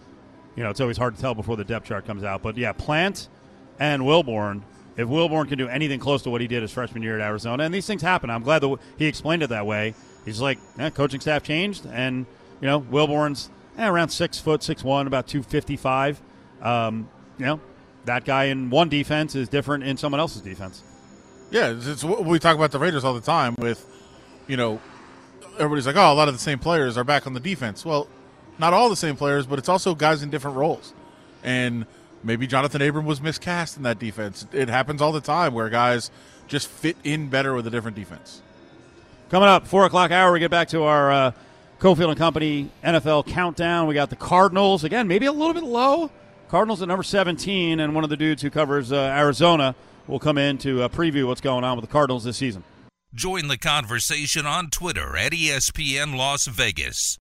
You 0.56 0.64
know, 0.64 0.70
it's 0.70 0.82
always 0.82 0.98
hard 0.98 1.16
to 1.16 1.22
tell 1.22 1.36
before 1.36 1.56
the 1.56 1.64
depth 1.64 1.88
chart 1.88 2.06
comes 2.06 2.24
out. 2.24 2.42
But 2.42 2.58
yeah, 2.58 2.72
Plant 2.74 3.30
and 3.80 4.02
Wilborn. 4.02 4.64
If 4.98 5.08
Wilborn 5.08 5.48
can 5.48 5.58
do 5.58 5.70
anything 5.70 6.00
close 6.00 6.24
to 6.24 6.30
what 6.30 6.42
he 6.42 6.48
did 6.48 6.62
his 6.62 6.72
freshman 6.72 7.04
year 7.04 7.18
at 7.18 7.26
Arizona, 7.26 7.64
and 7.64 7.74
these 7.74 7.88
things 7.88 8.02
happen, 8.02 8.30
I'm 8.30 8.44
glad 8.44 8.60
that 8.64 8.78
he 8.98 9.06
explained 9.06 9.44
it 9.44 9.48
that 9.48 9.66
way. 9.66 9.94
He's 10.30 10.42
like, 10.42 10.60
eh, 10.78 10.92
coaching 10.92 11.20
staff 11.20 11.42
changed, 11.42 11.88
and 11.92 12.28
you 12.62 12.68
know, 12.68 12.82
Wilborn's 12.82 13.50
eh, 13.80 13.88
around 13.88 14.10
six 14.10 14.40
foot, 14.40 14.62
six 14.62 14.84
one, 14.84 15.08
about 15.08 15.28
two 15.28 15.42
fifty 15.42 15.76
five. 15.76 16.22
Um, 16.62 17.10
you 17.40 17.48
know, 17.48 17.60
that 18.06 18.26
guy 18.26 18.46
in 18.46 18.70
one 18.70 18.90
defense 18.90 19.34
is 19.34 19.50
different 19.50 19.84
in 19.84 19.98
someone 19.98 20.20
else's 20.20 20.44
defense. 20.44 20.84
Yeah, 21.50 21.72
it's, 21.72 21.88
it's, 21.88 22.04
we 22.04 22.38
talk 22.38 22.56
about 22.56 22.72
the 22.72 22.78
Raiders 22.78 23.04
all 23.04 23.16
the 23.16 23.22
time 23.22 23.56
with, 23.58 23.84
you 24.48 24.56
know, 24.56 24.80
everybody's 25.56 25.88
like, 25.88 25.96
oh, 25.96 26.14
a 26.14 26.14
lot 26.14 26.28
of 26.28 26.36
the 26.36 26.40
same 26.40 26.60
players 26.60 26.96
are 26.96 27.04
back 27.04 27.26
on 27.26 27.34
the 27.34 27.40
defense. 27.40 27.84
Well, 27.84 28.08
not 28.60 28.74
all 28.74 28.88
the 28.88 28.96
same 28.96 29.16
players, 29.16 29.48
but 29.48 29.58
it's 29.58 29.70
also 29.70 29.96
guys 29.96 30.22
in 30.22 30.30
different 30.30 30.58
roles. 30.58 30.94
And 31.44 31.88
maybe 32.24 32.46
Jonathan 32.46 32.84
Abram 32.84 33.06
was 33.06 33.20
miscast 33.20 33.78
in 33.78 33.84
that 33.84 33.98
defense. 33.98 34.46
It 34.52 34.70
happens 34.70 35.02
all 35.02 35.12
the 35.12 35.22
time 35.22 35.56
where 35.56 35.70
guys 35.70 36.12
just 36.48 36.68
fit 36.68 36.98
in 37.04 37.30
better 37.30 37.56
with 37.56 37.66
a 37.66 37.72
different 37.72 37.98
defense. 37.98 38.44
Coming 39.30 39.48
up, 39.48 39.68
four 39.68 39.86
o'clock 39.86 40.10
hour, 40.10 40.32
we 40.32 40.40
get 40.40 40.50
back 40.50 40.70
to 40.70 40.82
our 40.84 41.12
uh, 41.12 41.32
Cofield 41.80 42.10
and 42.10 42.18
Company 42.18 42.72
NFL 42.84 43.28
countdown. 43.28 43.86
We 43.86 43.94
got 43.94 44.10
the 44.10 44.16
Cardinals 44.16 44.84
again, 44.84 45.08
maybe 45.08 45.28
a 45.28 45.32
little 45.32 45.54
bit 45.54 45.64
low. 45.64 46.10
Cardinals 46.48 46.82
at 46.82 46.88
number 46.88 47.04
17, 47.04 47.80
and 47.80 47.94
one 47.94 48.04
of 48.04 48.10
the 48.10 48.18
dudes 48.18 48.42
who 48.42 48.50
covers 48.50 48.92
uh, 48.92 48.96
Arizona 48.96 49.76
will 50.08 50.18
come 50.18 50.40
in 50.40 50.58
to 50.60 50.82
uh, 50.82 50.90
preview 50.90 51.28
what's 51.28 51.42
going 51.42 51.64
on 51.64 51.78
with 51.78 51.86
the 51.86 51.92
Cardinals 51.92 52.24
this 52.24 52.38
season. 52.38 52.64
Join 53.14 53.48
the 53.48 53.58
conversation 53.58 54.48
on 54.48 54.72
Twitter 54.72 55.16
at 55.16 55.32
ESPN 55.32 56.18
Las 56.18 56.48
Vegas. 56.48 57.18